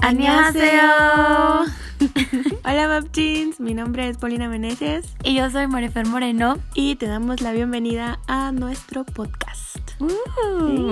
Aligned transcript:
¡Annyeonghaseyo! 0.00 1.66
Hola 2.64 2.88
Babchins, 2.88 3.60
mi 3.60 3.74
nombre 3.74 4.08
es 4.08 4.16
Paulina 4.16 4.48
Meneses 4.48 5.14
Y 5.22 5.34
yo 5.34 5.50
soy 5.50 5.66
Marifer 5.66 6.06
Moreno. 6.06 6.56
y 6.74 6.94
te 6.96 7.06
damos 7.06 7.42
la 7.42 7.52
bienvenida 7.52 8.18
a 8.26 8.52
nuestro 8.52 9.04
podcast. 9.04 9.76
Uh, 10.00 10.08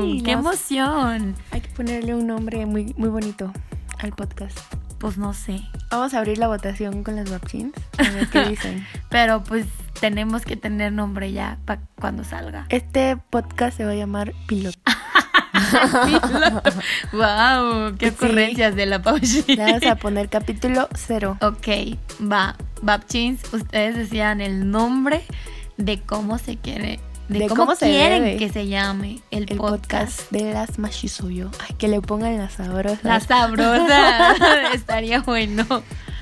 Sí, 0.04 0.22
¡Qué 0.22 0.36
nos- 0.36 0.44
emoción! 0.44 1.34
Hay 1.50 1.62
que 1.62 1.68
ponerle 1.70 2.14
un 2.14 2.26
nombre 2.26 2.66
muy, 2.66 2.92
muy 2.98 3.08
bonito 3.08 3.50
al 4.00 4.12
podcast. 4.12 4.58
Pues 4.98 5.16
no 5.16 5.32
sé. 5.32 5.62
Vamos 5.90 6.12
a 6.12 6.18
abrir 6.18 6.36
la 6.38 6.48
votación 6.48 7.02
con 7.02 7.16
las 7.16 7.30
Babchins 7.30 7.72
a 7.98 8.02
ver 8.10 8.28
qué 8.28 8.44
dicen. 8.50 8.86
Pero 9.08 9.42
pues 9.44 9.66
tenemos 9.98 10.44
que 10.44 10.56
tener 10.56 10.92
nombre 10.92 11.32
ya 11.32 11.56
para 11.64 11.80
cuando 11.98 12.22
salga. 12.22 12.66
Este 12.68 13.16
podcast 13.16 13.78
se 13.78 13.84
va 13.86 13.92
a 13.92 13.94
llamar 13.94 14.34
Piloto. 14.46 14.78
¡Wow! 17.12 17.96
¡Qué 17.98 18.08
Sí. 18.10 18.14
ocurrencias 18.14 18.74
de 18.76 18.86
la 18.86 19.02
Pauchi! 19.02 19.42
Le 19.46 19.56
vamos 19.64 19.86
a 19.86 19.96
poner 19.96 20.28
capítulo 20.28 20.88
cero. 20.94 21.36
Ok, 21.40 21.68
va. 22.20 22.56
Babchins, 22.82 23.40
ustedes 23.52 23.96
decían 23.96 24.40
el 24.40 24.70
nombre 24.70 25.22
de 25.76 26.00
cómo 26.00 26.38
se 26.38 26.56
quiere. 26.56 27.00
De, 27.28 27.38
De 27.38 27.46
cómo, 27.48 27.62
cómo 27.62 27.74
se 27.76 27.86
quieren 27.86 28.24
debe. 28.24 28.36
que 28.36 28.48
se 28.50 28.66
llame 28.66 29.20
el, 29.30 29.46
El 29.48 29.56
podcast. 29.56 30.18
podcast 30.22 30.30
de 30.32 30.52
las 30.52 30.78
Mashizuyo. 30.78 31.50
Ay, 31.66 31.74
que 31.78 31.88
le 31.88 32.00
pongan 32.00 32.36
las 32.36 32.54
sabrosas. 32.54 33.04
La 33.04 33.20
sabrosa. 33.20 34.34
Estaría 34.74 35.20
bueno. 35.20 35.64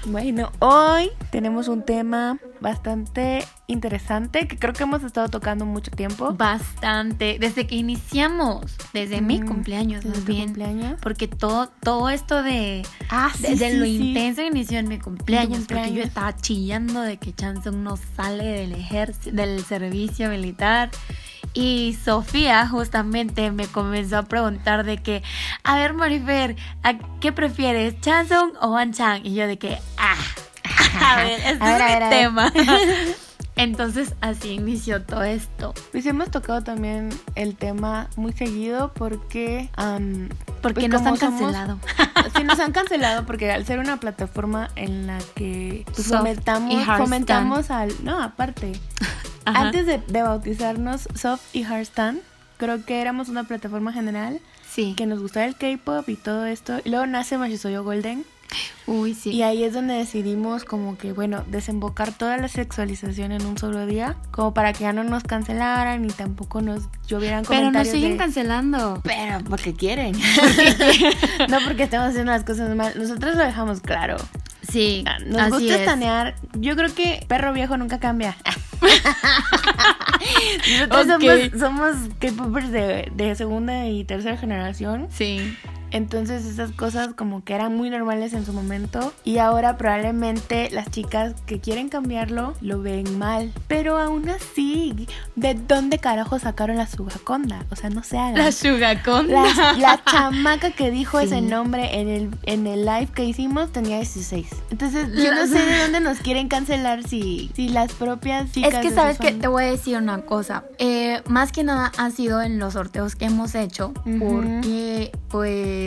Bueno, 0.05 0.53
hoy 0.61 1.11
tenemos 1.31 1.69
un 1.69 1.83
tema 1.85 2.39
bastante 2.61 3.45
interesante 3.67 4.47
que 4.49 4.59
creo 4.59 4.73
que 4.75 4.83
hemos 4.83 5.03
estado 5.03 5.29
tocando 5.29 5.65
mucho 5.67 5.91
tiempo. 5.91 6.33
Bastante. 6.35 7.39
Desde 7.41 7.67
que 7.67 7.77
iniciamos, 7.77 8.77
desde 8.93 9.21
mi 9.21 9.41
Mm, 9.41 9.47
cumpleaños 9.47 10.05
desde 10.05 10.17
más 10.19 10.25
bien. 10.27 10.45
cumpleaños. 10.47 11.01
Porque 11.01 11.29
todo, 11.29 11.69
todo 11.83 12.11
esto 12.11 12.43
de, 12.43 12.85
Ah, 13.09 13.31
desde 13.39 13.75
lo 13.75 13.87
intenso 13.87 14.43
inició 14.43 14.79
en 14.79 14.89
mi 14.89 14.99
cumpleaños, 14.99 15.65
porque 15.69 15.93
yo 15.93 16.03
estaba 16.03 16.37
chillando 16.37 17.01
de 17.01 17.17
que 17.19 17.33
Chanson 17.35 17.83
no 17.85 17.97
sale 18.17 18.45
del 18.45 18.73
ejército, 18.73 19.35
del 19.35 19.65
servicio 19.65 20.29
militar. 20.29 20.91
Y 21.53 21.97
Sofía 22.05 22.69
justamente 22.69 23.51
me 23.51 23.67
comenzó 23.67 24.19
a 24.19 24.23
preguntar 24.23 24.85
de 24.85 24.99
que, 24.99 25.23
a 25.65 25.75
ver 25.75 25.95
Marifer, 25.95 26.55
¿a 26.85 26.95
¿qué 27.21 27.33
prefieres, 27.33 28.01
Chanson 28.01 28.53
o 28.61 28.69
Wan 28.73 28.93
Chang? 28.93 29.27
Y 29.27 29.35
yo 29.35 29.49
de 29.49 29.59
que, 29.59 29.79
ah, 29.99 30.15
a 31.01 31.17
ver, 31.17 31.41
este 31.45 31.49
A 31.49 31.49
ver, 31.49 31.53
es 31.55 31.61
a 31.61 31.65
mi 31.65 31.73
ver, 31.73 32.03
a 32.03 32.09
ver. 32.09 32.11
tema. 32.11 32.53
Entonces 33.57 34.15
así 34.23 34.53
inició 34.53 35.03
todo 35.03 35.23
esto. 35.23 35.75
Pues 35.93 36.07
hemos 36.07 36.31
tocado 36.31 36.63
también 36.63 37.11
el 37.35 37.57
tema 37.57 38.09
muy 38.17 38.33
seguido 38.33 38.93
porque... 38.95 39.69
am, 39.77 40.31
Porque 40.63 40.81
pues 40.89 40.89
nos 40.89 41.03
han 41.03 41.17
somos- 41.17 41.21
cancelado. 41.21 41.79
sí, 42.37 42.45
nos 42.45 42.59
han 42.59 42.73
cancelado 42.73 43.27
porque 43.27 43.51
al 43.51 43.67
ser 43.67 43.79
una 43.79 43.99
plataforma 43.99 44.71
en 44.77 45.07
la 45.07 45.19
que 45.35 45.85
pues, 45.95 46.07
fomentamos, 46.09 47.71
al... 47.71 47.93
No, 48.03 48.23
aparte. 48.23 48.73
Ajá. 49.45 49.61
Antes 49.61 49.85
de, 49.85 49.99
de 50.07 50.23
bautizarnos 50.23 51.09
Soft 51.15 51.43
y 51.55 51.65
Hardstand, 51.65 52.21
creo 52.57 52.85
que 52.87 53.01
éramos 53.03 53.29
una 53.29 53.45
plataforma 53.45 53.93
general 53.93 54.41
Sí. 54.71 54.95
que 54.97 55.05
nos 55.05 55.21
gustaba 55.21 55.45
el 55.47 55.57
K-pop 55.57 56.09
y 56.09 56.15
todo 56.17 56.47
esto. 56.47 56.79
Y 56.85 56.91
luego 56.91 57.05
nace 57.07 57.37
Mashisoyo 57.37 57.83
Golden. 57.85 58.25
Uy, 58.87 59.15
sí. 59.15 59.31
Y 59.31 59.43
ahí 59.43 59.63
es 59.63 59.73
donde 59.73 59.95
decidimos 59.95 60.65
como 60.65 60.99
que, 60.99 61.13
bueno, 61.13 61.45
desembocar 61.47 62.13
toda 62.13 62.37
la 62.39 62.49
sexualización 62.49 63.31
en 63.31 63.47
un 63.47 63.57
solo 63.57 63.87
día, 63.87 64.17
como 64.33 64.53
para 64.53 64.73
que 64.73 64.81
ya 64.81 64.93
no 64.93 65.05
nos 65.05 65.23
cancelaran 65.23 66.05
y 66.05 66.09
tampoco 66.09 66.61
nos 66.61 66.85
llovieran 67.07 67.45
Pero 67.45 67.55
nos 67.55 67.69
comentarios 67.69 67.95
siguen 67.95 68.13
de- 68.13 68.17
cancelando. 68.19 69.01
Pero 69.05 69.45
porque 69.49 69.75
quieren. 69.75 70.17
no 71.49 71.59
porque 71.65 71.85
estemos 71.85 72.09
haciendo 72.09 72.33
las 72.33 72.43
cosas 72.45 72.75
mal. 72.75 72.93
Nosotros 72.97 73.37
lo 73.37 73.45
dejamos 73.45 73.81
claro. 73.81 74.17
Sí, 74.69 75.05
Nos 75.27 75.41
así 75.41 75.51
gusta 75.53 75.75
es. 75.75 75.81
estanear. 75.81 76.35
Yo 76.55 76.77
creo 76.77 76.95
que 76.95 77.25
perro 77.29 77.53
viejo 77.53 77.77
nunca 77.77 77.99
cambia. 78.01 78.37
Nosotros 80.91 81.07
Ok. 81.07 81.23
somos, 81.23 81.61
somos 81.61 81.97
K-popers 82.19 82.71
de, 82.71 83.11
de 83.15 83.35
segunda 83.35 83.87
y 83.87 84.05
tercera 84.05 84.37
generación. 84.37 85.09
Sí. 85.11 85.57
Entonces 85.91 86.45
esas 86.45 86.73
cosas 86.73 87.09
como 87.15 87.45
que 87.45 87.55
eran 87.55 87.77
muy 87.77 87.91
normales 87.91 88.33
en 88.33 88.45
su 88.47 88.53
momento 88.53 89.13
y 89.25 89.39
ahora 89.39 89.77
probablemente 89.77 90.69
las 90.71 90.91
chicas 90.91 91.35
que 91.47 91.61
quieren 91.61 91.89
cambiarlo 91.89 92.55
lo 92.61 92.81
ven 92.83 93.19
mal. 93.19 93.53
Pero 93.69 93.99
aún 93.99 94.29
así, 94.29 95.09
¿de 95.37 95.55
dónde 95.55 95.99
carajo 95.99 96.39
sacaron 96.39 96.77
la 96.77 96.87
sugaconda? 96.87 97.65
O 97.71 97.77
sea, 97.77 97.91
no 97.91 98.03
se 98.03 98.19
hagan. 98.19 98.35
La 98.39 98.53
Sugaconda. 98.53 99.43
La, 99.55 99.73
la 99.75 100.05
chamaca 100.05 100.71
que 100.71 100.91
dijo 100.91 101.19
Sí. 101.21 101.27
ese 101.27 101.41
nombre 101.41 102.01
en 102.01 102.09
el, 102.09 102.31
en 102.45 102.67
el 102.67 102.85
live 102.87 103.09
que 103.15 103.25
hicimos 103.25 103.73
tenía 103.73 103.97
16. 103.97 104.47
Entonces, 104.71 105.09
yo 105.15 105.35
no 105.35 105.47
sé 105.47 105.59
de 105.65 105.79
dónde 105.83 106.01
nos 106.01 106.19
quieren 106.21 106.49
cancelar 106.49 107.03
si, 107.03 107.51
si 107.55 107.69
las 107.69 107.93
propias 107.93 108.51
chicas. 108.53 108.75
Es 108.75 108.81
que 108.81 108.91
sabes 108.91 109.19
que 109.19 109.33
te 109.33 109.49
voy 109.49 109.65
a 109.65 109.67
decir 109.67 109.97
una 109.97 110.23
cosa. 110.23 110.65
Eh, 110.79 111.23
más 111.27 111.53
que 111.53 111.65
nada 111.65 111.91
ha 111.99 112.11
sido 112.11 112.41
en 112.43 112.59
los 112.59 112.75
sorteos 112.75 113.17
que 113.17 113.25
hemos 113.27 113.55
hecho, 113.55 113.93
porque 114.19 115.11
pues 115.29 115.80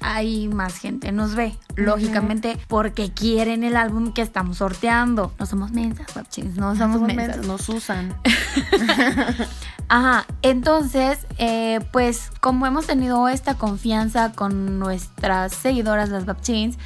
hay 0.00 0.48
más 0.48 0.78
gente 0.78 1.10
nos 1.10 1.34
ve, 1.34 1.54
lógicamente, 1.74 2.58
porque 2.68 3.10
quieren 3.12 3.64
el 3.64 3.76
álbum 3.76 4.12
que 4.12 4.22
estamos 4.22 4.58
sorteando. 4.58 5.32
No 5.38 5.46
somos 5.46 5.72
mensas, 5.72 6.06
guapchins, 6.12 6.56
no 6.56 6.76
somos, 6.76 6.96
Somos 7.00 7.14
mensas. 7.14 7.46
nos 7.46 7.68
usan. 7.68 8.14
Ajá, 9.88 10.26
entonces, 10.42 11.26
eh, 11.38 11.80
pues 11.92 12.30
como 12.40 12.66
hemos 12.66 12.86
tenido 12.86 13.28
esta 13.28 13.54
confianza 13.54 14.32
con 14.32 14.78
nuestras 14.78 15.52
seguidoras, 15.52 16.08
las 16.08 16.24
Babchins, 16.26 16.76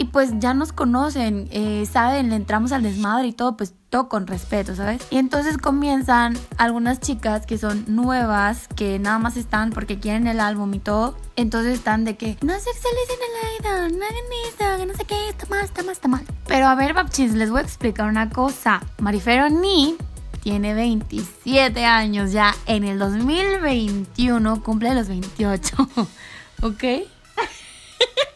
y 0.00 0.04
pues 0.06 0.30
ya 0.38 0.54
nos 0.54 0.72
conocen, 0.72 1.46
eh, 1.50 1.84
saben, 1.84 2.30
le 2.30 2.36
entramos 2.36 2.72
al 2.72 2.82
desmadre 2.82 3.26
y 3.28 3.32
todo, 3.34 3.58
pues 3.58 3.74
todo 3.90 4.08
con 4.08 4.26
respeto, 4.26 4.74
¿sabes? 4.74 5.06
Y 5.10 5.18
entonces 5.18 5.58
comienzan 5.58 6.38
algunas 6.56 7.00
chicas 7.00 7.44
que 7.44 7.58
son 7.58 7.84
nuevas, 7.86 8.66
que 8.68 8.98
nada 8.98 9.18
más 9.18 9.36
están 9.36 9.72
porque 9.72 10.00
quieren 10.00 10.26
el 10.26 10.40
álbum 10.40 10.72
y 10.72 10.78
todo, 10.78 11.18
entonces 11.36 11.74
están 11.74 12.06
de 12.06 12.16
que 12.16 12.38
no 12.40 12.54
sexualicen 12.54 13.18
el 13.28 13.60
idol, 13.60 13.98
no 13.98 14.04
hagan 14.06 14.24
eso, 14.48 14.78
que 14.78 14.86
no 14.86 14.94
sé 14.94 15.04
qué, 15.04 15.28
está 15.28 15.46
mal, 15.50 15.64
está 15.66 15.82
mal, 15.82 15.92
está 15.92 16.08
mal. 16.08 16.24
Pero 16.46 16.68
a 16.68 16.74
ver, 16.76 16.94
Babchins, 16.94 17.34
les 17.34 17.50
voy 17.50 17.58
a 17.58 17.64
explicar 17.64 18.08
una 18.08 18.30
cosa. 18.30 18.80
Marifero 19.00 19.50
ni 19.50 19.98
tiene 20.42 20.72
27 20.72 21.84
años 21.84 22.32
ya. 22.32 22.54
En 22.64 22.84
el 22.84 22.98
2021 22.98 24.62
cumple 24.62 24.94
los 24.94 25.08
28. 25.08 25.76
¿Ok? 26.62 26.84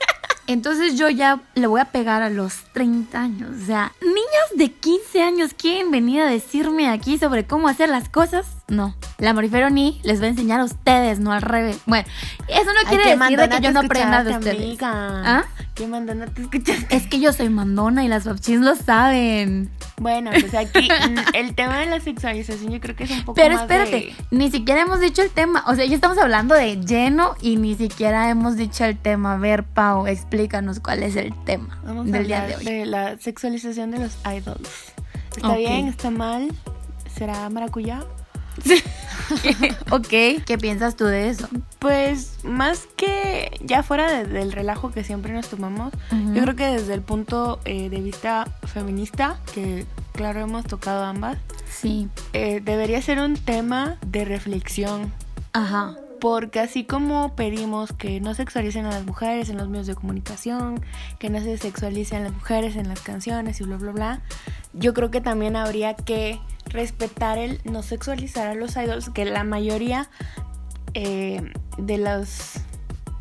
Entonces 0.47 0.97
yo 0.99 1.09
ya 1.09 1.41
le 1.55 1.67
voy 1.67 1.81
a 1.81 1.87
pegar 1.87 2.23
a 2.23 2.31
los 2.31 2.65
30 2.73 3.19
años. 3.19 3.51
O 3.63 3.67
sea, 3.67 3.93
niñas 4.03 4.51
de 4.57 4.71
15 4.71 5.23
años 5.23 5.55
quieren 5.57 5.91
venir 5.91 6.21
a 6.21 6.27
decirme 6.27 6.89
aquí 6.89 7.19
sobre 7.19 7.47
cómo 7.47 7.69
hacer 7.69 7.89
las 7.89 8.09
cosas. 8.09 8.47
No, 8.69 8.95
la 9.19 9.33
Morifero 9.33 9.71
ni 9.71 10.01
les 10.05 10.21
va 10.21 10.27
a 10.27 10.29
enseñar 10.29 10.61
a 10.61 10.65
ustedes, 10.65 11.19
no 11.19 11.33
al 11.33 11.43
revés. 11.43 11.79
Bueno, 11.87 12.07
eso 12.49 12.73
no 12.73 12.81
Ay, 12.81 12.97
quiere 12.97 13.17
decir 13.17 13.39
de 13.39 13.49
que 13.49 13.61
yo 13.61 13.73
no 13.73 13.81
aprenda 13.81 14.25
de 14.25 14.33
ustedes. 14.33 14.79
¿Ah? 14.83 15.45
Qué 15.75 15.87
mandona 15.89 16.27
te 16.27 16.43
escuchaste. 16.43 16.95
Es 16.95 17.07
que 17.09 17.19
yo 17.19 17.33
soy 17.33 17.49
mandona 17.49 18.05
y 18.05 18.09
las 18.09 18.25
babchis 18.25 18.61
lo 18.61 18.77
saben. 18.77 19.71
Bueno, 19.97 20.31
pues 20.31 20.55
aquí 20.55 20.89
el 21.35 21.55
tema 21.57 21.79
de 21.79 21.87
la 21.87 21.99
sexualización 22.01 22.71
yo 22.73 22.81
creo 22.81 22.95
que 22.95 23.05
es 23.05 23.11
un 23.11 23.25
poco 23.25 23.35
Pero 23.35 23.55
más 23.55 23.63
espérate, 23.63 23.91
de- 23.91 24.15
ni 24.31 24.51
siquiera 24.53 24.83
hemos 24.83 25.01
dicho 25.01 25.21
el 25.23 25.31
tema. 25.31 25.65
O 25.67 25.75
sea, 25.75 25.85
ya 25.85 25.95
estamos 25.97 26.17
hablando 26.19 26.55
de 26.55 26.77
lleno 26.81 27.35
y 27.41 27.57
ni 27.57 27.75
siquiera 27.75 28.31
hemos 28.31 28.57
dicho 28.57 28.85
el 28.85 28.97
tema. 28.97 29.35
A 29.35 29.37
ver, 29.37 29.65
Pau, 29.65 30.07
explícanos 30.07 30.79
cuál 30.79 31.03
es 31.03 31.17
el 31.17 31.35
tema 31.45 31.77
Vamos 31.85 32.09
a 32.09 32.13
del 32.13 32.27
día 32.29 32.47
de 32.47 32.57
hoy. 32.57 32.65
de 32.65 32.87
la 32.87 33.19
sexualización 33.19 33.91
de 33.91 33.99
los 33.99 34.17
idols. 34.27 34.93
¿Está 35.37 35.57
bien? 35.57 35.89
¿Está 35.89 36.11
mal? 36.11 36.53
¿Será 37.13 37.49
maracuyá? 37.51 38.05
ok, 39.91 40.09
¿qué 40.45 40.59
piensas 40.61 40.97
tú 40.97 41.05
de 41.05 41.29
eso? 41.29 41.49
Pues 41.79 42.39
más 42.45 42.87
que 42.97 43.59
ya 43.65 43.83
fuera 43.83 44.11
de- 44.11 44.25
del 44.27 44.53
relajo 44.53 44.91
que 44.91 45.05
siempre 45.05 45.33
nos 45.33 45.49
tomamos, 45.49 45.93
yo 46.33 46.43
creo 46.43 46.57
que 46.57 46.67
desde 46.67 46.95
el 46.95 47.01
punto 47.03 47.61
eh, 47.65 47.89
de 47.91 48.01
vista 48.01 48.47
feminista, 48.65 49.39
que 49.55 49.87
claro 50.13 50.41
hemos 50.41 50.65
tocado 50.65 51.05
ambas, 51.05 51.39
Sí, 51.69 52.09
eh, 52.33 52.61
debería 52.65 53.03
ser 53.03 53.19
un 53.21 53.35
tema 53.37 53.97
de 54.07 54.25
reflexión. 54.25 55.13
ajá. 55.53 55.97
Porque 56.25 56.59
así 56.59 56.85
como 56.85 57.37
pedimos 57.37 57.93
que 57.93 58.19
no 58.19 58.33
sexualicen 58.33 58.87
a 58.87 58.91
las 58.93 59.05
mujeres 59.05 59.51
en 59.51 59.59
los 59.59 59.69
medios 59.69 59.87
de 59.87 59.95
comunicación, 59.95 60.83
que 61.19 61.29
no 61.29 61.39
se 61.39 61.59
sexualicen 61.59 62.25
las 62.25 62.33
mujeres 62.33 62.77
en 62.77 62.89
las 62.89 63.03
canciones 63.03 63.61
y 63.61 63.65
bla, 63.65 63.77
bla, 63.77 63.93
bla, 63.93 64.23
yo 64.73 64.95
creo 64.95 65.11
que 65.11 65.21
también 65.21 65.55
habría 65.55 65.93
que 65.93 66.41
respetar 66.65 67.37
el 67.37 67.61
no 67.65 67.83
sexualizar 67.83 68.47
a 68.47 68.55
los 68.55 68.75
idols, 68.75 69.11
que 69.11 69.27
la 69.27 69.45
mayoría 69.45 70.09
eh, 70.95 71.43
de 71.77 71.99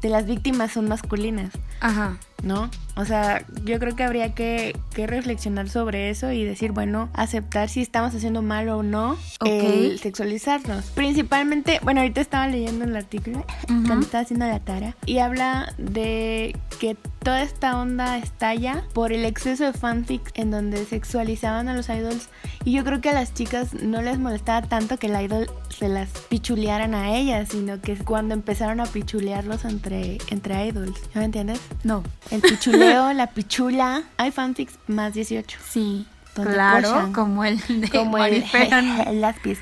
de 0.02 0.10
las 0.10 0.26
víctimas 0.26 0.72
son 0.72 0.88
masculinas. 0.88 1.52
Ajá. 1.83 2.18
¿no? 2.44 2.69
O 2.95 3.06
sea, 3.06 3.45
yo 3.63 3.80
creo 3.80 3.95
que 3.95 4.03
habría 4.03 4.35
que, 4.35 4.77
que, 4.94 5.07
reflexionar 5.07 5.69
sobre 5.69 6.09
eso 6.09 6.31
y 6.31 6.44
decir, 6.44 6.71
bueno, 6.71 7.09
aceptar 7.13 7.69
si 7.69 7.81
estamos 7.81 8.13
haciendo 8.13 8.41
mal 8.41 8.69
o 8.69 8.83
no 8.83 9.18
el 9.44 9.97
sexualizarnos. 9.97 10.85
Principalmente, 10.91 11.80
bueno, 11.81 12.01
ahorita 12.01 12.21
estaba 12.21 12.47
leyendo 12.47 12.85
el 12.85 12.95
artículo 12.95 13.45
cuando 13.68 14.01
estaba 14.01 14.24
haciendo 14.24 14.45
la 14.45 14.59
tara 14.59 14.95
y 15.06 15.19
habla 15.19 15.74
de 15.77 16.56
que 16.80 16.95
toda 17.24 17.41
esta 17.41 17.80
onda 17.80 18.18
estalla 18.18 18.83
por 18.94 19.13
el 19.13 19.25
exceso 19.25 19.63
de 19.63 19.74
fanfics 19.74 20.31
en 20.35 20.51
donde 20.51 20.85
sexualizaban 20.85 21.69
a 21.69 21.74
los 21.74 21.88
idols 21.89 22.30
y 22.65 22.74
yo 22.74 22.83
creo 22.83 23.01
que 23.01 23.09
a 23.09 23.13
las 23.13 23.33
chicas 23.33 23.74
no 23.74 24.01
les 24.01 24.19
molestaba 24.19 24.68
tanto 24.68 24.97
que 24.97 25.07
el 25.07 25.19
idol 25.21 25.50
se 25.69 25.88
las 25.88 26.09
pichulearan 26.30 26.94
a 26.94 27.15
ellas, 27.15 27.50
sino 27.50 27.81
que 27.81 27.95
cuando 27.95 28.33
empezaron 28.33 28.81
a 28.81 28.85
pichulearlos 28.85 29.65
entre, 29.65 30.18
entre 30.30 30.68
idols. 30.68 31.00
¿Me 31.13 31.24
entiendes? 31.24 31.59
No. 31.84 32.04
El 32.31 32.42
pichuleo, 32.42 33.14
la 33.14 33.28
pichula. 33.28 34.04
Hay 34.18 34.31
fanfics 34.31 34.78
más 34.88 35.14
18. 35.14 35.60
Sí. 35.70 36.06
Claro, 36.34 37.12
como 37.14 37.44
el 37.44 37.60
de 37.68 37.90
como 37.90 38.18
el, 38.18 38.44
el 39.08 39.22
lápiz. 39.22 39.60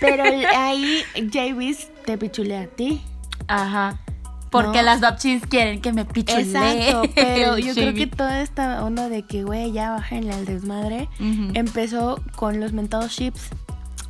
Pero 0.00 0.24
ahí 0.54 1.02
Javis 1.32 1.88
te 2.04 2.18
pichulea 2.18 2.62
a 2.62 2.66
ti. 2.66 3.00
Ajá. 3.48 3.98
Porque 4.50 4.82
las 4.82 5.00
Babchins 5.00 5.46
quieren 5.46 5.80
que 5.80 5.92
me 5.92 6.04
pichulee. 6.04 6.42
Exacto, 6.42 7.02
pero 7.14 7.58
yo 7.58 7.74
creo 7.74 7.94
que 7.94 8.06
toda 8.06 8.40
esta 8.40 8.84
onda 8.84 9.08
de 9.08 9.22
que, 9.22 9.42
güey, 9.42 9.72
ya 9.72 9.90
bájenle 9.90 10.32
al 10.32 10.44
desmadre, 10.46 11.08
empezó 11.18 12.22
con 12.36 12.60
los 12.60 12.72
mentados 12.72 13.12
ships. 13.12 13.48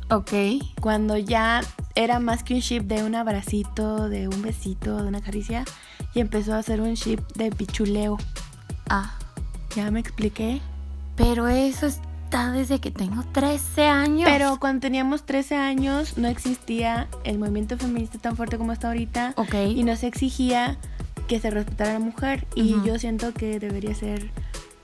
Ok. 0.09 0.31
Cuando 0.79 1.17
ya 1.17 1.61
era 1.97 2.19
más 2.19 2.43
que 2.43 2.53
un 2.53 2.59
ship 2.59 2.81
de 2.81 3.03
un 3.03 3.15
abracito, 3.15 4.07
de 4.07 4.27
un 4.27 4.43
besito, 4.43 5.01
de 5.01 5.07
una 5.07 5.19
caricia, 5.19 5.65
y 6.13 6.19
empezó 6.19 6.53
a 6.53 6.59
hacer 6.59 6.79
un 6.79 6.93
ship 6.93 7.19
de 7.35 7.51
pichuleo. 7.51 8.17
Ah. 8.87 9.17
¿Ya 9.75 9.89
me 9.89 9.99
expliqué? 9.99 10.61
Pero 11.15 11.47
eso 11.47 11.87
está 11.87 12.51
desde 12.51 12.79
que 12.79 12.91
tengo 12.91 13.23
13 13.31 13.87
años. 13.87 14.29
Pero 14.29 14.59
cuando 14.59 14.81
teníamos 14.81 15.23
13 15.23 15.55
años 15.55 16.17
no 16.19 16.27
existía 16.27 17.07
el 17.23 17.39
movimiento 17.39 17.77
feminista 17.77 18.19
tan 18.19 18.35
fuerte 18.35 18.59
como 18.59 18.73
está 18.73 18.89
ahorita. 18.89 19.33
Ok. 19.35 19.55
Y 19.75 19.83
no 19.83 19.95
se 19.95 20.05
exigía 20.05 20.77
que 21.27 21.39
se 21.39 21.49
respetara 21.49 21.91
a 21.91 21.93
la 21.93 21.99
mujer. 21.99 22.45
Y 22.53 22.75
yo 22.85 22.99
siento 22.99 23.33
que 23.33 23.59
debería 23.59 23.95
ser... 23.95 24.29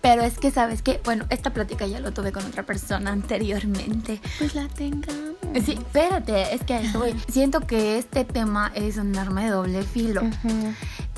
Pero 0.04 0.22
es 0.22 0.38
que, 0.38 0.52
¿sabes 0.52 0.82
qué? 0.82 1.00
Bueno, 1.06 1.26
esta 1.30 1.52
plática 1.52 1.88
ya 1.88 2.02
lo 2.02 2.12
tuve 2.12 2.34
con 2.34 2.46
otra 2.46 2.64
persona 2.64 3.12
anteriormente. 3.12 4.20
Pues 4.38 4.54
la 4.54 4.68
tengamos. 4.68 5.38
Sí, 5.66 5.72
espérate, 5.72 6.54
es 6.54 6.62
que 6.64 6.78
eso 6.78 7.06
Siento 7.30 7.62
que 7.62 7.98
este 7.98 8.26
tema 8.26 8.70
es 8.76 8.98
un 8.98 9.18
arma 9.18 9.46
de 9.46 9.52
doble 9.52 9.82
filo. 9.84 10.22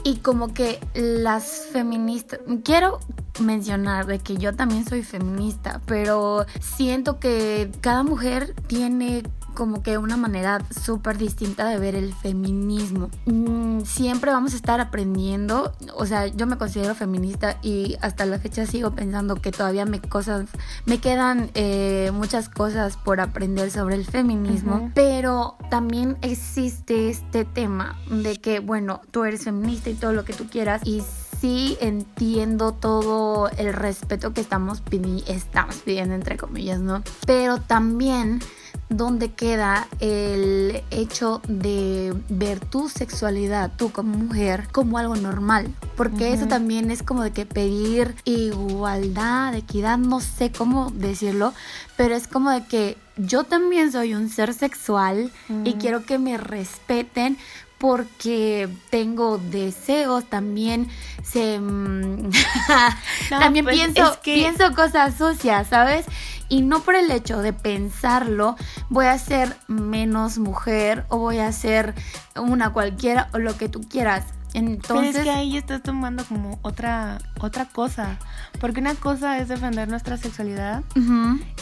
Y 0.04 0.18
como 0.18 0.54
que 0.54 0.80
las 0.94 1.66
feministas, 1.74 2.40
quiero 2.64 3.00
mencionar 3.40 4.06
de 4.06 4.20
que 4.20 4.38
yo 4.38 4.56
también 4.56 4.88
soy 4.88 5.02
feminista, 5.02 5.82
pero 5.88 6.46
siento 6.62 7.20
que 7.20 7.72
cada 7.82 8.04
mujer 8.04 8.54
tiene 8.68 9.24
como 9.56 9.82
que 9.82 9.98
una 9.98 10.18
manera 10.18 10.62
súper 10.70 11.18
distinta 11.18 11.68
de 11.68 11.80
ver 11.80 11.96
el 11.96 12.14
feminismo. 12.14 13.10
Mm, 13.26 13.82
siempre 13.82 14.32
vamos 14.32 14.54
a 14.54 14.58
estar 14.58 14.80
aprendiendo, 14.80 15.74
o 15.96 16.06
sea, 16.06 16.28
yo 16.28 16.46
me 16.46 16.58
considero 16.58 16.94
feminista 16.94 17.58
y 17.64 17.96
hasta 18.02 18.26
la 18.26 18.38
fecha 18.38 18.66
sigo 18.66 18.92
pensando 18.92 19.38
que 19.38 19.52
todavía 19.52 19.86
me 19.86 20.02
cosas, 20.02 20.46
me 20.86 21.00
quedan 21.00 21.50
eh, 21.56 22.12
muchas 22.14 22.50
cosas 22.50 22.98
por 22.98 23.22
aprender 23.22 23.72
sobre 23.72 23.96
el 23.96 24.06
feminismo, 24.06 24.92
pero 24.94 25.58
también 25.70 26.18
existe 26.22 27.10
este 27.10 27.46
tema 27.46 27.98
de 28.10 28.38
que, 28.38 28.60
bueno, 28.60 29.02
tú 29.12 29.24
eres 29.24 29.44
feminista 29.46 29.90
y 29.90 29.94
todo 29.96 30.14
lo 30.14 30.26
que 30.26 30.34
tú 30.34 30.48
quieras 30.48 30.82
y 30.86 31.02
sí 31.40 31.78
entiendo 31.80 32.74
todo 32.74 33.50
el 33.58 33.74
respeto 33.74 34.34
que 34.34 34.42
estamos, 34.42 34.82
estamos 35.28 35.76
pidiendo, 35.78 36.16
entre 36.16 36.38
comillas, 36.38 36.80
¿no? 36.80 37.04
Pero 37.26 37.60
también 37.60 38.40
donde 38.90 39.32
queda 39.32 39.88
el 40.00 40.84
hecho 40.92 41.42
de 41.48 42.14
ver 42.30 42.60
tu 42.60 42.88
sexualidad, 42.90 43.72
tú 43.76 43.92
como 43.92 44.18
mujer, 44.18 44.68
como 44.72 44.98
algo 44.98 45.16
normal. 45.16 45.74
Porque 45.98 46.34
eso 46.34 46.48
también 46.48 46.92
es 46.92 47.02
como 47.02 47.24
de 47.24 47.32
que 47.32 47.46
pedir 47.46 48.16
igualdad, 48.26 49.56
equidad, 49.56 49.98
no 49.98 50.20
sé 50.20 50.52
cómo 50.52 50.92
decirlo, 50.92 51.54
pero 51.98 52.16
es 52.16 52.28
como 52.28 52.52
de 52.52 52.66
que 52.66 52.98
yo 53.18 53.44
también 53.46 53.92
soy 53.92 54.14
un 54.14 54.30
ser 54.30 54.54
sexual 54.54 55.32
y 55.64 55.74
quiero 55.76 56.06
que 56.06 56.20
me 56.20 56.38
respeten 56.38 57.38
porque 57.86 58.68
tengo 58.90 59.38
deseos, 59.38 60.26
también 60.26 60.88
se 61.22 61.60
mm, 61.60 62.32
también 63.30 63.64
pues, 63.64 63.76
pienso, 63.76 64.18
pienso 64.24 64.74
cosas 64.74 65.16
sucias, 65.16 65.68
¿sabes? 65.68 66.08
Y 66.50 66.64
no 66.64 66.80
por 66.80 66.96
el 66.96 67.12
hecho 67.12 67.44
de 67.44 67.54
pensarlo 67.54 68.56
voy 68.90 69.06
a 69.06 69.20
ser 69.20 69.56
menos 69.68 70.40
mujer 70.40 71.06
o 71.10 71.20
voy 71.20 71.38
a 71.38 71.52
ser 71.52 71.94
una 72.36 72.74
cualquiera 72.74 73.30
o 73.34 73.38
lo 73.38 73.56
que 73.56 73.70
tú 73.70 73.82
quieras. 73.82 74.24
Entonces, 74.56 75.12
Pero 75.12 75.20
es 75.20 75.24
que 75.26 75.30
ahí 75.30 75.56
estás 75.56 75.84
tomando 75.84 76.26
como 76.26 76.58
otra, 76.64 77.20
otra 77.40 77.66
cosa. 77.66 78.18
Porque 78.60 78.80
una 78.80 78.96
cosa 78.96 79.38
es 79.38 79.48
defender 79.48 79.90
nuestra 79.90 80.18
sexualidad 80.18 80.84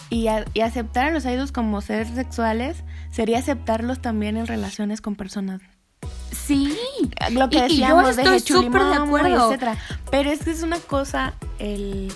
y, 0.10 0.28
y, 0.54 0.62
aceptar 0.62 1.08
a 1.08 1.12
los 1.12 1.26
idols 1.26 1.52
como 1.52 1.82
seres 1.82 2.16
sexuales 2.16 2.82
sería 3.12 3.40
aceptarlos 3.40 4.02
también 4.02 4.38
en 4.38 4.48
relaciones 4.48 5.02
con 5.02 5.16
personas. 5.16 5.60
Sí, 6.32 6.76
lo 7.32 7.50
que 7.50 7.62
decíamos 7.62 8.16
de 8.16 8.40
súper 8.40 8.84
de 8.84 8.96
acuerdo, 8.96 9.48
etcétera. 9.50 9.78
Pero 10.12 10.30
es 10.30 10.44
que 10.44 10.52
es 10.52 10.62
una 10.64 10.80
cosa 10.80 11.34
el 11.60 12.12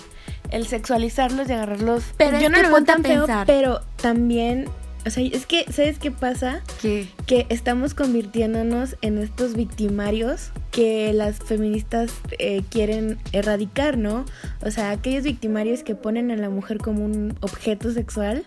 el 0.50 0.66
sexualizarlos 0.66 1.48
y 1.48 1.52
agarrarlos. 1.52 2.04
Pero 2.16 2.38
yo 2.40 2.48
no 2.48 2.62
lo 2.62 2.68
veo 2.68 2.84
tan 2.84 3.02
feo, 3.02 3.26
pero 3.46 3.80
también, 4.00 4.66
o 5.06 5.10
sea, 5.10 5.22
es 5.22 5.46
que, 5.46 5.64
¿sabes 5.70 5.98
qué 5.98 6.10
pasa? 6.10 6.62
¿Qué? 6.80 7.08
Que 7.26 7.46
estamos 7.48 7.94
convirtiéndonos 7.94 8.96
en 9.02 9.18
estos 9.18 9.54
victimarios 9.54 10.52
que 10.70 11.12
las 11.12 11.38
feministas 11.38 12.12
eh, 12.38 12.62
quieren 12.70 13.18
erradicar, 13.32 13.98
¿no? 13.98 14.24
O 14.62 14.70
sea, 14.70 14.90
aquellos 14.90 15.24
victimarios 15.24 15.82
que 15.82 15.94
ponen 15.94 16.30
a 16.30 16.36
la 16.36 16.50
mujer 16.50 16.78
como 16.78 17.04
un 17.04 17.36
objeto 17.40 17.92
sexual. 17.92 18.44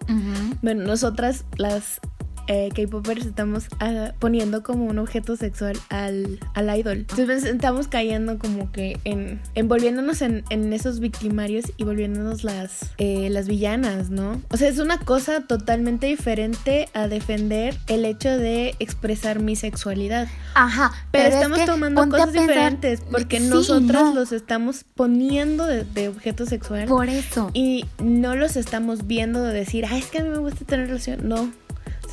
Bueno, 0.61 0.83
nosotras 0.83 1.45
las 1.57 1.99
eh, 2.47 2.69
K-popers 2.75 3.25
estamos 3.25 3.65
ah, 3.79 4.13
poniendo 4.19 4.63
como 4.63 4.85
un 4.85 4.99
objeto 4.99 5.35
sexual 5.35 5.77
al, 5.89 6.39
al 6.53 6.77
idol. 6.77 7.05
Entonces 7.09 7.43
estamos 7.45 7.87
cayendo 7.87 8.37
como 8.39 8.71
que 8.71 8.99
en 9.03 9.39
envolviéndonos 9.55 10.21
en, 10.21 10.43
en 10.49 10.73
esos 10.73 10.99
victimarios 10.99 11.65
y 11.77 11.83
volviéndonos 11.83 12.43
las, 12.43 12.91
eh, 12.97 13.29
las 13.29 13.47
villanas, 13.47 14.09
¿no? 14.09 14.41
O 14.49 14.57
sea, 14.57 14.69
es 14.69 14.79
una 14.79 14.99
cosa 14.99 15.41
totalmente 15.41 16.07
diferente 16.07 16.89
a 16.93 17.07
defender 17.07 17.77
el 17.87 18.05
hecho 18.05 18.37
de 18.37 18.75
expresar 18.79 19.39
mi 19.39 19.55
sexualidad. 19.55 20.27
Ajá, 20.53 20.91
pero, 21.11 21.35
estamos 21.35 21.65
tomando 21.65 22.07
cosas 22.09 22.33
diferentes 22.33 23.01
porque 23.09 23.39
nosotras 23.39 24.13
los 24.13 24.31
estamos 24.31 24.85
poniendo 24.95 25.65
de, 25.65 25.83
de, 25.83 26.09
objeto 26.09 26.45
sexual. 26.45 26.87
Por 26.87 27.09
eso. 27.09 27.51
Y 27.53 27.85
no 27.99 28.35
los 28.35 28.55
estamos 28.55 29.07
viendo 29.07 29.43
de 29.43 29.53
decir, 29.53 29.85
ay, 29.85 29.99
es 29.99 30.07
que 30.07 30.19
a 30.19 30.23
mí 30.23 30.29
me 30.29 30.39
gusta 30.39 30.65
tener 30.65 30.87
relación. 30.87 31.27
No, 31.27 31.51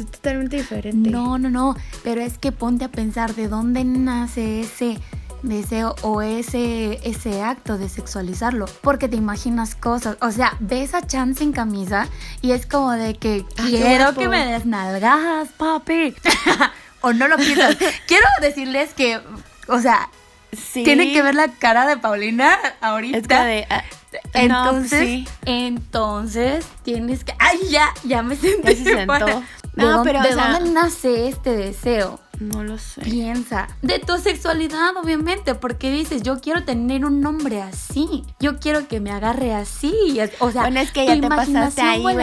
es 0.01 0.11
totalmente 0.11 0.57
diferente. 0.57 1.11
No, 1.11 1.39
no, 1.39 1.51
no, 1.51 1.77
pero 2.03 2.21
es 2.21 2.39
que 2.39 2.53
ponte 2.53 2.85
a 2.85 2.89
pensar 2.89 3.35
de 3.35 3.49
dónde 3.49 3.85
nace 3.85 4.61
ese 4.61 4.99
deseo 5.43 5.95
o 6.03 6.23
ese, 6.23 6.99
ese 7.09 7.43
acto 7.43 7.79
de 7.79 7.89
sexualizarlo. 7.89 8.67
Porque 8.83 9.09
te 9.09 9.17
imaginas 9.17 9.75
cosas. 9.75 10.17
O 10.21 10.31
sea, 10.31 10.57
ves 10.61 10.95
a 10.95 11.07
Chan 11.07 11.35
sin 11.35 11.53
camisa 11.53 12.09
y 12.43 12.53
es 12.53 12.67
como 12.67 12.93
de 12.93 13.15
que 13.15 13.45
ah, 13.59 13.67
quiero 13.69 14.15
que 14.15 14.29
me 14.29 14.47
desnalgas, 14.47 15.49
papi. 15.57 16.15
o 17.01 17.13
no 17.13 17.29
lo 17.29 17.37
piensas. 17.37 17.77
quiero 18.07 18.27
decirles 18.41 18.95
que, 18.95 19.21
o 19.69 19.81
sea, 19.81 20.11
sí. 20.53 20.85
tienen 20.85 21.13
que 21.13 21.23
ver 21.23 21.35
la 21.35 21.49
cara 21.49 21.87
de 21.87 21.97
Paulina 21.97 22.59
ahorita. 22.81 23.45
de, 23.45 23.67
ah, 24.15 24.29
entonces, 24.35 25.29
entonces 25.45 26.67
tienes 26.83 27.25
que. 27.25 27.35
¡Ay, 27.39 27.59
ya! 27.71 27.93
Ya 28.05 28.23
me 28.23 28.37
sentí. 28.37 28.77
se 28.77 29.07
no, 29.75 30.03
pero, 30.03 30.23
¿de 30.23 30.35
dónde 30.35 30.71
nace 30.71 31.29
este 31.29 31.57
deseo? 31.57 32.21
No 32.41 32.63
lo 32.63 32.79
sé. 32.79 33.03
Piensa. 33.03 33.69
De 33.83 33.99
tu 33.99 34.17
sexualidad, 34.19 34.97
obviamente, 34.97 35.55
porque 35.55 35.91
dices, 35.91 36.23
yo 36.23 36.41
quiero 36.41 36.65
tener 36.65 37.05
un 37.05 37.21
nombre 37.21 37.63
así. 37.63 38.25
Yo 38.39 38.59
quiero 38.59 38.87
que 38.87 39.01
me 39.01 39.11
agarre 39.11 39.55
así. 39.55 39.93
O 40.39 40.51
sea, 40.51 40.63
bueno, 40.63 40.81
es 40.81 40.93
que 40.93 41.07
ya 41.07 41.21
te 41.21 41.29
pasaste 41.29 41.83
ahí, 41.83 42.03
güey. 42.03 42.19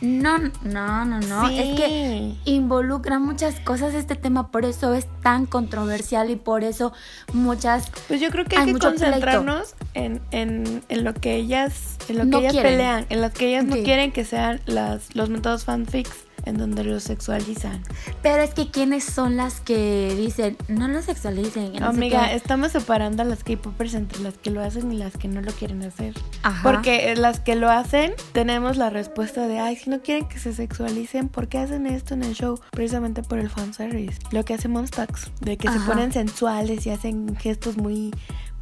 No, 0.00 0.38
no, 0.38 1.04
no, 1.04 1.20
no. 1.20 1.48
Es 1.48 1.76
que 1.76 2.34
involucra 2.44 3.18
muchas 3.18 3.60
cosas 3.60 3.94
este 3.94 4.16
tema, 4.16 4.48
por 4.48 4.64
eso 4.64 4.94
es 4.94 5.06
tan 5.22 5.46
controversial 5.46 6.30
y 6.30 6.36
por 6.36 6.64
eso 6.64 6.92
muchas. 7.32 7.90
Pues 8.08 8.20
yo 8.20 8.30
creo 8.30 8.44
que 8.44 8.56
hay, 8.56 8.72
que 8.72 8.78
concentrarnos 8.78 9.74
en, 9.94 10.20
en, 10.30 10.82
en, 10.88 11.04
lo 11.04 11.14
que 11.14 11.36
ellas, 11.36 11.96
en 12.08 12.18
lo 12.18 12.38
que 12.38 12.48
ellas 12.48 12.56
pelean, 12.56 13.06
en 13.10 13.22
lo 13.22 13.30
que 13.30 13.48
ellas 13.48 13.64
no 13.64 13.76
quieren 13.76 14.12
que 14.12 14.24
sean 14.24 14.60
las, 14.66 15.14
los 15.14 15.30
métodos 15.30 15.64
fanfics 15.64 16.25
en 16.46 16.56
donde 16.56 16.84
lo 16.84 16.98
sexualizan. 17.00 17.82
Pero 18.22 18.42
es 18.42 18.54
que 18.54 18.70
quiénes 18.70 19.04
son 19.04 19.36
las 19.36 19.60
que 19.60 20.14
dicen, 20.16 20.56
no 20.68 20.88
lo 20.88 21.02
sexualicen. 21.02 21.74
no 21.74 21.88
Amiga, 21.88 22.28
qué"? 22.28 22.36
estamos 22.36 22.72
separando 22.72 23.22
a 23.22 23.26
las 23.26 23.44
K-popers 23.44 23.94
entre 23.94 24.20
las 24.20 24.38
que 24.38 24.50
lo 24.50 24.62
hacen 24.62 24.90
y 24.92 24.96
las 24.96 25.16
que 25.16 25.28
no 25.28 25.42
lo 25.42 25.52
quieren 25.52 25.82
hacer. 25.82 26.14
Ajá. 26.42 26.62
Porque 26.62 27.12
eh, 27.12 27.16
las 27.16 27.40
que 27.40 27.56
lo 27.56 27.68
hacen, 27.70 28.14
tenemos 28.32 28.76
la 28.76 28.90
respuesta 28.90 29.46
de, 29.46 29.58
ay, 29.58 29.76
si 29.76 29.90
no 29.90 30.00
quieren 30.00 30.28
que 30.28 30.38
se 30.38 30.54
sexualicen, 30.54 31.28
¿por 31.28 31.48
qué 31.48 31.58
hacen 31.58 31.86
esto 31.86 32.14
en 32.14 32.22
el 32.22 32.34
show? 32.34 32.58
Precisamente 32.70 33.22
por 33.22 33.38
el 33.38 33.50
fanservice. 33.50 34.18
Lo 34.30 34.44
que 34.44 34.54
hace 34.54 34.68
Monstax, 34.68 35.30
de 35.40 35.56
que 35.56 35.68
se 35.70 35.80
ponen 35.80 36.12
sensuales 36.12 36.86
y 36.86 36.90
hacen 36.90 37.36
gestos 37.36 37.76
muy 37.76 38.12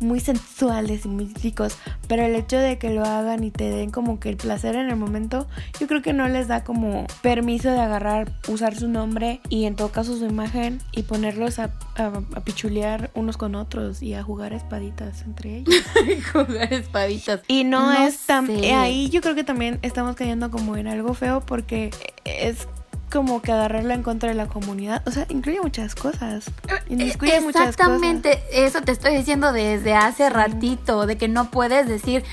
muy 0.04 0.20
sensuales 0.20 1.04
y 1.04 1.08
muy 1.08 1.32
ricos, 1.42 1.76
pero 2.08 2.24
el 2.24 2.34
hecho 2.34 2.58
de 2.58 2.78
que 2.78 2.90
lo 2.90 3.04
hagan 3.04 3.44
y 3.44 3.50
te 3.50 3.70
den 3.70 3.90
como 3.90 4.20
que 4.20 4.28
el 4.28 4.36
placer 4.36 4.74
en 4.76 4.88
el 4.88 4.96
momento, 4.96 5.46
yo 5.80 5.86
creo 5.86 6.02
que 6.02 6.12
no 6.12 6.28
les 6.28 6.48
da 6.48 6.64
como 6.64 7.06
permiso 7.22 7.70
de 7.70 7.80
agarrar, 7.80 8.30
usar 8.48 8.76
su 8.76 8.88
nombre 8.88 9.40
y 9.48 9.64
en 9.64 9.76
todo 9.76 9.90
caso 9.90 10.16
su 10.16 10.26
imagen 10.26 10.80
y 10.92 11.02
ponerlos 11.02 11.58
a, 11.58 11.70
a, 11.96 12.06
a 12.34 12.40
pichulear 12.40 13.10
unos 13.14 13.36
con 13.36 13.54
otros 13.54 14.02
y 14.02 14.14
a 14.14 14.22
jugar 14.22 14.52
espaditas 14.52 15.22
entre 15.22 15.58
ellos. 15.58 15.74
jugar 16.32 16.72
espaditas. 16.72 17.40
Y 17.48 17.64
no, 17.64 17.92
No 17.92 18.06
es 18.06 18.18
tan... 18.18 18.48
Ahí 18.74 19.10
yo 19.10 19.20
creo 19.20 19.34
que 19.34 19.44
también 19.44 19.78
estamos 19.82 20.16
cayendo 20.16 20.50
como 20.50 20.76
en 20.76 20.86
algo 20.86 21.14
feo 21.14 21.40
porque 21.40 21.90
es 22.24 22.66
como 23.14 23.40
que 23.40 23.52
agarrarla 23.52 23.94
en 23.94 24.02
contra 24.02 24.28
de 24.28 24.34
la 24.34 24.46
comunidad. 24.48 25.02
O 25.06 25.10
sea, 25.10 25.26
incluye 25.30 25.60
muchas 25.62 25.94
cosas. 25.94 26.44
Muchas 26.90 27.16
cosas. 27.54 27.68
Exactamente, 27.68 28.42
eso 28.52 28.80
te 28.82 28.92
estoy 28.92 29.16
diciendo 29.16 29.52
desde 29.52 29.94
hace 29.94 30.28
ratito, 30.28 31.06
de 31.06 31.16
que 31.16 31.28
no 31.28 31.50
puedes 31.50 31.86
decir 31.88 32.24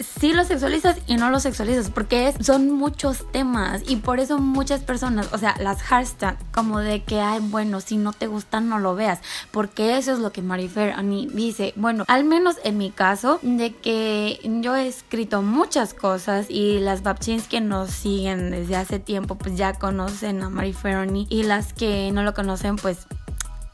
si 0.00 0.32
lo 0.32 0.44
sexualizas 0.44 0.98
y 1.06 1.14
no 1.16 1.30
lo 1.30 1.40
sexualizas, 1.40 1.90
porque 1.90 2.28
es- 2.28 2.44
son 2.44 2.70
muchos 2.72 3.30
temas 3.32 3.82
y 3.86 3.96
por 3.96 4.18
eso 4.20 4.38
muchas 4.38 4.80
personas, 4.80 5.28
o 5.32 5.38
sea, 5.38 5.54
las 5.60 5.80
hashtags, 5.82 6.42
como 6.52 6.80
de 6.80 7.02
que, 7.04 7.20
ay, 7.20 7.38
bueno, 7.40 7.80
si 7.80 7.96
no 7.96 8.12
te 8.12 8.26
gustan, 8.26 8.68
no 8.68 8.78
lo 8.78 8.94
veas, 8.96 9.20
porque 9.52 9.96
eso 9.96 10.12
es 10.12 10.18
lo 10.18 10.32
que 10.32 10.42
Marifer 10.42 10.90
Ani 10.92 11.28
dice. 11.32 11.72
Bueno, 11.76 12.04
al 12.08 12.24
menos 12.24 12.56
en 12.64 12.78
mi 12.78 12.90
caso, 12.90 13.38
de 13.42 13.72
que 13.74 14.40
yo 14.60 14.74
he 14.74 14.88
escrito 14.88 15.40
muchas 15.42 15.94
cosas 15.94 16.46
y 16.50 16.80
las 16.80 17.02
babchins 17.02 17.46
que 17.46 17.60
nos 17.60 17.90
siguen 17.90 18.50
desde 18.50 18.76
hace 18.76 18.98
tiempo, 18.98 19.36
pues 19.36 19.56
ya 19.56 19.72
conocen 19.74 20.15
a 20.22 20.48
Marifer 20.50 20.94
Ani 20.94 21.26
y 21.28 21.42
las 21.42 21.72
que 21.72 22.10
no 22.12 22.22
lo 22.22 22.32
conocen, 22.32 22.76
pues 22.76 23.06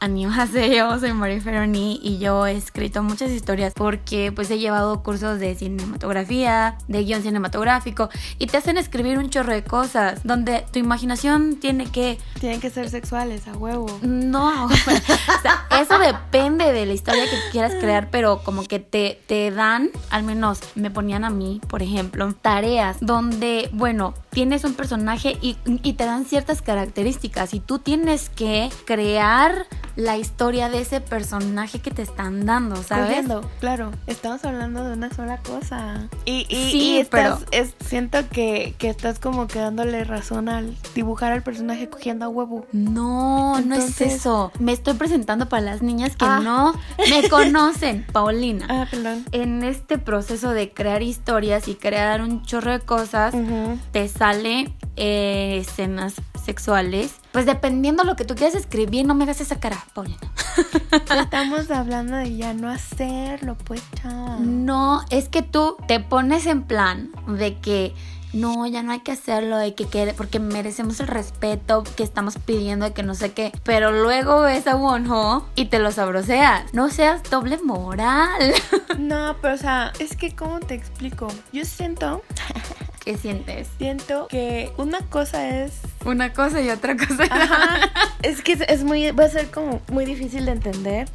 Annyeonghaseyo, 0.03 0.99
soy 0.99 1.13
Marie 1.13 1.39
Ferroni 1.39 1.97
y 2.03 2.17
yo 2.17 2.45
he 2.45 2.57
escrito 2.57 3.03
muchas 3.03 3.31
historias 3.31 3.73
porque 3.73 4.33
pues 4.33 4.51
he 4.51 4.59
llevado 4.59 5.01
cursos 5.01 5.39
de 5.39 5.55
cinematografía, 5.55 6.77
de 6.89 7.05
guion 7.05 7.21
cinematográfico 7.21 8.09
y 8.37 8.47
te 8.47 8.57
hacen 8.57 8.77
escribir 8.77 9.17
un 9.17 9.29
chorro 9.29 9.53
de 9.53 9.63
cosas 9.63 10.19
donde 10.25 10.65
tu 10.73 10.79
imaginación 10.79 11.55
tiene 11.55 11.85
que 11.85 12.17
Tienen 12.41 12.59
que 12.59 12.69
ser 12.69 12.89
sexuales, 12.89 13.47
a 13.47 13.55
huevo. 13.55 13.87
no, 14.01 14.65
o 14.65 14.69
sea, 14.69 15.67
eso 15.81 15.97
depende 15.97 16.73
de 16.73 16.85
la 16.85 16.91
historia 16.91 17.23
que 17.23 17.37
quieras 17.53 17.73
crear, 17.75 18.09
pero 18.11 18.43
como 18.43 18.63
que 18.65 18.79
te, 18.79 19.21
te 19.25 19.51
dan, 19.51 19.89
al 20.09 20.23
menos 20.23 20.59
me 20.75 20.91
ponían 20.91 21.23
a 21.23 21.29
mí, 21.29 21.61
por 21.69 21.81
ejemplo, 21.81 22.33
tareas 22.41 22.97
donde, 22.99 23.69
bueno, 23.71 24.13
tienes 24.33 24.63
un 24.63 24.73
personaje 24.73 25.37
y, 25.41 25.57
y 25.65 25.93
te 25.93 26.05
dan 26.05 26.25
ciertas 26.25 26.61
características 26.61 27.53
y 27.53 27.59
tú 27.59 27.79
tienes 27.79 28.29
que 28.29 28.69
crear 28.85 29.65
la 29.95 30.17
historia 30.17 30.69
de 30.69 30.81
ese 30.81 31.01
personaje 31.01 31.79
que 31.79 31.91
te 31.91 32.01
están 32.01 32.47
dando, 32.47 32.77
¿sabes? 32.81 33.07
Cogiendo, 33.09 33.47
claro. 33.59 33.91
Estamos 34.07 34.43
hablando 34.43 34.83
de 34.83 34.93
una 34.93 35.11
sola 35.13 35.37
cosa. 35.37 36.07
Y, 36.25 36.47
y, 36.49 36.71
Sí, 36.71 36.77
y 36.95 36.97
estás- 36.97 37.43
pero- 37.43 37.63
es- 37.63 37.75
siento 37.85 38.17
que, 38.29 38.73
que 38.79 38.89
estás 38.89 39.19
como 39.19 39.47
que 39.47 39.59
dándole 39.59 40.03
razón 40.03 40.49
al 40.49 40.75
dibujar 40.95 41.31
al 41.31 41.43
personaje 41.43 41.89
cogiendo 41.89 42.25
a 42.25 42.29
huevo. 42.29 42.65
No, 42.71 43.59
no 43.61 43.75
es 43.75 44.01
eso. 44.01 44.51
Me 44.59 44.71
estoy 44.71 44.95
presentando 44.95 45.47
para 45.47 45.61
las 45.61 45.83
niñas 45.83 46.15
que 46.15 46.25
Ah. 46.25 46.39
no 46.43 46.73
me 47.09 47.29
conocen, 47.29 48.03
Paulina. 48.11 48.65
Ah, 48.69 48.87
perdón. 48.89 49.25
en 49.31 49.63
este 49.63 49.99
proceso 49.99 50.49
de 50.51 50.71
crear 50.71 51.03
historias 51.03 51.67
y 51.67 51.75
crear 51.75 52.21
un 52.21 52.41
chorro 52.43 52.71
de 52.71 52.79
cosas, 52.79 53.33
Ujú. 53.35 53.77
te 53.91 54.07
sale 54.23 54.73
eh, 54.95 55.57
escenas 55.59 56.13
sexuales. 56.45 57.15
Pues 57.33 57.45
dependiendo 57.45 58.05
lo 58.05 58.15
que 58.15 58.23
tú 58.23 58.35
quieras 58.35 58.55
escribir, 58.55 59.05
no 59.05 59.15
me 59.15 59.25
hagas 59.25 59.41
esa 59.41 59.59
cara, 59.59 59.83
Paulina. 59.93 60.17
Estamos 61.21 61.69
hablando 61.69 62.15
de 62.15 62.37
ya 62.37 62.53
no 62.53 62.69
hacerlo, 62.69 63.57
pues, 63.65 63.83
chao. 64.01 64.39
No, 64.39 65.03
es 65.09 65.27
que 65.27 65.41
tú 65.41 65.75
te 65.89 65.99
pones 65.99 66.45
en 66.45 66.63
plan 66.63 67.11
de 67.27 67.59
que 67.59 67.93
no, 68.31 68.65
ya 68.65 68.81
no 68.81 68.93
hay 68.93 69.01
que 69.01 69.11
hacerlo, 69.11 69.57
de 69.57 69.75
que 69.75 69.87
quede, 69.87 70.13
porque 70.13 70.39
merecemos 70.39 71.01
el 71.01 71.07
respeto 71.07 71.83
que 71.97 72.03
estamos 72.03 72.37
pidiendo, 72.37 72.85
de 72.85 72.93
que 72.93 73.03
no 73.03 73.15
sé 73.15 73.33
qué. 73.33 73.51
Pero 73.63 73.91
luego 73.91 74.39
ves 74.39 74.67
a 74.67 74.77
Wonho 74.77 75.45
y 75.55 75.65
te 75.65 75.79
lo 75.79 75.91
sabroseas. 75.91 76.73
No 76.73 76.89
seas 76.89 77.23
doble 77.29 77.57
moral. 77.63 78.53
No, 78.97 79.35
pero 79.41 79.55
o 79.55 79.57
sea, 79.57 79.91
es 79.99 80.15
que 80.15 80.35
¿cómo 80.35 80.59
te 80.59 80.75
explico? 80.75 81.27
Yo 81.51 81.65
siento, 81.65 82.21
¿Qué 83.03 83.17
sientes? 83.17 83.67
siento 83.77 84.27
que 84.29 84.71
una 84.77 84.99
cosa 85.09 85.63
es 85.63 85.73
Una 86.05 86.31
cosa 86.31 86.61
y 86.61 86.69
otra 86.69 86.95
cosa. 86.95 87.23
Ajá. 87.29 87.91
es 88.23 88.41
que 88.41 88.53
es, 88.53 88.61
es 88.61 88.83
muy, 88.83 89.11
va 89.11 89.25
a 89.25 89.29
ser 89.29 89.51
como 89.51 89.81
muy 89.89 90.05
difícil 90.05 90.45
de 90.45 90.51
entender. 90.51 91.09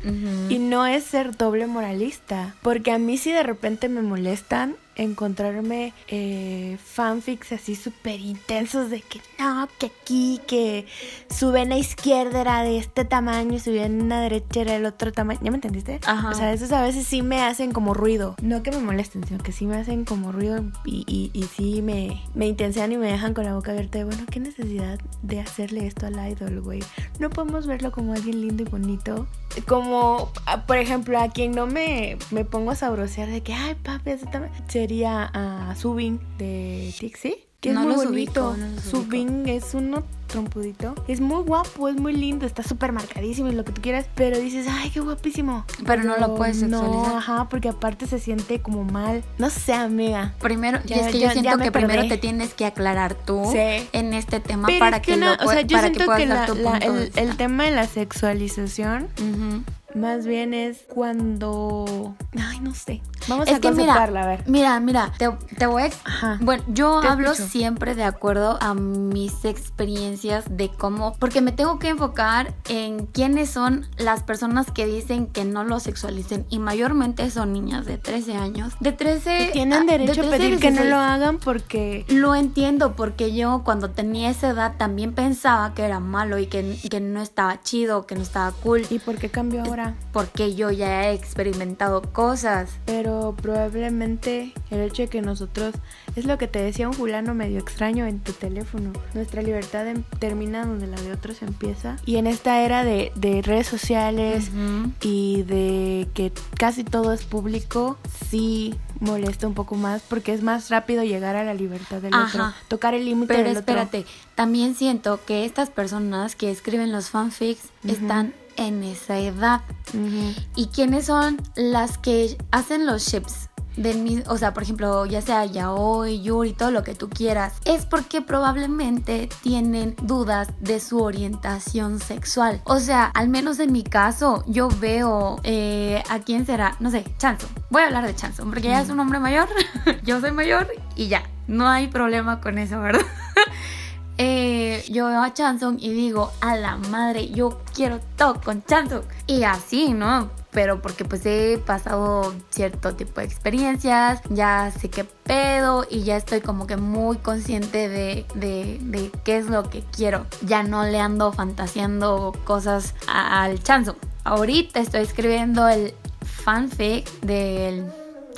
Y 0.49 0.59
no 0.59 0.87
es 0.87 1.05
ser 1.05 1.37
doble 1.37 1.67
moralista. 1.67 2.55
Porque 2.63 2.93
a 2.93 2.99
mí 2.99 3.17
si 3.17 3.33
de 3.33 3.43
repente 3.43 3.89
me 3.89 4.03
molestan 4.03 4.77
encontrarme 4.99 5.93
eh, 6.09 6.77
fanfics 6.85 7.53
así 7.53 7.75
súper 7.75 8.21
intensos 8.21 8.91
de 8.91 9.01
que 9.01 9.21
no, 9.39 9.69
que 9.79 9.87
aquí, 9.87 10.41
que 10.47 10.87
su 11.31 11.53
vena 11.53 11.79
izquierda 11.79 12.41
era 12.41 12.63
de 12.63 12.79
este 12.79 13.05
tamaño 13.05 13.55
y 13.55 13.61
su 13.61 13.73
vena 13.73 14.21
derecha 14.21 14.61
era 14.61 14.73
del 14.73 14.87
otro 14.87 15.13
tamaño. 15.13 15.41
¿Ya 15.43 15.51
me 15.51 15.57
entendiste? 15.57 16.01
Ajá. 16.05 16.31
O 16.31 16.35
sea, 16.35 16.53
esos 16.53 16.73
a 16.73 16.83
veces 16.83 17.07
sí 17.07 17.23
me 17.23 17.41
hacen 17.43 17.73
como 17.73 17.95
ruido. 17.95 18.35
No 18.43 18.63
que 18.63 18.71
me 18.71 18.79
molesten, 18.79 19.25
sino 19.27 19.39
que 19.39 19.53
sí 19.53 19.67
me 19.67 19.77
hacen 19.77 20.05
como 20.05 20.33
ruido 20.33 20.65
y, 20.85 21.05
y, 21.07 21.31
y 21.33 21.45
sí 21.45 21.81
me, 21.83 22.21
me 22.35 22.47
intensean 22.47 22.93
y 22.93 22.97
me 22.97 23.11
dejan 23.11 23.35
con 23.35 23.45
la 23.45 23.55
boca 23.55 23.71
abierta 23.71 23.99
de, 23.99 24.05
bueno, 24.05 24.25
¿qué 24.31 24.41
necesidad 24.41 24.99
de 25.23 25.41
hacerle 25.41 25.87
esto 25.87 26.07
al 26.07 26.15
idol, 26.29 26.61
güey? 26.61 26.81
No 27.21 27.31
podemos 27.31 27.67
verlo 27.67 27.93
como 27.93 28.15
alguien 28.15 28.41
lindo 28.41 28.63
y 28.65 28.67
bonito. 28.67 29.27
Como, 29.67 30.31
ah, 30.47 30.67
por 30.67 30.77
ejemplo, 30.77 31.19
a 31.19 31.29
quien 31.29 31.53
no 31.53 31.67
me, 31.67 32.19
me 32.31 32.45
pongo 32.45 32.73
a 32.73 32.75
sabrosear 32.75 33.29
de 33.29 33.43
que, 33.43 33.55
ay, 33.55 33.75
papi, 33.77 34.11
ese 34.11 34.27
tamaño", 34.27 34.53
sería 34.93 35.31
a 35.35 35.75
Subin 35.77 36.19
de 36.39 36.95
Tixi. 36.99 37.45
Que 37.61 37.71
es 37.71 37.75
No 37.75 37.83
muy 37.83 37.95
los 37.97 38.05
bonito. 38.05 38.51
ubico, 38.53 38.57
no 38.57 38.81
Subin 38.81 39.49
es 39.49 39.75
uno 39.75 40.05
trompudito. 40.29 40.95
Es 41.09 41.21
muy 41.21 41.43
guapo, 41.43 41.89
es 41.89 41.97
muy 41.97 42.13
lindo, 42.15 42.47
está 42.47 42.63
súper 42.63 42.93
marcadísimo 42.93 43.49
y 43.49 43.53
lo 43.53 43.65
que 43.65 43.73
tú 43.73 43.83
quieras. 43.83 44.07
Pero 44.15 44.39
dices, 44.39 44.67
ay, 44.71 44.91
qué 44.91 45.01
guapísimo. 45.01 45.65
Pero 45.85 46.05
no 46.05 46.17
lo 46.19 46.37
puedes 46.37 46.63
No, 46.63 46.81
sexualizar. 46.81 47.17
ajá, 47.17 47.49
porque 47.49 47.69
aparte 47.71 48.07
se 48.07 48.21
siente 48.21 48.63
como 48.63 48.85
mal. 48.85 49.25
No 49.39 49.51
sé, 49.51 49.73
amiga. 49.75 50.35
Primero, 50.41 50.79
y 50.85 50.89
Ya- 50.89 50.97
es 51.01 51.13
que 51.13 51.19
ya- 51.19 51.35
yo 51.35 51.41
siento 51.41 51.59
que 51.59 51.73
primero 51.73 51.95
perdí. 52.03 52.09
te 52.11 52.19
tienes 52.19 52.55
que 52.55 52.65
aclarar 52.65 53.15
tú 53.15 53.43
Sí. 53.51 53.59
en 53.93 54.15
este 54.15 54.39
tema 54.39 54.69
Pero 54.69 54.79
para 54.79 54.99
es 54.99 55.03
que, 55.03 55.15
una- 55.15 55.37
lo 55.37 55.45
o 55.45 55.51
sea, 55.51 55.61
yo 55.63 55.77
para 55.79 55.89
que 55.91 55.95
siento 55.97 56.15
que 56.17 56.27
dar 56.27 56.49
la- 56.57 56.79
la- 56.79 56.79
el, 56.79 57.11
el 57.17 57.37
tema 57.37 57.65
de 57.65 57.73
la 57.73 57.89
sexualización 57.89 59.09
Ujú. 59.19 59.65
Más 59.99 60.27
bien 60.27 60.55
es 60.55 60.85
cuando... 60.89 62.15
Ay, 62.39 62.61
no 62.61 62.75
sé. 62.75 63.03
Vamos 63.29 63.47
Es 63.49 63.57
a 63.57 63.61
que 63.61 63.73
mira, 63.73 63.95
a 64.03 64.27
ver. 64.27 64.43
mira, 64.47 64.81
mira, 64.81 65.13
te, 65.19 65.31
te 65.59 65.67
voy 65.67 65.83
a... 65.83 65.91
Ajá. 66.05 66.39
Bueno, 66.41 66.63
yo 66.69 67.01
Te 67.01 67.09
hablo 67.09 67.33
escucho. 67.33 67.49
siempre 67.51 67.95
de 67.95 68.05
acuerdo 68.05 68.57
a 68.61 68.73
mis 68.75 69.45
experiencias 69.45 70.45
de 70.49 70.71
cómo, 70.71 71.15
porque 71.19 71.41
me 71.41 71.53
tengo 71.53 71.79
que 71.79 71.89
enfocar 71.89 72.55
en 72.69 73.07
quiénes 73.07 73.51
son 73.51 73.87
las 73.99 74.23
personas 74.23 74.71
que 74.71 74.87
dicen 74.87 75.27
que 75.27 75.45
no 75.45 75.65
lo 75.65 75.79
sexualicen 75.81 76.47
y 76.49 76.59
mayormente 76.59 77.31
son 77.31 77.53
niñas 77.53 77.85
de 77.87 77.99
13 77.99 78.37
años, 78.37 78.73
de 78.81 78.93
13 78.93 79.51
Tienen 79.53 79.87
de 79.87 79.99
derecho 79.99 80.23
a 80.23 80.29
13, 80.29 80.31
pedir 80.39 80.59
que 80.59 80.71
no 80.71 80.83
16. 80.83 80.91
lo 80.91 80.97
hagan 80.99 81.39
porque... 81.39 82.07
Lo 82.09 82.35
entiendo 82.35 82.95
porque 82.97 83.35
yo 83.35 83.63
cuando 83.65 83.91
tenía 83.91 84.31
esa 84.31 84.49
edad 84.49 84.75
también 84.79 85.13
pensaba 85.15 85.75
que 85.75 85.83
era 85.85 86.01
malo 86.01 86.39
y 86.39 86.47
que, 86.47 86.79
que 86.89 87.01
no 87.01 87.21
estaba 87.21 87.61
chido, 87.63 88.07
que 88.07 88.15
no 88.15 88.23
estaba 88.23 88.53
cool, 88.53 88.87
¿Y 88.91 89.01
por 89.01 89.17
qué 89.19 89.29
cambió 89.29 89.65
ahora? 89.65 89.88
Porque 90.13 90.55
yo 90.55 90.71
ya 90.71 91.09
he 91.09 91.15
experimentado 91.15 92.03
cosas. 92.03 92.71
Pero 92.87 93.35
probablemente 93.41 94.53
el 94.71 94.81
hecho 94.81 95.03
de 95.03 95.09
que 95.09 95.23
nosotros, 95.23 95.75
es 96.17 96.25
lo 96.25 96.39
que 96.39 96.49
te 96.49 96.61
decía 96.61 96.89
un 96.89 96.95
fulano 96.95 97.35
medio 97.35 97.59
extraño 97.61 98.07
en 98.07 98.21
tu 98.21 98.33
teléfono, 98.33 98.93
nuestra 99.15 99.43
libertad 99.43 99.87
em- 99.87 100.03
termina 100.19 100.65
donde 100.65 100.87
la 100.87 101.01
de 101.01 101.13
otros 101.13 101.43
empieza. 101.43 101.97
Y 102.07 102.17
en 102.17 102.27
esta 102.27 102.63
era 102.63 102.85
de, 102.85 103.13
de 103.15 103.43
redes 103.43 103.67
sociales 103.67 104.49
Ujú. 104.49 104.91
y 105.03 105.43
de 105.43 106.09
que 106.15 106.33
casi 106.59 106.85
todo 106.85 107.13
es 107.13 107.25
público, 107.25 107.99
sí 108.31 108.75
molesta 109.01 109.47
un 109.47 109.55
poco 109.55 109.77
más 109.77 110.03
porque 110.09 110.33
es 110.33 110.43
más 110.43 110.71
rápido 110.71 111.05
llegar 111.05 111.37
a 111.37 111.45
la 111.45 111.55
libertad 111.55 111.99
del 112.03 112.15
otro, 112.15 112.43
Ajá. 112.43 112.55
tocar 112.67 112.95
el 112.95 113.05
límite 113.05 113.29
Pero 113.35 113.49
del 113.49 113.59
otro. 113.59 113.61
espérate, 113.61 114.07
también 114.35 114.75
siento 114.75 115.21
que 115.25 115.45
estas 115.45 115.71
personas 115.71 116.35
que 116.35 116.51
escriben 116.51 116.91
los 116.91 117.11
fanfics 117.11 117.67
Ujú. 117.85 117.93
están 117.95 118.33
en 118.59 118.85
esa 118.85 119.19
edad. 119.19 119.63
Ujú. 119.95 120.35
¿Y 120.55 120.67
quiénes 120.67 121.07
son 121.07 121.41
las 121.57 121.97
que 121.97 122.37
hacen 122.51 122.85
los 122.85 123.07
ships? 123.07 123.49
de 123.79 124.25
o 124.27 124.37
sea, 124.37 124.53
por 124.53 124.65
ejemplo, 124.65 125.07
ya 125.07 125.23
sea 125.23 125.45
yaoi, 125.45 126.21
yuri, 126.21 126.53
todo 126.53 126.71
lo 126.71 126.83
que 126.83 126.95
tú 126.95 127.09
quieras, 127.09 127.55
es 127.65 127.87
porque 127.87 128.21
probablemente 128.21 129.29
tienen 129.43 129.95
dudas 130.03 130.49
de 130.61 130.81
su 130.81 131.01
orientación 131.01 132.01
sexual. 132.01 132.61
O 132.65 132.81
sea, 132.81 133.05
al 133.05 133.29
menos 133.29 133.61
en 133.61 133.73
mi 133.73 133.85
caso, 133.85 134.45
yo 134.47 134.69
veo 134.69 135.41
eh, 135.45 136.03
a 136.11 136.19
quién 136.19 136.45
será, 136.45 136.77
no 136.81 136.91
sé, 136.91 137.05
Chanson. 137.19 137.51
Voy 137.71 137.83
a 137.83 137.87
hablar 137.87 138.07
de 138.07 138.15
Chanson 138.15 138.51
porque 138.51 138.69
ya 138.69 138.81
es 138.81 138.91
un 138.91 138.99
hombre 138.99 139.21
mayor, 139.21 139.49
yo 140.05 140.21
soy 140.21 140.33
mayor 140.33 140.67
y 140.97 141.09
ya, 141.09 141.23
no 141.47 141.69
hay 141.69 141.87
problema 141.87 142.41
con 142.41 142.59
eso, 142.59 142.81
¿verdad? 142.81 143.07
Eh, 144.19 144.85
yo 144.91 145.07
veo 145.07 145.23
a 145.23 145.33
Chanson 145.33 145.79
y 145.81 145.93
digo, 145.93 146.33
a 146.41 146.57
la 146.57 146.77
madre, 146.77 147.29
yo 147.31 147.61
quiero 147.73 148.01
todo 148.17 148.41
con 148.41 148.65
Chanson. 148.65 149.03
Y 149.27 149.45
así, 149.45 149.93
¿no? 149.93 150.31
Pero 150.51 150.83
porque 150.83 151.05
pues 151.05 151.25
he 151.25 151.59
pasado 151.59 152.35
cierto 152.51 152.97
tipo 152.97 153.21
de 153.21 153.27
experiencias, 153.27 154.21
ya 154.29 154.73
sé 154.73 154.91
qué 154.91 155.05
pedo 155.05 155.87
y 155.89 156.03
ya 156.03 156.17
estoy 156.17 156.41
como 156.41 156.67
que 156.67 156.77
muy 156.77 157.19
consciente 157.19 157.89
de, 157.89 158.27
de, 158.35 159.13
qué 159.25 159.37
es 159.39 159.47
lo 159.47 159.71
que 159.71 159.85
quiero. 159.93 160.27
Ya 160.43 160.65
no 160.65 160.85
le 160.85 160.99
ando 160.99 161.33
fantaseando 161.33 162.33
cosas 162.45 162.95
al 163.07 163.63
Chanson. 163.63 163.97
Ahorita 164.25 164.81
estoy 164.81 165.03
escribiendo 165.03 165.69
el 165.69 165.95
fanfic 166.23 167.09
del 167.21 167.87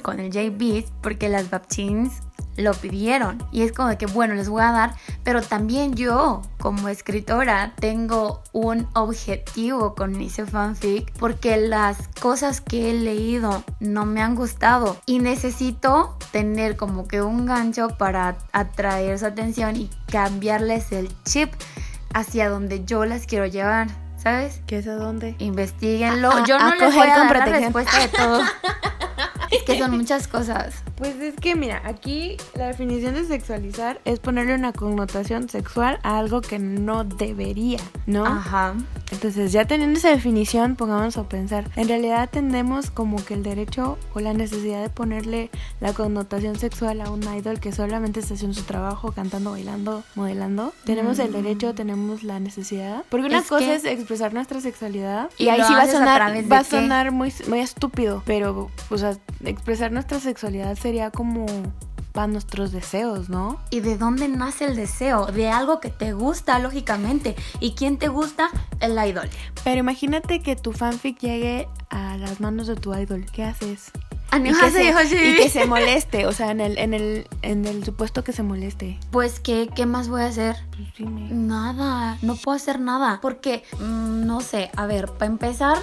con 0.03 0.19
el 0.19 0.33
J-Beast 0.33 0.89
porque 1.03 1.29
las 1.29 1.51
Babchins 1.51 2.23
lo 2.57 2.73
pidieron. 2.75 3.43
Y 3.53 3.63
es 3.63 3.73
como 3.73 3.97
que, 3.97 4.07
bueno, 4.07 4.35
les 4.35 4.49
voy 4.49 4.63
a 4.63 4.73
dar, 4.73 4.95
pero 5.25 5.43
también 5.43 5.95
yo, 5.95 6.43
como 6.59 6.89
escritora, 6.89 7.73
tengo 7.79 8.43
un 8.53 8.87
objetivo 8.95 9.95
con 9.95 10.21
ese 10.21 10.47
fanfic 10.47 11.13
porque 11.19 11.57
las 11.57 12.09
cosas 12.21 12.61
que 12.61 12.91
he 12.91 12.95
leído 12.95 13.63
no 13.81 14.05
me 14.07 14.23
han 14.23 14.35
gustado 14.35 14.97
y 15.07 15.19
necesito 15.19 16.17
tener 16.33 16.77
como 16.77 17.09
que 17.09 17.23
un 17.23 17.47
gancho 17.47 17.89
para 17.99 18.37
atraer 18.53 19.19
su 19.19 19.27
atención 19.27 19.77
y 19.77 19.91
cambiarles 20.11 20.93
el 20.93 21.11
chip 21.25 21.53
hacia 22.13 22.49
donde 22.49 22.85
yo 22.85 23.05
las 23.05 23.27
quiero 23.27 23.47
llevar. 23.47 23.89
¿Sabes? 24.17 24.61
¿Qué 24.67 24.79
es 24.79 24.87
a 24.87 24.97
dónde? 24.97 25.35
Investíguenlo. 25.39 26.45
yo 26.45 26.59
no 26.59 26.75
les 26.75 26.95
voy 26.95 27.09
a 27.09 27.17
dar 27.17 27.37
la 27.37 27.47
respuesta 27.47 27.99
de 28.01 28.09
todo. 28.09 28.43
Es 29.51 29.63
que 29.65 29.79
son 29.79 29.97
muchas 29.97 30.29
cosas. 30.29 30.83
Pues 30.97 31.17
es 31.17 31.35
que 31.35 31.57
mira, 31.57 31.83
aquí 31.85 32.37
la 32.55 32.69
definición 32.69 33.15
de 33.15 33.25
sexualizar 33.25 34.01
es 34.05 34.21
ponerle 34.21 34.55
una 34.55 34.73
connotación 34.73 35.49
sexual 35.49 35.99
a 36.03 36.19
algo 36.19 36.41
que 36.41 36.59
no 36.59 37.05
debería, 37.05 37.81
¿no? 38.07 38.27
Ajá. 38.27 38.75
Entonces, 39.13 39.51
ya 39.51 39.65
teniendo 39.65 39.99
esa 39.99 40.11
definición, 40.11 40.77
pongámonos 40.77 41.17
a 41.17 41.29
pensar. 41.29 41.69
En 41.77 41.89
realidad 41.89 42.29
tenemos 42.31 42.91
como 42.91 43.25
que 43.25 43.35
el 43.35 43.43
derecho 43.43 43.99
o 44.15 44.21
la 44.21 44.33
necesidad 44.35 44.83
de 44.83 44.89
ponerle 44.89 45.51
la 45.81 45.93
connotación 45.95 46.57
sexual 46.57 47.01
a 47.01 47.11
un 47.11 47.23
idol 47.35 47.59
que 47.59 47.73
solamente 47.73 48.21
está 48.21 48.35
haciendo 48.35 48.57
su 48.57 48.65
trabajo, 48.65 49.13
cantando, 49.13 49.51
bailando, 49.51 50.05
modelando. 50.15 50.73
Tenemos 50.85 51.19
el 51.19 51.33
derecho, 51.33 51.75
tenemos 51.75 52.23
la 52.23 52.39
necesidad. 52.39 53.05
Porque 53.09 53.27
una 53.27 53.43
cosa 53.43 53.75
es 53.75 53.85
expresar 53.85 54.33
nuestra 54.33 54.61
sexualidad 54.61 55.31
y, 55.39 55.49
ahí 55.49 55.63
sí 55.63 55.75
va 55.75 55.83
a 55.83 55.87
sonar, 55.89 56.53
va 56.53 56.59
a 56.59 56.65
sonar 56.65 57.11
muy, 57.11 57.33
muy 57.49 57.61
estúpido, 57.61 58.23
pero, 58.27 58.71
o 58.91 58.99
sea, 58.99 59.17
expresar 59.45 59.93
nuestra 59.93 60.21
sexualidad 60.21 60.77
sería 60.77 61.11
como 61.11 61.47
para 62.13 62.27
nuestros 62.27 62.73
deseos, 62.73 63.29
¿no? 63.29 63.61
¿Y 63.71 63.81
de 63.81 63.97
dónde 63.97 64.29
nace 64.29 64.67
el 64.67 64.77
deseo? 64.77 65.27
De 65.27 65.49
algo 65.49 65.81
que 65.81 65.91
te 65.91 66.13
gusta, 66.13 66.59
lógicamente. 66.59 67.37
¿Y 67.61 67.73
quién 67.73 67.99
te 67.99 68.09
gusta? 68.09 68.51
El 68.81 68.93
idol. 68.93 69.29
Pero 69.65 69.79
imagínate 69.79 70.41
que 70.41 70.57
tu 70.57 70.73
fanfic 70.73 71.19
llegue 71.21 71.69
a 71.91 72.17
las 72.17 72.41
manos 72.41 72.67
de 72.67 72.77
tu 72.77 72.95
idol. 72.95 73.27
¿Qué 73.33 73.45
haces? 73.45 73.93
Y 74.33 74.43
que, 74.43 74.71
se, 74.71 74.85
y 74.85 75.37
que, 75.37 75.49
se, 75.49 75.67
moleste, 75.67 76.25
o 76.27 76.33
sea, 76.33 76.53
en 76.53 76.61
el, 76.61 76.79
en 76.79 76.95
el, 76.95 77.27
en 77.43 77.67
el 77.67 77.85
supuesto 77.85 78.23
que 78.23 78.33
se 78.33 78.45
moleste. 78.45 78.97
Pues, 79.11 79.41
¿qué, 79.41 79.69
qué 79.75 79.87
más 79.87 80.09
voy 80.09 80.23
a 80.23 80.27
hacer? 80.27 80.57
Pues 80.71 81.11
Nada, 81.11 82.17
no 82.23 82.37
puedo 82.37 82.55
hacer 82.55 82.79
nada. 82.79 83.19
Porque, 83.21 83.65
mm, 83.81 84.27
no 84.27 84.41
sé, 84.41 84.71
a 84.77 84.87
ver, 84.87 85.09
para 85.09 85.33
empezar, 85.33 85.79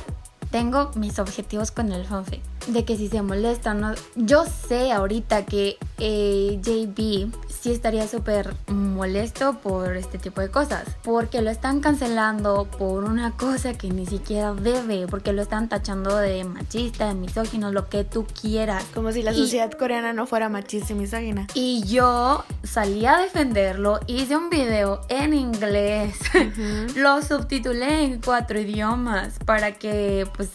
tengo 0.50 0.92
mis 0.96 1.20
objetivos 1.20 1.72
con 1.72 1.92
el 1.92 2.06
fanfic. 2.06 2.42
De 2.68 2.86
que 2.86 2.98
si 2.98 3.08
se 3.08 3.22
molesta, 3.22 3.74
no. 3.74 3.94
Yo 4.16 4.46
sé 4.46 4.92
ahorita 4.92 5.46
que 5.46 5.78
eh, 6.00 6.60
JB 6.62 7.32
sí 7.48 7.72
estaría 7.72 8.08
súper 8.08 8.54
molesto 8.68 9.58
por 9.60 9.96
este 9.96 10.18
tipo 10.18 10.42
de 10.42 10.50
cosas. 10.50 10.84
Porque 11.04 11.42
lo 11.42 11.50
están 11.50 11.80
cancelando 11.80 12.68
por 12.78 13.04
una 13.04 13.32
cosa 13.32 13.74
que 13.74 13.90
ni 13.90 14.06
siquiera 14.06 14.54
debe. 14.54 15.08
Porque 15.08 15.34
lo 15.34 15.42
están 15.42 15.70
tachando 15.70 16.18
de 16.18 16.44
machista, 16.44 17.08
de 17.08 17.16
misógino, 17.16 17.72
lo 17.72 17.90
que 17.90 18.04
tú 18.04 18.26
quieras. 18.40 18.84
Como 18.94 19.12
si 19.12 19.24
la 19.24 19.34
sociedad 19.34 19.72
coreana 19.72 20.14
no 20.14 20.28
fuera 20.28 20.50
machista 20.50 20.94
y 20.94 20.96
misógina. 20.96 21.48
Y 21.54 21.84
yo 21.84 22.44
salí 22.64 23.06
a 23.06 23.18
defenderlo, 23.18 24.00
hice 24.08 24.36
un 24.36 24.50
video 24.50 25.02
en 25.10 25.34
inglés, 25.34 26.16
lo 26.96 27.22
subtitulé 27.22 28.04
en 28.04 28.22
cuatro 28.22 28.60
idiomas 28.60 29.40
para 29.46 29.74
que 29.74 30.28
pues 30.36 30.50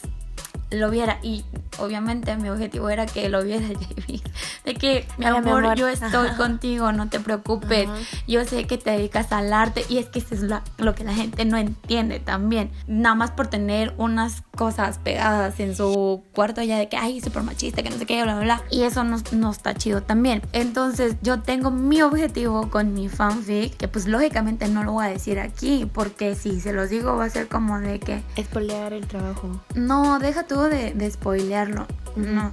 lo 0.72 0.90
viera 0.90 1.18
y 1.22 1.44
obviamente 1.78 2.36
mi 2.36 2.48
objetivo 2.48 2.88
era 2.88 3.06
que 3.06 3.28
lo 3.28 3.42
viera. 3.42 3.66
De 4.64 4.74
que, 4.74 5.06
mi 5.18 5.26
amor, 5.26 5.74
yo 5.76 5.88
estoy 5.88 6.30
contigo, 6.36 6.92
no 6.92 7.08
te 7.08 7.20
preocupes. 7.20 7.88
Yo 8.28 8.44
sé 8.44 8.66
que 8.66 8.78
te 8.78 8.90
dedicas 8.90 9.32
al 9.32 9.52
arte 9.52 9.84
y 9.88 9.98
es 9.98 10.06
que 10.06 10.20
eso 10.20 10.34
es 10.34 10.42
lo, 10.42 10.94
que 10.94 11.04
la 11.04 11.14
gente 11.14 11.44
no 11.44 11.56
entiende 11.56 12.20
también. 12.20 12.70
Nada 12.86 13.14
más 13.14 13.30
por 13.32 13.48
tener 13.48 13.92
unas 13.96 14.42
cosas 14.56 14.98
pegadas 14.98 15.58
en 15.60 15.74
su 15.74 16.22
cuarto 16.32 16.62
ya 16.62 16.78
de 16.78 16.88
que, 16.88 16.96
ay, 16.96 17.20
súper 17.20 17.42
machista, 17.42 17.82
que 17.82 17.90
no 17.90 17.96
sé 17.96 18.06
qué, 18.06 18.22
bla, 18.22 18.34
bla, 18.34 18.44
bla. 18.44 18.62
Y 18.70 18.82
eso 18.82 19.02
no, 19.04 19.18
no 19.32 19.50
está 19.50 19.74
chido 19.74 20.02
también. 20.02 20.42
Entonces 20.52 21.16
yo 21.22 21.40
tengo 21.40 21.70
mi 21.70 22.02
objetivo 22.02 22.70
con 22.70 22.94
mi 22.94 23.08
fanfic, 23.08 23.76
que 23.76 23.88
pues 23.88 24.06
lógicamente 24.06 24.68
no 24.68 24.84
lo 24.84 24.92
voy 24.92 25.06
a 25.06 25.08
decir 25.08 25.40
aquí, 25.40 25.88
porque 25.92 26.34
si 26.34 26.60
se 26.60 26.72
los 26.72 26.90
digo 26.90 27.16
va 27.16 27.24
a 27.24 27.30
ser 27.30 27.48
como 27.48 27.78
de 27.80 27.98
que... 27.98 28.22
Spoilear 28.40 28.92
el 28.92 29.06
trabajo. 29.06 29.60
No, 29.74 30.18
deja 30.18 30.44
tú 30.44 30.61
de, 30.68 30.94
de 30.94 31.10
spoilearlo. 31.10 31.86
No 32.16 32.52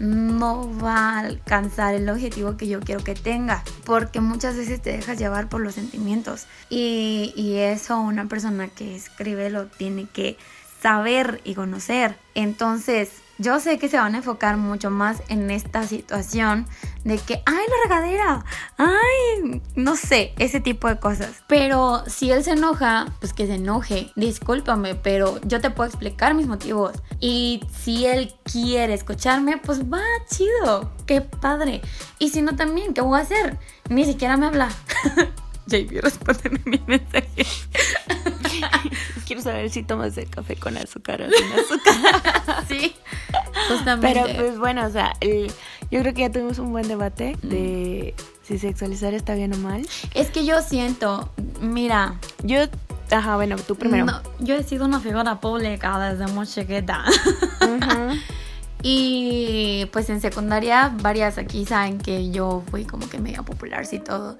no 0.00 0.66
va 0.82 0.96
a 0.96 1.18
alcanzar 1.18 1.94
el 1.94 2.08
objetivo 2.08 2.56
que 2.56 2.66
yo 2.66 2.80
quiero 2.80 3.04
que 3.04 3.14
tenga, 3.14 3.62
porque 3.84 4.20
muchas 4.20 4.56
veces 4.56 4.80
te 4.80 4.92
dejas 4.92 5.18
llevar 5.18 5.48
por 5.48 5.60
los 5.60 5.74
sentimientos 5.74 6.46
y, 6.70 7.34
y 7.36 7.58
eso 7.58 8.00
una 8.00 8.26
persona 8.26 8.68
que 8.68 8.96
escribe 8.96 9.50
lo 9.50 9.66
tiene 9.66 10.06
que 10.10 10.38
saber 10.82 11.40
y 11.44 11.54
conocer. 11.54 12.16
Entonces, 12.34 13.10
yo 13.40 13.58
sé 13.58 13.78
que 13.78 13.88
se 13.88 13.96
van 13.96 14.14
a 14.14 14.18
enfocar 14.18 14.58
mucho 14.58 14.90
más 14.90 15.22
en 15.28 15.50
esta 15.50 15.86
situación 15.86 16.66
de 17.04 17.16
que, 17.16 17.42
ay, 17.46 17.56
la 17.56 17.82
regadera, 17.84 18.44
ay, 18.76 19.62
no 19.76 19.96
sé, 19.96 20.34
ese 20.38 20.60
tipo 20.60 20.88
de 20.88 20.98
cosas. 20.98 21.42
Pero 21.46 22.04
si 22.06 22.30
él 22.30 22.44
se 22.44 22.52
enoja, 22.52 23.06
pues 23.18 23.32
que 23.32 23.46
se 23.46 23.54
enoje, 23.54 24.12
discúlpame, 24.14 24.94
pero 24.94 25.40
yo 25.40 25.58
te 25.62 25.70
puedo 25.70 25.88
explicar 25.88 26.34
mis 26.34 26.46
motivos. 26.46 27.02
Y 27.18 27.64
si 27.72 28.04
él 28.04 28.34
quiere 28.44 28.92
escucharme, 28.92 29.56
pues 29.56 29.90
va, 29.90 30.02
chido, 30.30 30.92
qué 31.06 31.22
padre. 31.22 31.80
Y 32.18 32.28
si 32.28 32.42
no, 32.42 32.56
también, 32.56 32.92
¿qué 32.92 33.00
voy 33.00 33.18
a 33.18 33.22
hacer? 33.22 33.58
Ni 33.88 34.04
siquiera 34.04 34.36
me 34.36 34.46
habla. 34.46 34.68
JB, 35.70 36.00
respóndeme 36.02 36.60
mi 36.64 36.82
mensaje. 36.86 37.46
Quiero 39.26 39.42
saber 39.42 39.70
si 39.70 39.82
tomas 39.82 40.18
el 40.18 40.28
café 40.28 40.56
con 40.56 40.76
azúcar 40.76 41.22
o 41.22 41.30
sin 41.30 41.52
azúcar. 41.52 42.64
sí, 42.68 42.94
justamente. 43.68 44.20
Pero 44.22 44.36
pues 44.36 44.58
bueno, 44.58 44.84
o 44.84 44.90
sea, 44.90 45.12
yo 45.22 46.00
creo 46.00 46.14
que 46.14 46.20
ya 46.22 46.30
tuvimos 46.30 46.58
un 46.58 46.72
buen 46.72 46.88
debate 46.88 47.36
de 47.42 48.14
si 48.42 48.58
sexualizar 48.58 49.14
está 49.14 49.34
bien 49.34 49.54
o 49.54 49.58
mal. 49.58 49.88
Es 50.14 50.30
que 50.30 50.44
yo 50.44 50.60
siento, 50.62 51.32
mira. 51.60 52.16
Yo 52.42 52.66
Ajá, 53.10 53.34
bueno, 53.36 53.56
tú 53.56 53.74
primero. 53.76 54.04
No, 54.04 54.22
yo 54.38 54.54
he 54.54 54.62
sido 54.62 54.84
una 54.84 55.00
figura 55.00 55.40
pública 55.40 55.98
desde 56.10 56.32
muy 56.32 56.46
chiquita. 56.46 57.04
Y 58.82 59.86
pues 59.92 60.08
en 60.10 60.20
secundaria 60.20 60.94
varias 61.02 61.38
aquí 61.38 61.64
saben 61.66 61.98
que 61.98 62.30
yo 62.30 62.62
fui 62.70 62.84
como 62.84 63.08
que 63.08 63.18
media 63.18 63.42
popular 63.42 63.86
y 63.90 63.98
todo. 63.98 64.38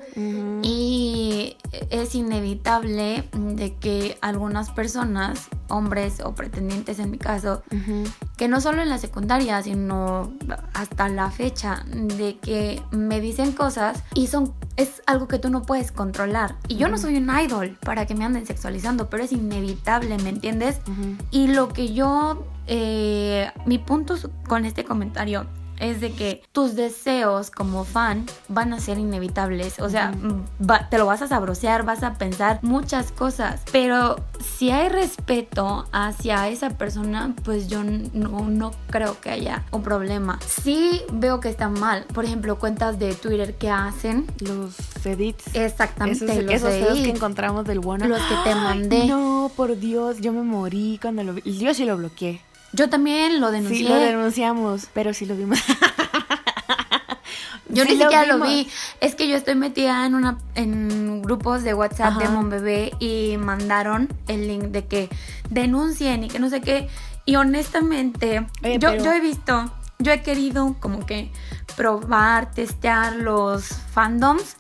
Y 0.62 1.57
es 1.90 2.14
inevitable 2.14 3.24
de 3.33 3.74
que 3.76 4.18
algunas 4.20 4.70
personas, 4.70 5.48
hombres 5.68 6.20
o 6.24 6.35
pretendientes 6.35 6.98
en 6.98 7.11
mi 7.11 7.18
caso, 7.18 7.62
que 8.37 8.48
no 8.48 8.61
solo 8.61 8.83
en 8.83 8.88
la 8.88 8.98
secundaria, 8.98 9.62
sino 9.62 10.33
hasta 10.74 11.09
la 11.09 11.31
fecha, 11.31 11.85
de 11.90 12.38
que 12.38 12.83
me 12.90 13.20
dicen 13.20 13.53
cosas 13.53 14.03
y 14.14 14.26
son 14.26 14.55
es 14.76 15.03
algo 15.07 15.29
que 15.29 15.38
tú 15.38 15.50
no 15.50 15.62
puedes 15.62 15.92
controlar. 15.92 16.57
Y 16.66 16.76
yo 16.76 16.88
no 16.88 16.96
soy 16.96 17.16
un 17.16 17.29
idol 17.38 17.76
para 17.83 18.07
que 18.07 18.14
me 18.14 18.24
anden 18.24 18.46
sexualizando, 18.46 19.11
pero 19.11 19.22
es 19.24 19.33
inevitable, 19.33 20.16
¿me 20.18 20.31
entiendes? 20.31 20.79
Y 21.31 21.48
lo 21.48 21.68
que 21.68 21.92
yo, 21.92 22.46
eh, 22.72 23.50
mi 23.66 23.78
punto 23.78 24.14
con 24.48 24.64
este 24.64 24.85
comentario 24.85 25.46
es 25.80 25.98
de 26.02 26.12
que 26.12 26.42
tus 26.52 26.76
deseos 26.76 27.50
como 27.50 27.85
fan 27.85 28.26
van 28.48 28.74
a 28.74 28.80
ser 28.80 28.98
inevitables. 28.98 29.80
O 29.80 29.88
sea, 29.88 30.12
va- 30.61 30.90
te 30.90 30.98
lo 30.98 31.06
vas 31.06 31.22
a 31.22 31.26
sabrosear, 31.26 31.87
vas 31.87 32.02
a 32.02 32.18
pensar 32.18 32.59
muchas 32.61 33.12
cosas. 33.12 33.62
Pero 33.72 34.16
si 34.59 34.70
hay 34.70 34.90
respeto 34.90 35.87
hacia 35.90 36.48
esa 36.50 36.68
persona, 36.68 37.35
pues 37.44 37.68
yo 37.68 37.83
no, 37.83 38.50
no 38.50 38.72
creo 38.90 39.18
que 39.22 39.30
haya 39.30 39.64
un 39.70 39.83
problema. 39.83 40.38
Sí 40.46 41.00
veo 41.14 41.40
que 41.40 41.48
está 41.48 41.70
mal. 41.70 42.04
Por 42.12 42.26
ejemplo, 42.26 42.59
cuentas 42.59 42.98
de 42.98 43.14
Twitter 43.14 43.54
que 43.56 43.70
hacen. 43.70 44.26
Los 44.40 44.74
edits. 45.06 45.46
Exactamente, 45.54 46.24
Esos, 46.26 46.44
los 46.44 46.52
esos 46.54 46.70
feos 46.74 46.92
que 46.92 47.00
edits, 47.04 47.16
encontramos 47.16 47.64
del 47.64 47.78
Wanna. 47.78 48.06
los 48.06 48.20
que 48.20 48.35
te 48.44 48.54
mandé. 48.54 49.06
No, 49.06 49.50
por 49.56 49.78
Dios, 49.78 50.20
yo 50.20 50.35
me 50.35 50.42
morí 50.42 50.98
cuando 51.00 51.24
lo 51.24 51.33
vi. 51.33 51.59
Yo 51.59 51.72
sí 51.72 51.87
lo 51.87 51.96
bloqueé. 51.96 52.42
Yo 52.72 52.88
también 52.88 53.40
lo 53.40 53.50
denuncié. 53.50 53.78
Sí, 53.78 53.85
lo 53.88 53.96
denunciamos, 53.96 54.87
pero 54.94 55.12
sí 55.12 55.26
lo 55.26 55.37
vimos. 55.37 55.59
Yo 57.72 57.85
Sí 57.85 57.92
ni 57.94 57.98
siquiera 58.02 58.26
lo 58.26 58.40
vi. 58.44 58.68
Es 59.00 59.14
que 59.14 59.28
yo 59.28 59.37
estoy 59.37 59.54
metida 59.54 60.04
en 60.04 60.16
una 60.16 60.38
en 60.56 61.22
grupos 61.22 61.62
de 61.62 61.72
WhatsApp 61.72 62.18
de. 62.18 62.28
Monbebé 62.28 62.92
y 62.98 63.37
mandaron 63.38 64.09
el 64.26 64.48
link 64.48 64.64
de 64.64 64.87
que 64.87 65.09
denuncien 65.50 66.24
y 66.24 66.28
que 66.28 66.40
no 66.40 66.50
sé 66.50 66.61
qué. 66.62 66.88
Y 67.26 67.37
honestamente, 67.37 68.44
Oye, 68.64 68.78
yo, 68.80 68.90
pero- 68.90 69.04
yo 69.04 69.12
he 69.12 69.20
visto, 69.20 69.72
yo 70.00 70.11
he 70.11 70.20
querido 70.22 70.74
como 70.80 71.06
que 71.06 71.30
probar, 71.76 72.50
testear 72.50 73.14
los 73.14 73.68
fandoms. 73.92 74.56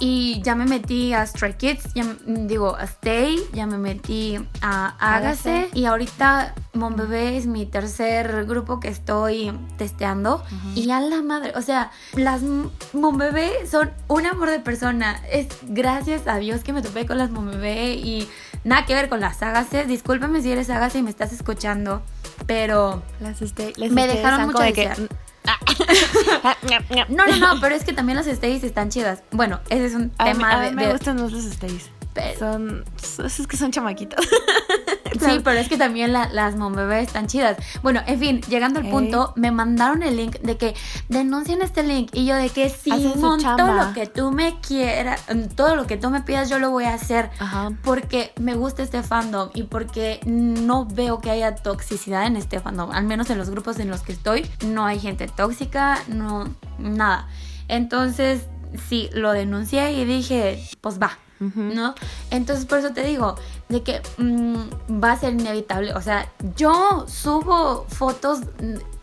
Y 0.00 0.42
ya 0.42 0.54
me 0.56 0.66
metí 0.66 1.12
a 1.14 1.24
Stray 1.24 1.54
Kids, 1.54 1.94
ya 1.94 2.04
digo, 2.26 2.74
a 2.76 2.82
Stay, 2.84 3.38
ya 3.52 3.66
me 3.66 3.78
metí 3.78 4.36
a 4.60 4.88
Hágase. 4.98 5.50
Hágase. 5.50 5.68
Y 5.72 5.84
ahorita 5.84 6.54
Monbebé 6.72 7.36
es 7.36 7.46
mi 7.46 7.64
tercer 7.64 8.44
grupo 8.44 8.80
que 8.80 8.88
estoy 8.88 9.52
testeando. 9.78 10.42
Y 10.74 10.90
a 10.90 11.00
la 11.00 11.22
madre, 11.22 11.52
o 11.54 11.62
sea, 11.62 11.92
las 12.14 12.42
M- 12.42 12.68
Monbebé 12.92 13.52
son 13.70 13.92
un 14.08 14.26
amor 14.26 14.50
de 14.50 14.58
persona. 14.58 15.22
Es 15.30 15.46
gracias 15.62 16.26
a 16.26 16.36
Dios 16.38 16.64
que 16.64 16.72
me 16.72 16.82
topé 16.82 17.06
con 17.06 17.16
las 17.16 17.30
Monbebé 17.30 17.94
y 17.94 18.28
nada 18.64 18.86
que 18.86 18.94
ver 18.94 19.08
con 19.08 19.20
las 19.20 19.40
Hágase. 19.42 19.84
Discúlpame 19.84 20.42
si 20.42 20.50
eres 20.50 20.70
Hágase 20.70 20.98
y 20.98 21.02
me 21.04 21.10
estás 21.10 21.32
escuchando, 21.32 22.02
pero... 22.46 23.00
Las 23.20 23.40
este, 23.42 23.72
las 23.76 23.90
Me 23.92 24.06
este 24.06 24.18
dejaron 24.18 24.46
mucho 24.46 24.58
de 24.58 24.72
que- 24.72 24.88
desear. 24.88 25.08
No, 27.08 27.26
no, 27.26 27.36
no, 27.36 27.60
pero 27.60 27.74
es 27.74 27.84
que 27.84 27.92
también 27.92 28.16
las 28.16 28.26
Stays 28.26 28.64
están 28.64 28.88
chidas. 28.90 29.22
Bueno, 29.30 29.60
ese 29.68 29.86
es 29.86 29.94
un 29.94 30.12
A 30.18 30.24
mí, 30.24 30.32
tema 30.32 30.52
a 30.52 30.58
mí 30.60 30.64
de... 30.66 30.72
me 30.72 30.86
de- 30.86 30.92
gustan 30.92 31.20
más 31.20 31.32
los 31.32 31.44
stays. 31.44 31.90
Pero- 32.14 32.38
Son, 32.38 32.84
es 33.24 33.46
que 33.46 33.56
son 33.56 33.70
chamaquitos. 33.72 34.24
Sí, 35.18 35.40
pero 35.44 35.58
es 35.58 35.68
que 35.68 35.76
también 35.76 36.12
la- 36.12 36.28
las 36.30 36.56
Monbebé 36.56 37.00
están 37.00 37.26
chidas. 37.26 37.56
Bueno, 37.82 38.00
en 38.06 38.18
fin, 38.18 38.40
llegando 38.42 38.80
al 38.80 38.88
punto, 38.90 39.32
me 39.36 39.50
mandaron 39.50 40.02
el 40.02 40.16
link 40.16 40.36
de 40.40 40.56
que 40.56 40.74
denuncien 41.08 41.62
este 41.62 41.82
link. 41.82 42.10
Y 42.12 42.26
yo 42.26 42.34
de 42.36 42.48
que 42.50 42.68
Simón, 42.68 43.40
todo 43.56 43.72
lo 43.88 43.92
que 43.94 44.06
tú 44.06 44.30
me 44.30 44.58
quieras, 44.60 45.22
todo 45.56 45.76
lo 45.76 45.86
que 45.86 45.96
tú 45.96 46.10
me 46.10 46.22
pidas, 46.22 46.48
yo 46.48 46.58
lo 46.58 46.70
voy 46.70 46.84
a 46.84 46.94
hacer. 46.94 47.30
Ajá. 47.38 47.72
Porque 47.82 48.32
me 48.40 48.54
gusta 48.54 48.82
este 48.82 49.02
fandom 49.02 49.50
y 49.54 49.64
porque 49.64 50.20
no 50.24 50.86
veo 50.86 51.20
que 51.20 51.30
haya 51.30 51.54
toxicidad 51.56 52.26
en 52.26 52.36
este 52.36 52.60
fandom. 52.60 52.90
Al 52.92 53.04
menos 53.04 53.30
en 53.30 53.38
los 53.38 53.50
grupos 53.50 53.78
en 53.78 53.88
los 53.90 54.02
que 54.02 54.12
estoy, 54.12 54.46
no 54.66 54.86
hay 54.86 54.98
gente 55.00 55.28
tóxica, 55.28 55.98
no, 56.08 56.48
nada. 56.78 57.28
Entonces, 57.68 58.42
sí, 58.88 59.08
lo 59.12 59.32
denuncié 59.32 59.92
y 59.92 60.04
dije, 60.04 60.62
pues 60.80 61.00
va. 61.00 61.18
¿No? 61.40 61.94
Entonces 62.30 62.64
por 62.64 62.78
eso 62.78 62.92
te 62.92 63.04
digo, 63.04 63.36
de 63.68 63.82
que 63.82 64.00
mm, 64.18 65.02
va 65.02 65.12
a 65.12 65.18
ser 65.18 65.34
inevitable. 65.34 65.94
O 65.94 66.00
sea, 66.00 66.28
yo 66.56 67.06
subo 67.08 67.86
fotos, 67.88 68.40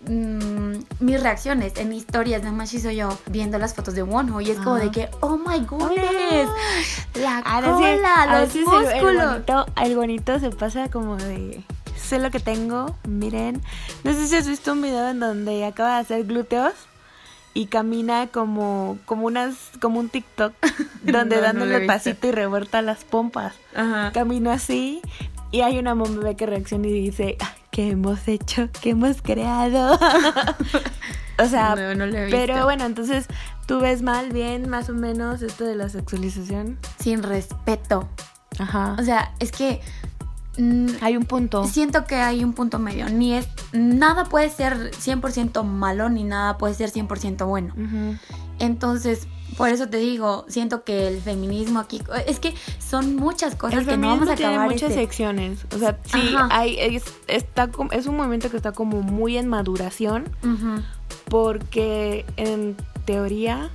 mm, 0.08 0.74
mis 1.00 1.22
reacciones 1.22 1.78
en 1.78 1.94
historias, 1.94 2.42
nada 2.42 2.56
más 2.56 2.70
soy 2.70 2.96
yo 2.96 3.10
viendo 3.28 3.58
las 3.58 3.74
fotos 3.76 3.94
de 3.94 4.04
Wonho 4.04 4.42
y 4.42 4.52
es 4.52 4.58
como 4.58 4.76
de 4.76 4.92
que, 4.92 5.10
oh 5.20 5.38
my 5.38 5.60
goodness, 5.60 6.50
la 7.16 7.40
A 7.46 7.62
cola, 7.62 8.40
veces, 8.40 8.66
los 8.66 8.74
veces 8.74 8.94
el, 8.96 9.18
bonito, 9.18 9.66
el 9.84 9.96
bonito 9.96 10.40
se 10.40 10.50
pasa 10.50 10.90
como 10.90 11.18
de 11.18 11.64
sé 11.96 12.20
lo 12.20 12.32
que 12.32 12.40
tengo, 12.40 12.98
miren. 13.08 13.62
No 14.04 14.14
sé 14.14 14.28
si 14.28 14.36
has 14.36 14.48
visto 14.48 14.74
un 14.74 14.82
video 14.82 15.10
en 15.10 15.20
donde 15.20 15.64
acaba 15.66 15.96
de 15.96 16.02
hacer 16.02 16.26
glúteos 16.26 16.74
y 17.54 17.66
camina 17.66 18.28
como 18.28 18.98
como 19.06 19.26
unas 19.28 19.56
como 19.82 20.00
un 20.00 20.10
TikTok 20.10 20.54
donde 21.04 21.36
No, 21.36 21.42
no 21.42 21.48
dándole 21.48 21.80
visto. 21.80 21.88
pasito 21.94 22.28
y 22.28 22.32
revuelta 22.32 22.82
las 22.82 23.04
pompas. 23.04 23.54
Ajá. 23.76 24.12
Camina 24.14 24.54
así 24.54 25.02
y 25.52 25.62
hay 25.62 25.78
una 25.80 25.94
bebé 25.96 26.36
que 26.36 26.46
reacciona 26.46 26.88
y 26.88 26.94
dice, 26.94 27.38
"Ah, 27.42 27.54
¿qué 27.72 27.90
hemos 27.92 28.28
hecho? 28.28 28.70
¿Qué 28.82 28.92
hemos 28.92 29.22
creado? 29.22 30.00
o 31.40 31.46
sea, 31.46 31.76
No, 31.76 31.94
no 31.96 32.06
pero 32.30 32.64
bueno, 32.64 32.86
entonces 32.86 33.28
tú 33.66 33.80
ves 33.80 34.02
mal, 34.02 34.32
bien, 34.32 34.70
más 34.70 34.90
o 34.90 34.94
menos 34.94 35.42
esto 35.42 35.66
de 35.66 35.76
la 35.76 35.90
sexualización. 35.90 36.78
Sin 37.00 37.24
respeto. 37.24 38.08
Ajá. 38.60 38.96
O 39.00 39.04
sea, 39.04 39.34
es 39.40 39.52
que 39.52 39.82
Hay 41.02 41.16
un 41.18 41.24
punto. 41.24 41.66
siento 41.66 42.06
que 42.06 42.16
hay 42.16 42.44
un 42.44 42.54
punto 42.54 42.78
medio. 42.80 43.10
Ni 43.10 43.34
es, 43.34 43.48
nada 43.72 44.26
puede 44.26 44.50
ser 44.50 44.92
100% 44.92 45.64
malo, 45.64 46.10
ni 46.10 46.24
nada 46.24 46.58
puede 46.58 46.74
ser 46.74 46.92
100% 46.92 47.46
bueno. 47.48 47.74
Entonces, 48.60 49.28
por 49.58 49.70
eso 49.70 49.88
te 49.90 49.98
digo, 49.98 50.46
siento 50.48 50.84
que 50.84 51.08
el 51.08 51.20
feminismo 51.22 51.80
aquí, 51.80 52.02
es 52.28 52.40
que 52.40 52.54
son 52.80 53.16
muchas 53.16 53.56
cosas 53.56 53.80
El 53.80 53.86
que 53.88 53.98
no 53.98 54.10
vamos 54.10 54.30
a 54.30 54.36
feminismo 54.36 54.36
tiene 54.38 54.54
acabar. 54.54 54.70
muchas 54.72 54.90
este- 54.92 55.02
secciones. 55.02 55.60
O 55.74 55.80
sea, 55.80 55.98
sí, 56.06 56.34
Ajá. 56.36 56.48
hay, 56.52 56.78
es, 56.80 57.04
está, 57.28 57.70
es 57.92 58.06
un 58.08 58.18
movimiento 58.18 58.50
que 58.52 58.58
está 58.58 58.72
como 58.72 59.02
muy 59.02 59.38
en 59.38 59.48
maduración 59.48 60.26
porque 61.30 62.26
en 62.38 62.76
teoría 63.06 63.70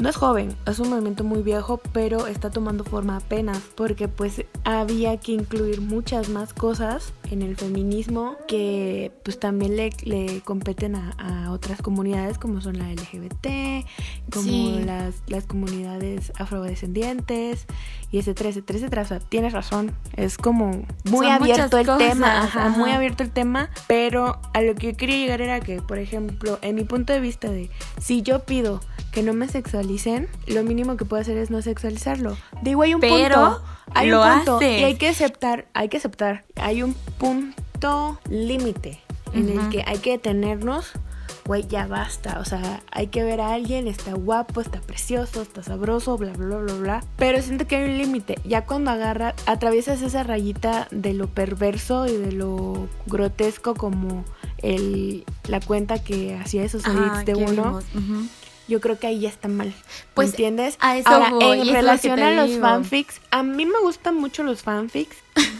no 0.00 0.08
es 0.08 0.16
joven, 0.16 0.56
es 0.66 0.78
un 0.78 0.88
movimiento 0.90 1.24
muy 1.24 1.42
viejo, 1.42 1.78
pero 1.92 2.26
está 2.26 2.50
tomando 2.50 2.84
forma 2.84 3.16
apenas 3.18 3.58
porque 3.74 4.08
pues 4.08 4.44
había 4.64 5.16
que 5.18 5.32
incluir 5.32 5.80
muchas 5.80 6.28
más 6.28 6.52
cosas 6.54 7.12
en 7.30 7.42
el 7.42 7.56
feminismo 7.56 8.36
que 8.48 9.12
pues 9.24 9.38
también 9.38 9.76
le, 9.76 9.90
le 10.04 10.40
competen 10.40 10.96
a, 10.96 11.12
a 11.18 11.50
otras 11.52 11.82
comunidades 11.82 12.38
como 12.38 12.60
son 12.60 12.78
la 12.78 12.90
LGBT, 12.92 13.84
como 14.32 14.42
Sí. 14.50 14.82
las, 14.84 15.16
las 15.28 15.44
comunidades 15.46 16.32
afrodescendientes 16.38 17.66
y 18.10 18.18
etcétera, 18.18 18.50
etcétera, 18.50 18.78
etcétera. 18.78 19.02
O 19.02 19.06
sea, 19.06 19.20
tienes 19.20 19.52
razón, 19.52 19.92
es 20.16 20.38
como 20.38 20.82
muy 21.04 21.26
Son 21.26 21.30
abierto 21.32 21.78
el 21.78 21.86
cosas, 21.86 21.98
tema, 22.10 22.42
ajá, 22.42 22.68
muy 22.70 22.90
abierto 22.90 23.22
el 23.22 23.30
tema, 23.30 23.70
pero 23.86 24.40
a 24.54 24.60
lo 24.62 24.74
que 24.74 24.92
yo 24.92 24.96
quería 24.96 25.16
llegar 25.18 25.40
era 25.40 25.60
que, 25.60 25.80
por 25.82 25.98
ejemplo, 25.98 26.58
en 26.62 26.74
mi 26.74 26.84
punto 26.84 27.12
de 27.12 27.20
vista 27.20 27.50
de 27.50 27.70
si 28.00 28.22
yo 28.22 28.40
pido 28.44 28.80
que 29.12 29.22
no 29.22 29.32
me 29.32 29.48
sexualicen, 29.48 30.28
lo 30.46 30.62
mínimo 30.62 30.96
que 30.96 31.04
puedo 31.04 31.20
hacer 31.20 31.36
es 31.36 31.50
no 31.50 31.62
sexualizarlo. 31.62 32.36
Digo, 32.62 32.82
hay 32.82 32.94
un 32.94 33.00
Pero 33.00 33.34
punto, 33.34 33.62
hay 33.94 34.08
lo 34.08 34.22
un 34.22 34.36
punto 34.36 34.56
haces. 34.56 34.80
y 34.80 34.84
hay 34.84 34.94
que 34.96 35.08
aceptar, 35.08 35.66
hay 35.74 35.88
que 35.88 35.96
aceptar, 35.96 36.44
hay 36.56 36.82
un 36.82 36.94
punto 37.18 38.18
límite 38.28 39.00
en 39.32 39.48
el 39.48 39.68
que 39.68 39.82
hay 39.86 39.98
que 39.98 40.12
detenernos. 40.12 40.92
Güey, 41.46 41.66
ya 41.66 41.86
basta. 41.86 42.38
O 42.38 42.44
sea, 42.44 42.80
hay 42.92 43.08
que 43.08 43.24
ver 43.24 43.40
a 43.40 43.54
alguien, 43.54 43.88
está 43.88 44.12
guapo, 44.12 44.60
está 44.60 44.80
precioso, 44.80 45.42
está 45.42 45.62
sabroso, 45.64 46.16
bla, 46.16 46.32
bla, 46.32 46.58
bla, 46.58 46.74
bla. 46.74 47.04
Pero 47.16 47.42
siento 47.42 47.66
que 47.66 47.76
hay 47.76 47.90
un 47.90 47.98
límite. 47.98 48.38
Ya 48.44 48.66
cuando 48.66 48.90
agarra, 48.92 49.34
atraviesas 49.46 50.02
esa 50.02 50.22
rayita 50.22 50.86
de 50.92 51.12
lo 51.14 51.26
perverso 51.28 52.06
y 52.06 52.16
de 52.16 52.32
lo 52.32 52.88
grotesco 53.06 53.74
como 53.74 54.24
el, 54.58 55.24
la 55.48 55.60
cuenta 55.60 56.02
que 56.04 56.36
hacía 56.36 56.62
esos 56.62 56.84
edits 56.86 57.24
de 57.24 57.34
uno, 57.34 57.80
ujú. 57.96 58.26
Yo 58.70 58.80
creo 58.80 58.98
que 58.98 59.06
ahí 59.08 59.20
ya 59.20 59.28
está 59.28 59.48
mal. 59.48 59.74
Pues, 60.14 60.28
¿Me 60.28 60.30
entiendes? 60.32 60.76
a 60.80 60.96
eso 60.96 61.08
Ahora, 61.10 61.30
voy, 61.30 61.60
en 61.68 61.74
relación 61.74 62.18
a 62.20 62.30
los 62.30 62.48
digo. 62.48 62.60
fanfics, 62.62 63.20
a 63.30 63.42
mí 63.42 63.66
me 63.66 63.78
gustan 63.80 64.14
mucho 64.16 64.42
los 64.42 64.62
fanfics 64.62 65.16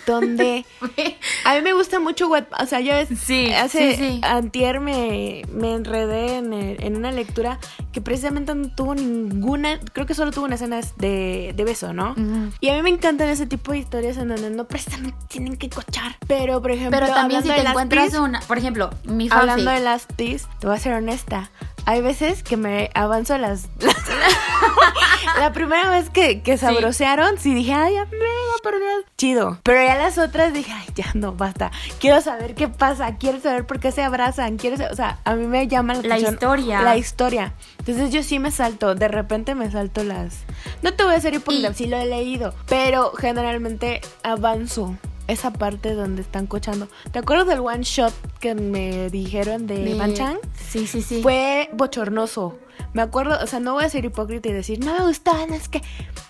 donde 0.07 0.65
a 1.45 1.55
mí 1.55 1.63
me 1.63 1.73
gusta 1.73 1.99
mucho 2.01 2.29
o 2.31 2.67
sea, 2.67 2.81
yo 2.81 2.93
es, 2.95 3.09
Sí, 3.19 3.53
hace 3.53 3.97
sí, 3.97 4.03
sí. 4.03 4.21
antier 4.23 4.81
me, 4.81 5.43
me 5.53 5.75
enredé 5.75 6.37
en, 6.37 6.53
el- 6.53 6.83
en 6.83 6.97
una 6.97 7.13
lectura 7.13 7.59
que 7.93 8.01
precisamente 8.01 8.55
no 8.55 8.69
tuvo 8.75 8.95
ninguna, 8.95 9.79
creo 9.93 10.07
que 10.07 10.15
solo 10.15 10.31
tuvo 10.31 10.45
una 10.45 10.55
escena 10.55 10.81
de, 10.97 11.53
de 11.57 11.65
beso, 11.65 11.93
¿no? 11.93 12.15
Y 12.61 12.69
a 12.69 12.75
mí 12.75 12.83
me 12.83 12.91
encantan 12.91 13.29
ese 13.29 13.47
tipo 13.47 13.73
de 13.73 13.79
historias 13.79 14.17
en 14.17 14.29
donde 14.29 14.51
no 14.51 14.67
precisamente 14.69 15.17
tienen 15.29 15.57
que 15.57 15.69
cochar. 15.69 16.17
Pero, 16.27 16.61
por 16.63 16.71
ejemplo, 16.71 16.99
Pero 17.01 17.13
también 17.13 17.43
si 17.43 17.51
hablando 17.51 17.61
te 17.61 17.65
las 17.65 17.71
encuentras 17.73 18.15
una, 18.15 18.41
por 18.43 18.59
ejemplo, 18.59 18.91
mi 19.05 19.29
Hablando 19.31 19.65
fanfic. 19.65 19.79
de 19.79 19.81
las 19.81 20.07
tis, 20.07 20.47
te 20.61 20.67
voy 20.67 20.77
a 20.77 20.79
ser 20.79 20.93
honesta. 20.95 21.51
Hay 21.87 22.01
veces 22.03 22.43
que 22.43 22.57
me 22.57 22.91
avanzo 22.95 23.37
las. 23.39 23.69
la 25.39 25.53
primera 25.53 25.91
vez 25.91 26.11
que, 26.11 26.43
que 26.43 26.59
sabrosearon, 26.59 27.39
sí 27.39 27.55
dije, 27.55 27.73
ay, 27.73 27.97
amigo, 27.97 28.25
por 28.63 28.79
Dios. 28.79 29.05
Chido. 29.21 29.59
Pero 29.65 29.83
ya 29.85 29.97
las 29.97 30.17
otras 30.17 30.55
dije, 30.55 30.73
ay, 30.73 30.87
ya 30.95 31.11
no, 31.13 31.35
basta. 31.35 31.71
Quiero 31.99 32.23
saber 32.23 32.55
qué 32.55 32.69
pasa, 32.69 33.17
quiero 33.19 33.39
saber 33.39 33.67
por 33.67 33.79
qué 33.79 33.93
se 33.93 34.03
abrazan, 34.03 34.57
quiero 34.57 34.79
saber- 34.79 34.93
O 34.93 34.97
sea, 34.97 35.19
a 35.25 35.35
mí 35.35 35.47
me 35.47 35.69
llama 35.69 35.93
la 35.93 36.01
La 36.01 36.15
atención 36.15 36.33
historia. 36.35 36.81
La 36.81 36.97
historia. 36.97 37.53
Entonces 37.81 38.11
yo 38.13 38.23
sí 38.23 38.39
me 38.39 38.51
salto, 38.51 38.95
de 38.95 39.09
repente 39.09 39.55
me 39.55 39.71
salto 39.71 40.05
las. 40.05 40.39
No 40.81 40.95
te 40.95 41.05
voy 41.05 41.13
a 41.13 41.17
hacer 41.19 41.35
hipócrita, 41.35 41.75
sí 41.75 41.85
lo 41.87 41.99
he 41.99 42.07
leído. 42.07 42.55
Pero 42.67 43.13
generalmente 43.13 44.01
avanzo 44.23 44.97
esa 45.27 45.53
parte 45.53 45.93
donde 45.93 46.23
están 46.23 46.47
cochando. 46.47 46.89
¿Te 47.13 47.19
acuerdas 47.19 47.47
del 47.47 47.61
one 47.61 47.83
shot 47.83 48.15
que 48.41 48.55
me 48.55 49.11
dijeron 49.11 49.67
de, 49.67 49.85
De- 49.85 49.95
Banchan? 49.97 50.39
Sí, 50.67 50.87
sí, 50.87 51.03
sí. 51.03 51.21
Fue 51.23 51.69
bochornoso. 51.75 52.57
Me 52.93 53.03
acuerdo, 53.03 53.39
o 53.43 53.47
sea, 53.47 53.61
no 53.61 53.75
voy 53.75 53.85
a 53.85 53.89
ser 53.89 54.05
hipócrita 54.05 54.49
y 54.49 54.53
decir, 54.53 54.85
no 54.85 54.93
me 54.93 55.05
gustaban, 55.07 55.53
es 55.53 55.69
que. 55.69 55.83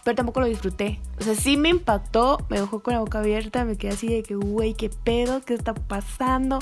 Pero 0.04 0.14
tampoco 0.14 0.40
lo 0.40 0.46
disfruté. 0.46 1.00
O 1.18 1.24
sea, 1.24 1.34
sí 1.34 1.56
me 1.56 1.68
impactó, 1.68 2.44
me 2.48 2.60
dejó 2.60 2.80
con 2.80 2.94
la 2.94 3.00
boca 3.00 3.18
abierta, 3.18 3.64
me 3.64 3.76
quedé 3.76 3.92
así 3.92 4.08
de 4.08 4.22
que, 4.22 4.34
güey, 4.34 4.74
qué 4.74 4.90
pedo, 4.90 5.40
qué 5.42 5.54
está 5.54 5.74
pasando. 5.74 6.58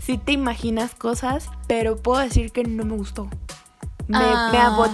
Sí 0.00 0.18
te 0.18 0.32
imaginas 0.32 0.94
cosas, 0.94 1.48
pero 1.66 1.96
puedo 1.96 2.20
decir 2.20 2.52
que 2.52 2.64
no 2.64 2.84
me 2.84 2.96
gustó. 2.96 3.28
Me, 4.06 4.18
Ah. 4.20 4.50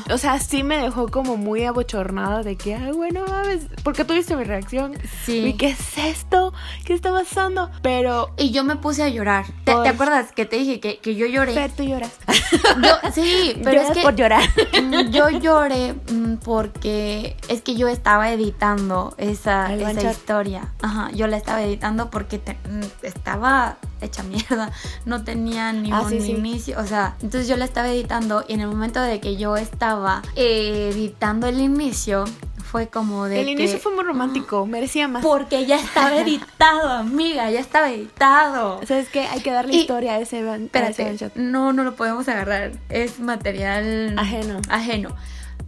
me 0.07 0.15
o 0.15 0.19
sea, 0.19 0.39
sí 0.39 0.63
me 0.63 0.79
dejó 0.79 1.09
como 1.09 1.37
muy 1.37 1.65
abochornada 1.65 2.43
de 2.43 2.57
que, 2.57 2.75
ay, 2.77 2.93
bueno, 2.93 3.25
mames, 3.29 3.67
porque 3.83 4.05
tuviste 4.05 4.37
mi 4.37 4.45
reacción. 4.45 4.97
Sí. 5.25 5.47
Y, 5.47 5.53
¿qué 5.55 5.71
es 5.71 5.99
esto? 5.99 6.53
¿Qué 6.85 6.95
está 6.95 7.11
pasando? 7.11 7.71
Pero, 7.83 8.31
Y 8.37 8.51
yo 8.53 8.63
me 8.65 8.77
puse 8.77 9.03
a 9.03 9.09
llorar. 9.09 9.47
¿Te, 9.65 9.73
acuerdas 9.73 10.31
que 10.33 10.47
te 10.47 10.57
dije 10.57 10.79
que, 10.81 10.99
que 10.99 11.17
yo 11.17 11.27
lloré? 11.27 11.55
Fer, 11.55 11.73
tú 11.73 11.83
lloras. 11.83 12.13
Yo- 12.83 13.11
sí, 13.13 13.61
pero 13.65 13.81
es 13.81 13.91
que 13.91 14.03
por 14.03 14.15
llorar. 14.15 14.43
mm, 14.81 15.11
yo 15.11 15.29
lloré 15.31 15.95
mm, 16.13 16.35
porque 16.37 17.37
es 17.49 17.63
que 17.63 17.75
yo 17.77 17.89
estaba 17.89 18.31
editando 18.31 19.15
esa, 19.19 19.75
esa 19.75 20.11
historia. 20.11 20.73
Ajá, 20.83 21.11
yo 21.13 21.27
la 21.27 21.37
estaba 21.37 21.63
editando 21.63 22.11
porque 22.11 22.39
te- 22.39 22.59
mm, 22.69 22.85
estaba 23.03 23.77
hecha 24.07 24.23
mierda. 24.23 24.71
No 25.05 25.25
tenía 25.25 25.73
ni 25.73 25.91
Ah, 25.93 26.01
un 26.03 26.11
sí, 26.11 26.21
sí. 26.21 26.31
inicio. 26.33 26.79
O 26.79 26.87
sea, 26.87 27.17
entonces 27.23 27.49
yo 27.49 27.57
la 27.57 27.65
estaba 27.65 27.89
editando 27.89 28.45
y 28.49 28.55
en 28.55 28.61
el 28.61 28.69
momento 28.69 29.01
de 29.01 29.21
que 29.21 29.37
yo 29.37 29.57
estaba 29.57 30.23
eh, 30.37 30.91
editando 30.93 31.47
el 31.47 31.61
inicio, 31.61 32.25
fue 32.63 32.87
como 32.89 33.25
de 33.25 33.41
El 33.41 33.47
que- 33.47 33.53
inicio 33.53 33.79
fue 33.81 33.93
muy 33.95 34.05
romántico, 34.05 34.65
merecía 34.65 35.09
más. 35.09 35.23
Porque 35.25 35.67
ya 35.67 35.77
estaba 35.81 36.17
editado, 36.21 36.89
amiga, 36.91 37.51
ya 37.51 37.59
estaba 37.59 37.91
editado. 37.91 38.81
¿Sabes 38.87 39.09
qué? 39.09 39.27
Hay 39.27 39.41
que 39.41 39.51
darle 39.51 39.75
Y- 39.75 39.81
historia 39.81 40.13
a 40.15 40.19
ese, 40.21 40.45
van- 40.45 40.71
a 40.73 40.79
ese 40.79 40.91
Espérate, 40.91 41.17
shot. 41.17 41.35
no, 41.37 41.73
no 41.73 41.83
lo 41.83 41.97
podemos 41.97 42.29
agarrar. 42.29 42.73
Es 42.89 43.19
material 43.19 44.15
Ajeno. 44.19 44.61
ajeno. 44.69 45.17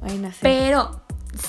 Bueno, 0.00 0.28
sí. 0.30 0.38
Pero 0.42 1.00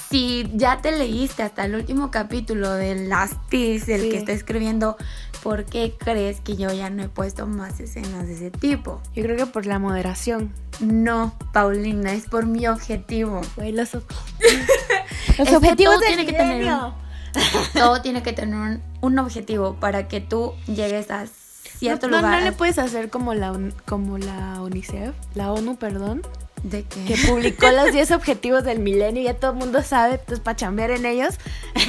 si 0.10 0.50
ya 0.54 0.82
te 0.82 0.92
leíste 0.92 1.44
hasta 1.44 1.66
el 1.66 1.76
último 1.76 2.10
capítulo 2.10 2.72
de 2.72 2.96
Last 3.08 3.36
Tease, 3.50 3.94
el 3.96 4.02
Sí. 4.02 4.10
que 4.10 4.18
está 4.18 4.32
escribiendo, 4.32 4.98
¿por 5.44 5.66
qué 5.66 5.94
crees 5.98 6.40
que 6.40 6.56
yo 6.56 6.72
ya 6.72 6.90
no 6.90 7.04
he 7.04 7.10
puesto 7.10 7.46
más 7.46 7.80
escenas 7.80 8.26
de 8.28 8.34
ese 8.34 8.50
tipo? 8.52 9.02
Yo 9.14 9.24
creo 9.24 9.36
que 9.38 9.46
por 9.46 9.66
la 9.66 9.78
moderación. 9.78 10.54
No, 10.80 11.36
Paulina, 11.52 12.14
es 12.14 12.26
por 12.26 12.46
mi 12.48 12.66
objetivo. 12.68 13.42
Güey, 13.56 13.74
los, 13.74 13.94
ob- 13.94 14.04
Es 14.40 15.40
los 15.40 15.48
que 15.50 15.56
objetivos 15.58 15.96
todo 15.96 16.06
tiene 16.08 16.26
que 16.26 16.32
tener 16.34 16.58
milenio. 16.60 16.96
Todo 17.74 18.02
tiene 18.04 18.22
que 18.22 18.32
tener 18.32 18.56
un, 18.56 18.82
un 19.02 19.18
objetivo 19.20 19.76
para 19.80 20.08
que 20.08 20.22
tú 20.22 20.54
llegues 20.68 21.10
a 21.10 21.26
cierto 21.26 22.06
no, 22.08 22.18
no, 22.18 22.22
lugar. 22.28 22.40
no 22.40 22.46
le 22.46 22.52
puedes 22.52 22.78
hacer 22.78 23.10
como 23.10 23.34
la, 23.34 23.52
un- 23.52 23.74
como 23.88 24.20
la 24.20 24.62
UNICEF, 24.62 25.16
la 25.34 25.52
ONU, 25.52 25.76
perdón, 25.78 26.22
¿De 26.64 26.84
qué? 26.84 27.04
que 27.04 27.18
publicó 27.28 27.70
los 27.72 27.92
10 27.92 28.12
objetivos 28.12 28.64
del 28.64 28.80
milenio 28.80 29.22
y 29.22 29.26
ya 29.26 29.34
todo 29.34 29.52
el 29.52 29.58
mundo 29.58 29.84
sabe, 29.84 30.18
pues 30.18 30.40
para 30.40 30.56
chambear 30.56 30.92
en 30.92 31.06
ellos. 31.06 31.36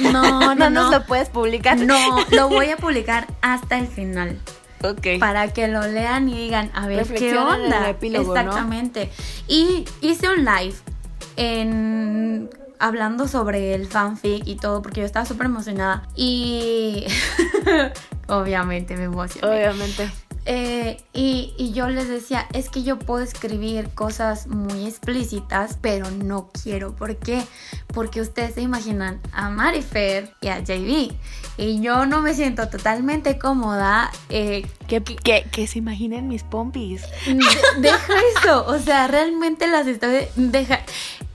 No, 0.01 0.11
no, 0.11 0.39
no, 0.55 0.55
no. 0.55 0.69
nos 0.69 0.91
lo 0.91 1.05
puedes 1.05 1.29
publicar. 1.29 1.77
No, 1.77 1.97
lo 2.31 2.49
voy 2.49 2.69
a 2.69 2.77
publicar 2.77 3.27
hasta 3.41 3.77
el 3.79 3.87
final. 3.87 4.37
Ok. 4.83 5.19
Para 5.19 5.47
que 5.53 5.67
lo 5.69 5.87
lean 5.87 6.27
y 6.27 6.37
digan, 6.37 6.71
a 6.73 6.87
ver, 6.87 7.03
¿qué 7.07 7.13
Reflexionen 7.13 7.55
en 7.55 7.65
el 7.67 7.73
onda? 7.73 7.89
epílogo, 7.89 8.33
¿no? 8.35 8.39
Exactamente. 8.41 9.09
Y 9.47 9.85
hice 10.01 10.29
un 10.29 10.43
live 10.43 10.75
en 11.37 12.49
hablando 12.79 13.27
sobre 13.27 13.73
el 13.73 13.87
fanfic 13.87 14.45
y 14.45 14.57
todo, 14.57 14.81
porque 14.81 14.99
yo 14.99 15.05
estaba 15.05 15.25
súper 15.25 15.45
emocionada. 15.45 16.07
Y 16.15 17.05
obviamente 18.27 18.97
me 18.97 19.05
emocioné. 19.05 19.47
Obviamente. 19.47 20.09
Eh, 20.47 20.97
y, 21.11 21.53
y 21.57 21.71
yo 21.73 21.89
les 21.89 22.07
decía, 22.07 22.47
es 22.53 22.69
que 22.69 22.83
yo 22.83 22.99
puedo 22.99 23.23
escribir 23.23 23.89
cosas 23.95 24.45
muy 24.47 24.85
explícitas, 24.85 25.77
pero 25.81 26.11
no 26.11 26.51
quiero. 26.63 26.95
¿Por 26.95 27.15
qué? 27.17 27.41
Porque 27.87 28.21
ustedes 28.21 28.53
se 28.55 28.61
imaginan 28.61 29.19
a 29.31 29.49
Marifer 29.49 30.33
y 30.41 30.49
a 30.49 30.59
JB. 30.59 31.13
Y 31.57 31.81
yo 31.81 32.05
no 32.05 32.21
me 32.21 32.33
siento 32.33 32.67
totalmente 32.69 33.39
cómoda. 33.39 34.11
eh, 34.29 34.67
Que, 34.87 35.01
que, 35.03 35.47
que 35.51 35.67
se 35.67 35.79
imaginen 35.79 36.27
mis 36.27 36.43
pompis. 36.43 37.01
de- 37.25 37.39
deja 37.81 38.13
eso. 38.39 38.65
O 38.67 38.77
sea, 38.77 39.07
realmente 39.07 39.67
las 39.67 39.87
estoy... 39.87 40.27
Deja, 40.35 40.79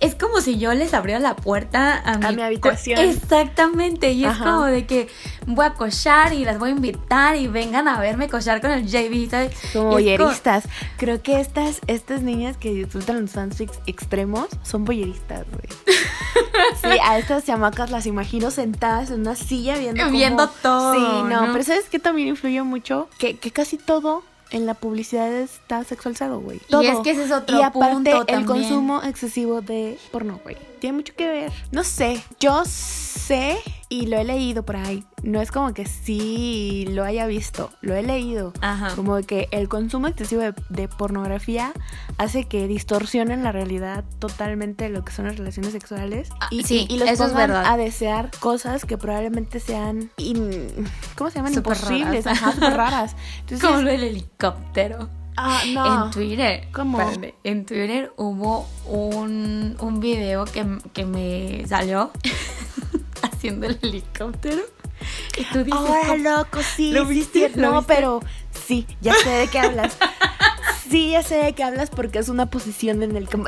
es 0.00 0.14
como 0.14 0.40
si 0.40 0.58
yo 0.58 0.72
les 0.74 0.94
abriera 0.94 1.20
la 1.20 1.36
puerta 1.36 1.98
a 2.04 2.16
mi, 2.18 2.24
A 2.24 2.30
mi 2.30 2.36
cu- 2.36 2.42
habitación. 2.42 2.98
Exactamente. 3.00 4.12
Y 4.12 4.24
es 4.24 4.36
como 4.38 4.64
de 4.64 4.86
que 4.86 5.08
voy 5.46 5.66
a 5.66 5.74
cochar 5.74 6.32
y 6.32 6.44
las 6.44 6.58
voy 6.58 6.70
a 6.70 6.72
invitar 6.72 7.36
y 7.36 7.46
vengan 7.48 7.86
a 7.86 8.00
verme 8.00 8.28
cochar 8.28 8.60
con 8.60 8.70
el 8.70 8.86
JB, 8.86 9.30
¿sabes? 9.30 9.52
Como 9.72 9.84
co- 9.86 9.90
boyeristas. 9.92 10.64
Creo 10.96 11.22
que 11.22 11.40
estas, 11.40 11.80
estas 11.86 12.22
niñas 12.22 12.56
que 12.56 12.72
disfrutan 12.72 13.20
los 13.20 13.30
fanfics 13.30 13.78
extremos 13.86 14.46
son 14.62 14.84
boyeristas, 14.84 15.44
güey. 15.50 15.68
Sí, 16.82 16.88
a 17.04 17.18
estas 17.18 17.44
chamacas 17.44 17.90
las 17.90 18.06
imagino 18.06 18.50
sentadas 18.50 19.10
en 19.10 19.20
una 19.20 19.34
silla 19.36 19.76
viendo 19.76 20.04
cómo- 20.04 20.48
todo, 20.62 20.94
Sí, 20.94 21.00
no, 21.28 21.46
¿no? 21.46 21.52
pero 21.52 21.64
¿sabes 21.64 21.86
qué 21.90 21.98
también 21.98 22.28
influye 22.28 22.62
mucho? 22.62 23.08
Que, 23.18 23.36
que 23.36 23.50
casi 23.50 23.76
todo 23.76 24.22
en 24.50 24.66
la 24.66 24.74
publicidad 24.74 25.32
está 25.32 25.84
sexualizado, 25.84 26.40
güey. 26.40 26.60
Y 26.68 26.86
es 26.86 26.98
que 27.00 27.10
ese 27.10 27.24
es 27.24 27.32
otro 27.32 27.58
Y 27.58 27.62
aparte, 27.62 27.94
punto 27.94 28.20
el 28.20 28.26
también. 28.26 28.46
consumo 28.46 29.02
excesivo 29.02 29.60
de 29.62 29.98
porno, 30.10 30.40
güey. 30.42 30.56
Tiene 30.78 30.96
mucho 30.96 31.14
que 31.16 31.28
ver. 31.28 31.52
No 31.70 31.84
sé. 31.84 32.22
Yo 32.38 32.62
sé 32.64 33.58
y 33.92 34.06
lo 34.06 34.16
he 34.16 34.24
leído 34.24 34.62
por 34.64 34.76
ahí. 34.76 35.04
No 35.24 35.40
es 35.42 35.50
como 35.50 35.74
que 35.74 35.84
sí 35.84 36.86
lo 36.90 37.04
haya 37.04 37.26
visto. 37.26 37.70
Lo 37.82 37.94
he 37.94 38.02
leído. 38.04 38.52
Ajá. 38.62 38.94
Como 38.94 39.20
que 39.22 39.48
el 39.50 39.68
consumo 39.68 40.06
excesivo 40.06 40.40
de, 40.42 40.54
de 40.68 40.86
pornografía 40.88 41.72
hace 42.16 42.44
que 42.44 42.68
distorsionen 42.68 43.42
la 43.42 43.50
realidad 43.52 44.04
totalmente 44.20 44.84
de 44.84 44.90
lo 44.90 45.04
que 45.04 45.12
son 45.12 45.26
las 45.26 45.36
relaciones 45.36 45.72
sexuales. 45.72 46.30
Ah, 46.40 46.46
y, 46.50 46.62
sí, 46.62 46.86
y- 46.88 46.94
y 46.94 46.98
los 46.98 47.08
eso 47.10 47.26
es 47.26 47.34
verdad. 47.34 47.64
a 47.66 47.76
desear 47.76 48.30
cosas 48.38 48.84
que 48.84 48.96
probablemente 48.96 49.58
sean. 49.60 50.10
in- 50.18 50.70
¿Cómo 51.16 51.30
se 51.30 51.36
llaman? 51.38 51.52
Súper 51.52 51.76
Imposibles. 51.76 52.24
raras. 52.24 52.42
Ajá, 52.42 52.70
raras. 52.70 53.16
Entonces, 53.40 53.66
Como 53.68 53.82
lo 53.82 53.90
del 53.90 54.04
helicóptero. 54.04 55.08
ah, 55.36 55.62
no. 55.74 56.04
En 56.06 56.10
Twitter. 56.12 56.68
¿Cómo? 56.72 57.00
espérame, 57.00 57.34
en 57.44 57.66
Twitter 57.66 58.12
hubo 58.16 58.68
un, 58.86 59.76
un 59.80 60.00
video 60.00 60.44
que, 60.44 60.64
que 60.92 61.04
me 61.04 61.66
salió 61.66 62.10
haciendo 63.40 63.66
el 63.66 63.78
helicóptero. 63.80 64.60
Y 65.38 65.44
tú 65.44 65.64
dices, 65.64 65.80
Ahora, 65.80 66.16
loco, 66.16 66.60
sí. 66.76 66.92
¿Lo 66.92 67.06
sí, 67.06 67.14
viste? 67.14 67.48
sí. 67.48 67.58
¿Lo 67.58 67.70
no, 67.70 67.78
viste? 67.78 67.94
pero 67.94 68.20
sí, 68.66 68.86
ya 69.00 69.14
sé 69.14 69.30
de 69.30 69.48
qué 69.48 69.58
hablas. 69.58 69.96
Sí, 70.90 71.10
ya 71.12 71.22
sé 71.22 71.36
de 71.36 71.52
qué 71.52 71.62
hablas 71.62 71.88
porque 71.88 72.18
es 72.18 72.28
una 72.28 72.46
posición 72.46 73.04
en 73.04 73.14
el 73.14 73.28
que 73.28 73.38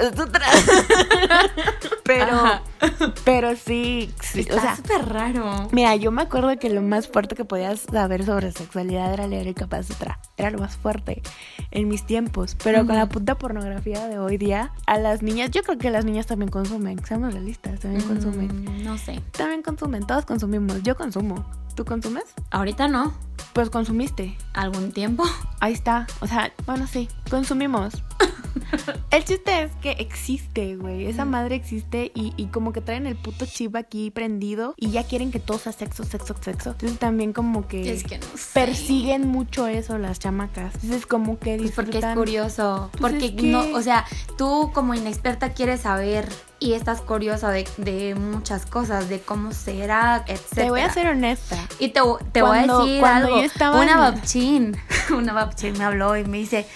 Pero, 2.04 2.24
Ajá. 2.32 2.62
pero 3.24 3.54
sí, 3.56 4.12
sí, 4.20 4.40
Está 4.40 4.56
o 4.56 4.60
sea, 4.60 4.76
súper 4.76 5.08
raro. 5.08 5.68
mira, 5.72 5.94
yo 5.96 6.10
me 6.10 6.22
acuerdo 6.22 6.56
que 6.58 6.70
lo 6.70 6.82
más 6.82 7.08
fuerte 7.08 7.34
que 7.34 7.44
podías 7.44 7.80
saber 7.80 8.24
sobre 8.24 8.52
sexualidad 8.52 9.12
era 9.12 9.26
leer 9.26 9.46
el 9.48 9.54
Capasutra. 9.54 10.18
Era 10.36 10.50
lo 10.50 10.58
más 10.58 10.76
fuerte 10.76 11.22
en 11.70 11.88
mis 11.88 12.04
tiempos. 12.04 12.56
Pero 12.62 12.86
con 12.86 12.96
la 12.96 13.08
puta 13.08 13.36
pornografía 13.36 14.08
de 14.08 14.18
hoy 14.18 14.38
día, 14.38 14.72
a 14.86 14.98
las 14.98 15.22
niñas, 15.22 15.50
yo 15.50 15.62
creo 15.62 15.78
que 15.78 15.90
las 15.90 16.04
niñas 16.04 16.26
también 16.26 16.50
consumen. 16.50 17.04
Seamos 17.04 17.32
realistas, 17.32 17.80
también 17.80 18.02
consumen. 18.02 18.64
Mm, 18.64 18.84
no 18.84 18.98
sé. 18.98 19.20
También 19.32 19.62
consumen, 19.62 20.06
todos 20.06 20.24
consumimos. 20.24 20.82
Yo 20.82 20.96
consumo. 20.96 21.44
¿Tú 21.74 21.84
consumes? 21.84 22.24
Ahorita 22.50 22.88
no. 22.88 23.14
Pues 23.52 23.70
consumiste. 23.70 24.36
¿Algún 24.52 24.92
tiempo? 24.92 25.24
Ahí 25.60 25.72
está. 25.72 26.06
O 26.20 26.26
sea, 26.26 26.52
bueno, 26.66 26.86
sí, 26.86 27.08
consumimos. 27.30 28.02
El 29.10 29.24
chiste 29.24 29.62
es 29.64 29.72
que 29.82 29.92
existe, 29.92 30.76
güey. 30.76 31.06
Esa 31.06 31.24
madre 31.24 31.54
existe 31.56 32.10
y, 32.14 32.32
y 32.36 32.46
como 32.46 32.72
que 32.72 32.80
traen 32.80 33.06
el 33.06 33.16
puto 33.16 33.46
chip 33.46 33.76
aquí 33.76 34.10
prendido 34.10 34.74
y 34.76 34.90
ya 34.90 35.04
quieren 35.04 35.30
que 35.30 35.40
todo 35.40 35.58
sea 35.58 35.72
sexo, 35.72 36.04
sexo, 36.04 36.34
sexo. 36.40 36.70
Entonces 36.70 36.98
también 36.98 37.32
como 37.32 37.66
que, 37.68 37.92
Es 37.92 38.04
que 38.04 38.18
no 38.18 38.26
sé. 38.36 38.50
persiguen 38.54 39.26
mucho 39.28 39.66
eso 39.66 39.98
las 39.98 40.18
chamacas. 40.18 40.74
Entonces 40.76 41.06
como 41.06 41.38
que 41.38 41.56
Pues 41.56 41.72
porque 41.72 41.90
es 41.90 41.94
disfrutan. 41.96 42.14
curioso. 42.16 42.88
Pues 42.92 43.12
porque 43.12 43.26
es 43.26 43.32
que- 43.32 43.42
no, 43.42 43.60
o 43.74 43.82
sea, 43.82 44.04
tú 44.38 44.70
como 44.72 44.94
inexperta 44.94 45.52
quieres 45.52 45.80
saber 45.82 46.28
y 46.58 46.74
estás 46.74 47.00
curiosa 47.02 47.50
de, 47.50 47.66
de 47.76 48.14
muchas 48.14 48.66
cosas, 48.66 49.08
de 49.08 49.20
cómo 49.20 49.52
será, 49.52 50.24
etc. 50.28 50.40
Te 50.54 50.70
voy 50.70 50.80
a 50.80 50.92
ser 50.92 51.08
honesta. 51.08 51.58
Y 51.78 51.88
te, 51.88 52.00
te 52.32 52.42
voy 52.42 52.58
a 52.58 52.62
decir 52.62 53.04
algo. 53.04 53.36
yo 53.36 53.42
estaba 53.42 53.80
una 53.80 53.92
en- 53.92 53.98
babchin, 53.98 54.76
una 55.16 55.32
babchin 55.32 55.76
me 55.76 55.84
habló 55.84 56.16
y 56.16 56.24
me 56.24 56.38
dice, 56.38 56.66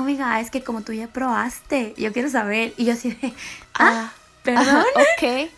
amiga, 0.00 0.40
es 0.40 0.50
que 0.50 0.62
como 0.62 0.82
tú 0.82 0.92
ya 0.92 1.08
probaste, 1.08 1.94
yo 1.96 2.12
quiero 2.12 2.30
saber. 2.30 2.74
Y 2.76 2.84
yo 2.84 2.92
así 2.92 3.10
de, 3.12 3.32
ah, 3.74 4.12
perdón. 4.46 4.84
Ok. 4.94 5.50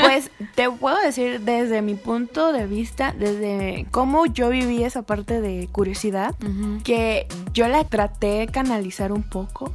Pues 0.00 0.30
te 0.54 0.70
puedo 0.70 0.96
decir 1.00 1.40
desde 1.40 1.82
mi 1.82 1.94
punto 1.94 2.52
de 2.52 2.66
vista, 2.66 3.14
desde 3.18 3.86
cómo 3.90 4.26
yo 4.26 4.48
viví 4.48 4.84
esa 4.84 5.02
parte 5.02 5.40
de 5.40 5.68
curiosidad, 5.70 6.34
que 6.84 7.26
yo 7.52 7.68
la 7.68 7.84
traté 7.84 8.38
de 8.38 8.46
canalizar 8.46 9.12
un 9.12 9.22
poco. 9.22 9.72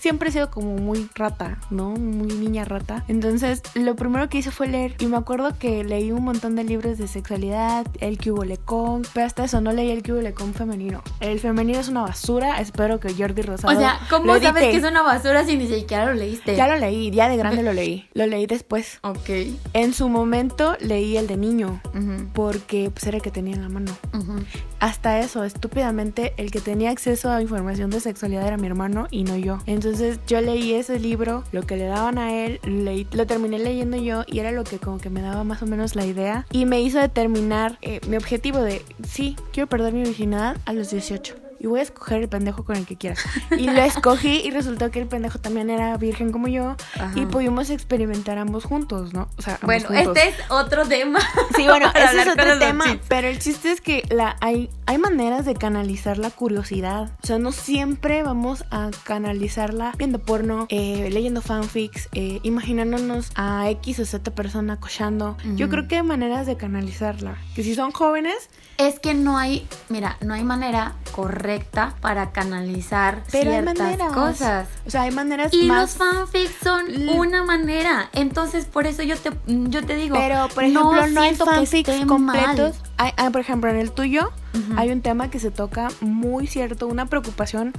Siempre 0.00 0.28
he 0.28 0.32
sido 0.32 0.50
como 0.50 0.76
muy 0.76 1.08
rata, 1.14 1.58
¿no? 1.70 1.90
Muy 1.90 2.32
niña 2.34 2.64
rata. 2.64 3.04
Entonces, 3.08 3.62
lo 3.74 3.94
primero 3.96 4.28
que 4.28 4.38
hice 4.38 4.50
fue 4.50 4.68
leer. 4.68 4.94
Y 5.00 5.06
me 5.06 5.16
acuerdo 5.16 5.58
que 5.58 5.84
leí 5.84 6.12
un 6.12 6.24
montón 6.24 6.56
de 6.56 6.64
libros 6.64 6.98
de 6.98 7.08
sexualidad, 7.08 7.86
el 8.00 8.18
cubolecón, 8.18 9.02
pero 9.12 9.26
hasta 9.26 9.44
eso 9.44 9.60
no 9.60 9.72
leí 9.72 9.90
el 9.90 10.02
cubolecón 10.02 10.54
femenino. 10.54 11.02
El 11.20 11.40
femenino 11.40 11.80
es 11.80 11.88
una 11.88 12.02
basura, 12.02 12.60
espero 12.60 13.00
que 13.00 13.12
Jordi 13.12 13.42
Rosado. 13.42 13.76
O 13.76 13.78
sea, 13.78 13.98
¿cómo 14.08 14.38
sabes 14.38 14.64
que 14.64 14.76
es 14.76 14.84
una 14.84 15.02
basura 15.02 15.44
si 15.44 15.56
ni 15.56 15.66
siquiera 15.66 16.06
lo 16.06 16.14
leíste? 16.14 16.56
Ya 16.56 16.66
lo 16.66 16.76
leí, 16.76 17.10
ya 17.10 17.28
de 17.28 17.36
grande 17.36 17.62
lo 17.62 17.72
leí. 17.72 17.81
Lo 18.14 18.26
leí 18.26 18.46
después. 18.46 18.98
Ok. 19.02 19.30
En 19.72 19.92
su 19.92 20.08
momento 20.08 20.76
leí 20.80 21.16
el 21.16 21.26
de 21.26 21.36
niño, 21.36 21.80
porque 22.32 22.90
pues 22.92 23.06
era 23.06 23.16
el 23.16 23.22
que 23.22 23.30
tenía 23.30 23.54
en 23.54 23.62
la 23.62 23.68
mano. 23.68 23.96
Hasta 24.80 25.20
eso, 25.20 25.44
estúpidamente, 25.44 26.34
el 26.36 26.50
que 26.50 26.60
tenía 26.60 26.90
acceso 26.90 27.30
a 27.30 27.40
información 27.40 27.90
de 27.90 28.00
sexualidad 28.00 28.46
era 28.46 28.56
mi 28.56 28.66
hermano 28.66 29.06
y 29.10 29.24
no 29.24 29.36
yo. 29.36 29.58
Entonces 29.66 30.18
yo 30.26 30.40
leí 30.40 30.74
ese 30.74 30.98
libro, 30.98 31.44
lo 31.52 31.62
que 31.62 31.76
le 31.76 31.86
daban 31.86 32.18
a 32.18 32.32
él, 32.32 32.60
lo 33.12 33.26
terminé 33.26 33.58
leyendo 33.58 33.96
yo 33.96 34.24
y 34.26 34.40
era 34.40 34.52
lo 34.52 34.64
que 34.64 34.78
como 34.78 34.98
que 34.98 35.10
me 35.10 35.20
daba 35.20 35.44
más 35.44 35.62
o 35.62 35.66
menos 35.66 35.94
la 35.94 36.04
idea 36.04 36.46
y 36.50 36.66
me 36.66 36.80
hizo 36.80 36.98
determinar 36.98 37.78
eh, 37.82 38.00
mi 38.08 38.16
objetivo 38.16 38.58
de, 38.58 38.82
sí, 39.06 39.36
quiero 39.52 39.68
perder 39.68 39.92
mi 39.92 40.02
virginidad 40.02 40.56
a 40.64 40.72
los 40.72 40.90
18 40.90 41.36
y 41.62 41.66
voy 41.68 41.78
a 41.78 41.84
escoger 41.84 42.22
el 42.22 42.28
pendejo 42.28 42.64
con 42.64 42.76
el 42.76 42.84
que 42.86 42.96
quiera. 42.96 43.16
Y 43.56 43.70
lo 43.70 43.80
escogí 43.82 44.40
y 44.44 44.50
resultó 44.50 44.90
que 44.90 45.00
el 45.00 45.06
pendejo 45.06 45.38
también 45.38 45.70
era 45.70 45.96
virgen 45.96 46.32
como 46.32 46.48
yo 46.48 46.74
y 47.14 47.24
pudimos 47.26 47.70
experimentar 47.70 48.36
ambos 48.36 48.64
juntos, 48.64 49.14
¿no? 49.14 49.28
O 49.38 49.42
sea, 49.42 49.60
bueno, 49.62 49.88
este 49.90 50.28
es 50.28 50.34
otro 50.50 50.86
tema. 50.86 51.20
Sí, 51.54 51.66
bueno, 51.66 51.92
ese 51.94 52.22
es 52.22 52.28
otro 52.28 52.58
tema, 52.58 52.84
pero 53.08 53.28
el 53.28 53.38
chiste 53.38 53.70
es 53.70 53.80
que 53.80 54.04
la 54.10 54.36
hay 54.40 54.70
hay 54.86 54.96
maneras 54.96 55.44
de 55.44 55.54
canalizar 55.54 56.18
la 56.18 56.30
curiosidad. 56.30 57.10
O 57.22 57.26
sea, 57.26 57.38
no 57.38 57.52
siempre 57.52 58.22
vamos 58.22 58.64
a 58.70 58.90
canalizarla 59.04 59.92
viendo 59.98 60.18
porno, 60.18 60.66
eh, 60.70 61.10
leyendo 61.10 61.42
fanfics, 61.42 62.08
eh, 62.12 62.40
imaginándonos 62.42 63.32
a 63.34 63.68
X 63.70 64.00
o 64.00 64.06
Z 64.06 64.30
persona 64.34 64.80
cochando. 64.80 65.36
Yo 65.56 65.68
creo 65.68 65.88
que 65.88 65.96
hay 65.96 66.02
maneras 66.02 66.46
de 66.46 66.56
canalizarla. 66.56 67.36
Que 67.54 67.62
si 67.62 67.74
son 67.74 67.92
jóvenes, 67.92 68.48
es 68.78 68.98
que 68.98 69.14
no 69.14 69.36
hay, 69.36 69.66
mira, 69.88 70.16
no 70.20 70.34
hay 70.34 70.42
manera 70.42 70.96
correcta 71.12 71.51
para 72.00 72.32
canalizar 72.32 73.22
ciertas 73.28 74.12
cosas. 74.12 74.68
O 74.86 74.90
sea, 74.90 75.02
hay 75.02 75.10
maneras 75.10 75.52
y 75.52 75.64
los 75.64 75.96
fanfics 75.96 76.54
son 76.62 76.86
una 77.16 77.44
manera. 77.44 78.10
Entonces, 78.12 78.66
por 78.66 78.86
eso 78.86 79.02
yo 79.02 79.16
te, 79.16 79.30
yo 79.46 79.84
te 79.84 79.96
digo. 79.96 80.16
Pero, 80.16 80.48
por 80.54 80.64
ejemplo, 80.64 81.06
no, 81.08 81.20
hay 81.20 81.34
fanfics 81.34 82.06
completos. 82.06 82.76
Hay, 82.96 83.30
por 83.30 83.40
ejemplo, 83.40 83.70
en 83.70 83.76
el 83.76 83.90
tuyo 83.90 84.30
hay 84.76 84.90
un 84.90 85.00
tema 85.00 85.30
que 85.30 85.38
se 85.38 85.50
toca 85.50 85.88
muy 86.00 86.46
cierto, 86.46 86.86
una 86.86 87.06
preocupación 87.06 87.72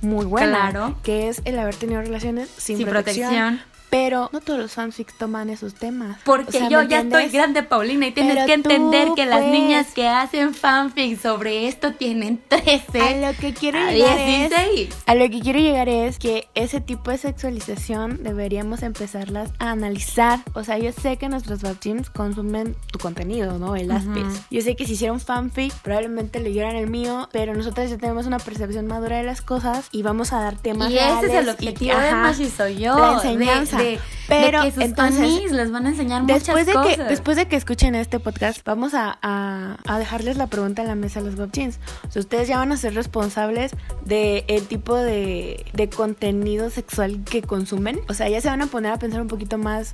muy 0.00 0.24
buena. 0.24 0.70
Claro. 0.70 0.96
Que 1.02 1.28
es 1.28 1.42
el 1.44 1.58
haber 1.58 1.74
tenido 1.74 2.00
relaciones 2.00 2.48
sin, 2.56 2.82
protección 2.86 3.60
pero 3.90 4.30
no 4.32 4.40
todos 4.40 4.60
los 4.60 4.72
fanfics 4.72 5.14
toman 5.14 5.50
esos 5.50 5.74
temas. 5.74 6.18
Porque 6.24 6.68
yo 6.70 6.82
ya 6.84 7.00
estoy 7.00 7.28
grande, 7.28 7.62
Paulina, 7.64 8.06
y 8.06 8.12
tienes 8.12 8.46
que 8.46 8.54
entender 8.54 9.08
que 9.16 9.26
las 9.26 9.44
niñas 9.44 9.88
que 9.92 10.08
hacen 10.08 10.54
fanfics 10.54 11.20
sobre 11.20 11.66
esto 11.66 11.92
tienen 11.94 12.40
13 12.48 13.00
a 13.00 13.32
lo 13.32 13.38
que 13.38 13.52
quiero 13.52 13.78
llegar 13.90 14.18
Es, 14.18 14.94
a 15.06 15.14
lo 15.14 15.28
que 15.28 15.40
quiero 15.40 15.58
llegar 15.58 15.88
es 15.88 16.18
que 16.18 16.48
ese 16.54 16.80
tipo 16.80 17.10
de 17.10 17.18
sexualización 17.18 18.22
deberíamos 18.22 18.82
empezarlas 18.82 19.50
a 19.58 19.72
analizar. 19.72 20.40
O 20.54 20.62
sea, 20.62 20.78
yo 20.78 20.92
sé 20.92 21.16
que 21.16 21.28
nuestros 21.28 21.62
webteams 21.62 22.10
consumen 22.10 22.76
tu 22.92 22.98
contenido, 22.98 23.58
¿no? 23.58 23.74
El 23.74 23.90
aspes. 23.90 24.46
Yo 24.50 24.60
sé 24.62 24.76
que 24.76 24.86
si 24.86 24.92
hicieron 24.92 25.18
fanfic, 25.20 25.74
probablemente 25.80 26.38
leyeran 26.40 26.76
el 26.76 26.88
mío, 26.88 27.28
pero 27.32 27.54
nosotros 27.54 27.90
ya 27.90 27.98
tenemos 27.98 28.26
una 28.26 28.38
percepción 28.38 28.86
madura 28.86 29.16
de 29.16 29.24
las 29.24 29.42
cosas 29.42 29.88
y 29.90 30.02
vamos 30.02 30.32
a 30.32 30.40
dar 30.40 30.56
temas 30.56 30.90
y 30.90 30.98
ese 30.98 31.26
es 31.26 31.34
el 31.34 31.48
objetivo 31.48 31.98
de 31.98 32.12
Mashi 32.12 32.48
soy 32.48 32.76
yo. 32.76 32.96
La 32.96 33.14
enseñanza 33.14 33.79
pero 34.28 34.62
que 34.62 34.70
sus 34.70 34.82
entonces 34.82 35.52
les 35.52 35.70
van 35.70 35.86
a 35.86 35.88
enseñar 35.90 36.24
después 36.24 36.66
muchas 36.66 36.66
de 36.66 36.72
cosas. 36.72 36.96
Que, 36.96 37.04
después 37.04 37.36
de 37.36 37.46
que 37.46 37.56
escuchen 37.56 37.94
este 37.94 38.20
podcast, 38.20 38.64
vamos 38.64 38.94
a, 38.94 39.18
a, 39.22 39.98
dejarles 39.98 40.36
la 40.36 40.46
pregunta 40.46 40.82
en 40.82 40.88
la 40.88 40.94
mesa 40.94 41.20
a 41.20 41.22
los 41.22 41.36
Bobchins. 41.36 41.78
O 42.08 42.10
sea, 42.12 42.20
ustedes 42.20 42.48
ya 42.48 42.58
van 42.58 42.72
a 42.72 42.76
ser 42.76 42.94
responsables 42.94 43.72
del 44.04 44.44
el 44.48 44.66
tipo 44.66 44.96
de, 44.96 45.64
de 45.72 45.88
contenido 45.88 46.70
sexual 46.70 47.22
que 47.24 47.42
consumen. 47.42 48.00
O 48.08 48.14
sea, 48.14 48.28
ya 48.28 48.40
se 48.40 48.48
van 48.48 48.62
a 48.62 48.66
poner 48.66 48.92
a 48.92 48.98
pensar 48.98 49.20
un 49.20 49.28
poquito 49.28 49.58
más. 49.58 49.92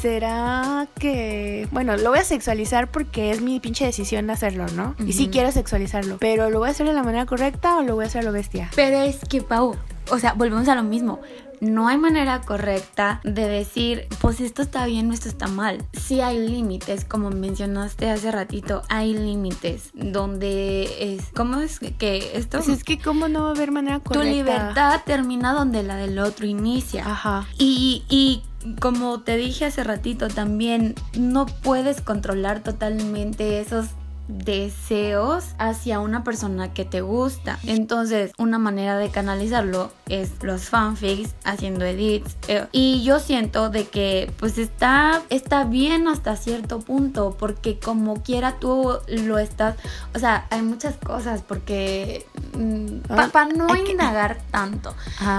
¿Será 0.00 0.88
que.? 0.98 1.68
Bueno, 1.70 1.96
lo 1.96 2.10
voy 2.10 2.18
a 2.18 2.24
sexualizar 2.24 2.90
porque 2.90 3.30
es 3.30 3.40
mi 3.40 3.60
pinche 3.60 3.84
decisión 3.84 4.28
hacerlo, 4.30 4.66
¿no? 4.74 4.96
Y 5.06 5.12
sí 5.12 5.28
quiero 5.28 5.52
sexualizarlo. 5.52 6.18
Pero 6.18 6.50
¿lo 6.50 6.58
voy 6.58 6.68
a 6.68 6.72
hacer 6.72 6.86
de 6.86 6.92
la 6.92 7.04
manera 7.04 7.26
correcta 7.26 7.76
o 7.76 7.82
lo 7.82 7.94
voy 7.94 8.04
a 8.04 8.08
hacer 8.08 8.22
a 8.22 8.24
lo 8.24 8.32
bestia? 8.32 8.70
Pero 8.74 9.00
es 9.00 9.20
que, 9.28 9.42
Pau, 9.42 9.76
o 10.10 10.18
sea, 10.18 10.32
volvemos 10.32 10.68
a 10.68 10.74
lo 10.74 10.82
mismo 10.82 11.20
no 11.62 11.86
hay 11.86 11.96
manera 11.96 12.40
correcta 12.40 13.20
de 13.22 13.46
decir, 13.46 14.08
pues 14.20 14.40
esto 14.40 14.62
está 14.62 14.84
bien 14.84 15.08
o 15.10 15.14
esto 15.14 15.28
está 15.28 15.46
mal. 15.46 15.84
Sí 15.92 16.20
hay 16.20 16.48
límites, 16.48 17.04
como 17.04 17.30
mencionaste 17.30 18.10
hace 18.10 18.32
ratito, 18.32 18.82
hay 18.88 19.14
límites 19.14 19.90
donde 19.94 21.14
es, 21.14 21.28
¿cómo 21.32 21.60
es 21.60 21.78
que 21.78 22.32
esto? 22.34 22.58
Pues 22.58 22.68
es 22.68 22.82
que 22.82 22.98
cómo 22.98 23.28
no 23.28 23.44
va 23.44 23.50
a 23.50 23.52
haber 23.52 23.70
manera 23.70 24.00
correcta. 24.00 24.28
Tu 24.28 24.34
libertad 24.34 25.00
termina 25.06 25.52
donde 25.52 25.84
la 25.84 25.94
del 25.94 26.18
otro 26.18 26.46
inicia. 26.46 27.08
Ajá. 27.08 27.46
Y, 27.58 28.02
y 28.08 28.42
como 28.80 29.20
te 29.20 29.36
dije 29.36 29.66
hace 29.66 29.84
ratito 29.84 30.26
también, 30.26 30.96
no 31.16 31.46
puedes 31.46 32.00
controlar 32.00 32.64
totalmente 32.64 33.60
esos 33.60 33.86
deseos 34.28 35.44
hacia 35.58 36.00
una 36.00 36.24
persona 36.24 36.72
que 36.72 36.84
te 36.84 37.00
gusta. 37.00 37.58
Entonces, 37.64 38.32
una 38.38 38.58
manera 38.58 38.96
de 38.96 39.10
canalizarlo 39.10 39.92
es 40.12 40.30
los 40.42 40.68
fanfics, 40.68 41.30
haciendo 41.42 41.86
edits. 41.86 42.36
Eh, 42.46 42.66
y 42.70 43.02
yo 43.02 43.18
siento 43.18 43.70
de 43.70 43.86
que 43.86 44.30
pues 44.38 44.58
está, 44.58 45.22
está 45.30 45.64
bien 45.64 46.06
hasta 46.06 46.36
cierto 46.36 46.80
punto, 46.80 47.34
porque 47.38 47.78
como 47.78 48.22
quiera 48.22 48.58
tú 48.58 48.98
lo 49.08 49.38
estás, 49.38 49.76
o 50.14 50.18
sea, 50.18 50.46
hay 50.50 50.60
muchas 50.60 50.96
cosas, 50.96 51.40
porque 51.40 52.26
mm, 52.54 52.98
ah, 53.08 53.30
para 53.32 53.52
no 53.54 53.74
indagar 53.74 54.38
tanto 54.50 54.94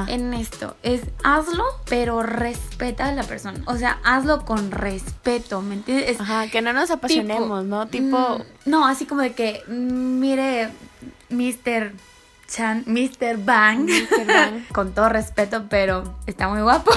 en 0.08 0.34
esto, 0.34 0.76
es 0.82 1.02
hazlo, 1.24 1.66
pero 1.88 2.24
respeta 2.24 3.06
a 3.06 3.12
la 3.12 3.24
persona. 3.24 3.62
O 3.68 3.78
sea, 3.78 4.00
hazlo 4.04 4.44
con 4.44 4.72
respeto, 4.72 5.62
¿me 5.62 5.76
entiendes? 5.76 6.20
Ajá, 6.20 6.48
que 6.50 6.64
no 6.64 6.74
nos 6.74 6.90
apasionemos, 6.90 7.64
¿no? 7.66 7.88
Tipo... 7.88 8.40
Mm, 8.40 8.70
no, 8.72 8.88
así 8.88 9.06
como 9.06 9.22
de 9.22 9.34
que, 9.34 9.62
mm, 9.68 10.20
mire, 10.20 10.70
Mr. 11.30 11.92
Chan, 12.54 12.84
Mr. 12.86 13.44
Bang, 13.44 13.86
Mr. 13.86 14.28
Bang. 14.28 14.68
con 14.74 14.94
todo 14.94 15.10
respeto, 15.10 15.66
pero 15.70 16.04
está 16.28 16.48
muy 16.50 16.62
guapo. 16.62 16.92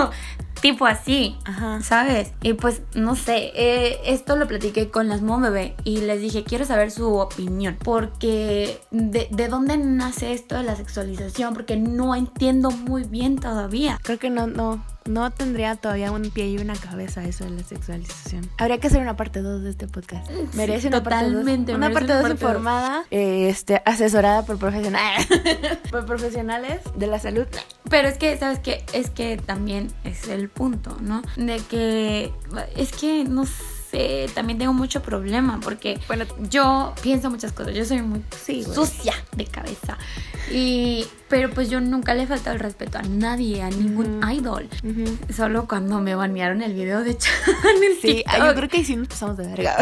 tipo 0.60 0.86
así, 0.86 1.36
¿sabes? 1.82 2.32
Y 2.40 2.52
pues 2.52 2.82
no 2.94 3.16
sé, 3.16 3.50
eh, 3.56 3.98
esto 4.06 4.36
lo 4.36 4.46
platiqué 4.46 4.90
con 4.90 5.08
las 5.08 5.20
Bebé 5.20 5.74
y 5.82 6.02
les 6.02 6.20
dije, 6.20 6.44
quiero 6.44 6.64
saber 6.64 6.92
su 6.92 7.16
opinión, 7.16 7.76
porque 7.82 8.80
de, 8.92 9.26
de, 9.28 9.48
dónde 9.48 9.76
nace 9.76 10.32
esto 10.32 10.54
de 10.54 10.62
la 10.62 10.76
sexualización, 10.76 11.52
porque 11.52 11.76
no 11.76 12.14
entiendo 12.14 12.70
muy 12.70 13.02
bien 13.02 13.40
todavía. 13.40 13.98
Creo 14.04 14.20
que 14.20 14.30
no, 14.30 14.46
no, 14.46 14.84
no 15.06 15.30
tendría 15.30 15.74
todavía 15.76 16.10
un 16.10 16.30
pie 16.30 16.48
y 16.48 16.58
una 16.58 16.74
cabeza 16.74 17.24
eso 17.24 17.44
de 17.44 17.50
la 17.50 17.64
sexualización. 17.64 18.48
Habría 18.58 18.78
que 18.78 18.86
hacer 18.86 19.02
una 19.02 19.16
parte 19.16 19.42
2 19.42 19.62
de 19.62 19.70
este 19.70 19.88
podcast. 19.88 20.30
Merece 20.54 20.88
una 20.88 21.02
Totalmente, 21.02 21.72
parte 21.72 21.72
2. 21.72 21.76
Una 21.76 21.90
parte 21.90 22.12
2 22.14 22.30
informada, 22.30 23.04
eh, 23.10 23.48
este, 23.48 23.82
asesorada 23.84 24.44
por 24.44 24.58
profesionales, 24.58 25.26
por 25.90 26.06
profesionales 26.06 26.80
de 26.96 27.06
la 27.06 27.18
salud. 27.18 27.46
Pero 27.88 28.08
es 28.08 28.18
que, 28.18 28.36
¿sabes 28.38 28.58
qué? 28.58 28.84
Es 28.92 29.10
que 29.10 29.36
también 29.36 29.92
es 30.04 30.28
el 30.28 30.48
punto, 30.48 30.96
¿no? 31.00 31.22
De 31.36 31.58
que 31.58 32.32
es 32.76 32.92
que 32.92 33.24
no 33.24 33.46
sé 33.46 33.82
también 34.34 34.58
tengo 34.58 34.72
mucho 34.72 35.02
problema 35.02 35.60
porque, 35.62 36.00
bueno, 36.06 36.24
yo 36.48 36.94
pienso 37.02 37.28
muchas 37.28 37.52
cosas, 37.52 37.74
yo 37.74 37.84
soy 37.84 38.00
muy 38.00 38.24
sucia 38.74 39.12
de 39.36 39.44
cabeza. 39.44 39.98
Y, 40.50 41.06
pero 41.28 41.50
pues 41.50 41.70
yo 41.70 41.80
nunca 41.80 42.14
le 42.14 42.24
he 42.24 42.26
faltado 42.26 42.54
el 42.54 42.60
respeto 42.60 42.98
a 42.98 43.02
nadie, 43.02 43.62
a 43.62 43.70
ningún 43.70 44.20
idol. 44.30 44.68
Solo 45.34 45.66
cuando 45.66 46.00
me 46.00 46.14
banearon 46.14 46.62
el 46.62 46.74
video 46.74 47.02
de 47.02 47.16
Chan 47.18 47.32
Sí, 48.00 48.24
yo 48.38 48.54
creo 48.54 48.68
que 48.68 48.84
sí 48.84 48.96
nos 48.96 49.08
pasamos 49.08 49.36
de 49.36 49.46
verga. 49.46 49.76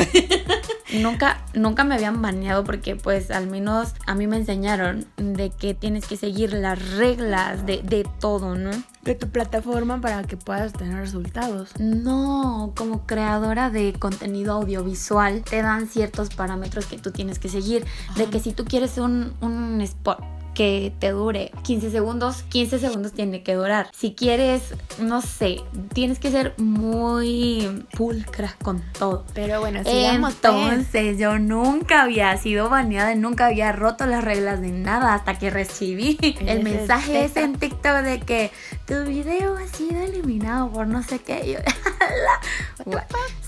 nunca, 0.92 1.42
nunca 1.55 1.85
me 1.85 1.94
habían 1.94 2.20
baneado 2.20 2.64
porque 2.64 2.96
pues 2.96 3.31
al 3.31 3.46
menos 3.46 3.94
a 4.07 4.14
mí 4.14 4.27
me 4.27 4.37
enseñaron 4.37 5.07
de 5.16 5.51
que 5.51 5.75
tienes 5.75 6.07
que 6.07 6.16
seguir 6.16 6.53
las 6.53 6.96
reglas 6.96 7.66
de, 7.66 7.81
de 7.83 8.07
todo, 8.20 8.55
¿no? 8.55 8.70
De 9.03 9.14
tu 9.14 9.29
plataforma 9.31 10.01
para 10.01 10.23
que 10.25 10.37
puedas 10.37 10.73
tener 10.73 10.96
resultados. 10.96 11.70
No, 11.79 12.75
como 12.77 13.07
creadora 13.07 13.70
de 13.70 13.94
contenido 13.94 14.55
audiovisual 14.55 15.42
te 15.42 15.62
dan 15.62 15.88
ciertos 15.88 16.35
parámetros 16.35 16.87
que 16.87 16.99
tú 16.99 17.11
tienes 17.11 17.38
que 17.38 17.49
seguir. 17.49 17.85
De 18.16 18.27
que 18.27 18.40
si 18.40 18.53
tú 18.53 18.66
quieres 18.66 18.99
un, 18.99 19.33
un 19.40 19.81
spot 19.81 20.20
que 20.61 20.92
te 20.99 21.12
dure 21.12 21.53
15 21.62 21.90
segundos, 21.90 22.42
15 22.51 22.81
segundos 22.81 23.14
tiene 23.14 23.42
que 23.42 23.55
durar. 23.55 23.88
Si 23.96 24.12
quieres, 24.12 24.75
no 24.99 25.23
sé, 25.23 25.62
tienes 25.94 26.18
que 26.18 26.31
ser 26.31 26.53
muy 26.59 27.87
pulcra 27.96 28.55
con 28.62 28.83
todo. 28.99 29.25
Pero 29.33 29.61
bueno, 29.61 29.83
sigamos 29.83 30.35
pues. 30.35 30.55
Entonces, 30.55 31.18
yo 31.18 31.38
nunca 31.38 32.03
había 32.03 32.37
sido 32.37 32.68
baneada, 32.68 33.14
nunca 33.14 33.46
había 33.46 33.73
roto 33.73 34.05
las 34.05 34.23
reglas 34.23 34.61
de 34.61 34.68
nada 34.68 35.14
hasta 35.14 35.38
que 35.38 35.49
recibí 35.49 36.18
el 36.46 36.62
mensaje 36.62 37.25
ese 37.25 37.40
en 37.40 37.59
TikTok 37.59 38.03
de 38.03 38.20
que 38.20 38.51
tu 38.87 39.05
video 39.05 39.57
ha 39.57 39.66
sido 39.66 40.03
eliminado 40.03 40.70
por 40.70 40.87
no 40.87 41.03
sé 41.03 41.20
qué. 41.20 41.64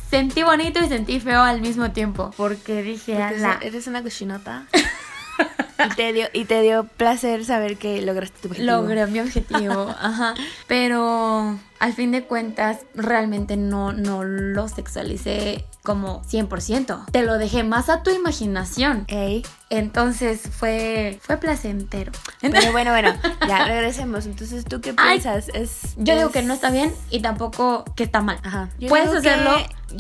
sentí 0.09 0.43
bonito 0.45 0.81
y 0.83 0.89
sentí 0.89 1.21
feo 1.21 1.43
al 1.43 1.61
mismo 1.61 1.91
tiempo 1.91 2.31
porque 2.39 2.83
dije, 2.83 3.19
eres 3.61 3.87
una 3.87 4.03
cochinota. 4.03 4.65
y, 5.87 5.95
te 5.95 6.13
dio, 6.13 6.27
y 6.33 6.45
te 6.45 6.61
dio 6.61 6.85
placer 6.85 7.45
saber 7.45 7.77
que 7.77 8.03
lograste 8.03 8.41
tu 8.41 8.49
objetivo. 8.49 8.73
Logré 8.73 9.07
mi 9.07 9.21
objetivo, 9.21 9.89
ajá. 10.01 10.35
Pero 10.67 11.59
al 11.79 11.93
fin 11.93 12.13
de 12.13 12.25
cuentas, 12.25 12.81
realmente 12.95 13.57
no, 13.57 13.93
no 13.93 14.25
lo 14.25 14.69
sexualicé 14.69 15.65
como 15.83 16.23
100%. 16.23 17.07
Te 17.11 17.23
lo 17.23 17.39
dejé 17.39 17.65
más 17.65 17.89
a 17.89 18.03
tu 18.03 18.11
imaginación. 18.11 19.05
Ey. 19.09 19.45
Entonces 19.69 20.43
fue, 20.43 21.19
fue 21.23 21.39
placentero. 21.39 22.13
Pero 22.41 22.73
bueno, 22.73 22.93
bueno, 22.93 23.15
ya 23.49 23.65
regresemos. 23.65 24.27
Entonces, 24.27 24.65
¿tú 24.65 24.81
qué 24.81 24.93
piensas? 24.93 25.49
es, 25.49 25.95
yo 25.97 26.17
digo 26.17 26.31
que 26.31 26.43
no 26.43 26.55
está 26.55 26.71
bien 26.71 26.95
y 27.11 27.21
tampoco 27.21 27.85
que 27.97 28.05
está 28.05 28.21
mal. 28.21 28.39
Ajá. 28.45 28.71
Puedes 28.89 29.09
hacerlo 29.09 29.57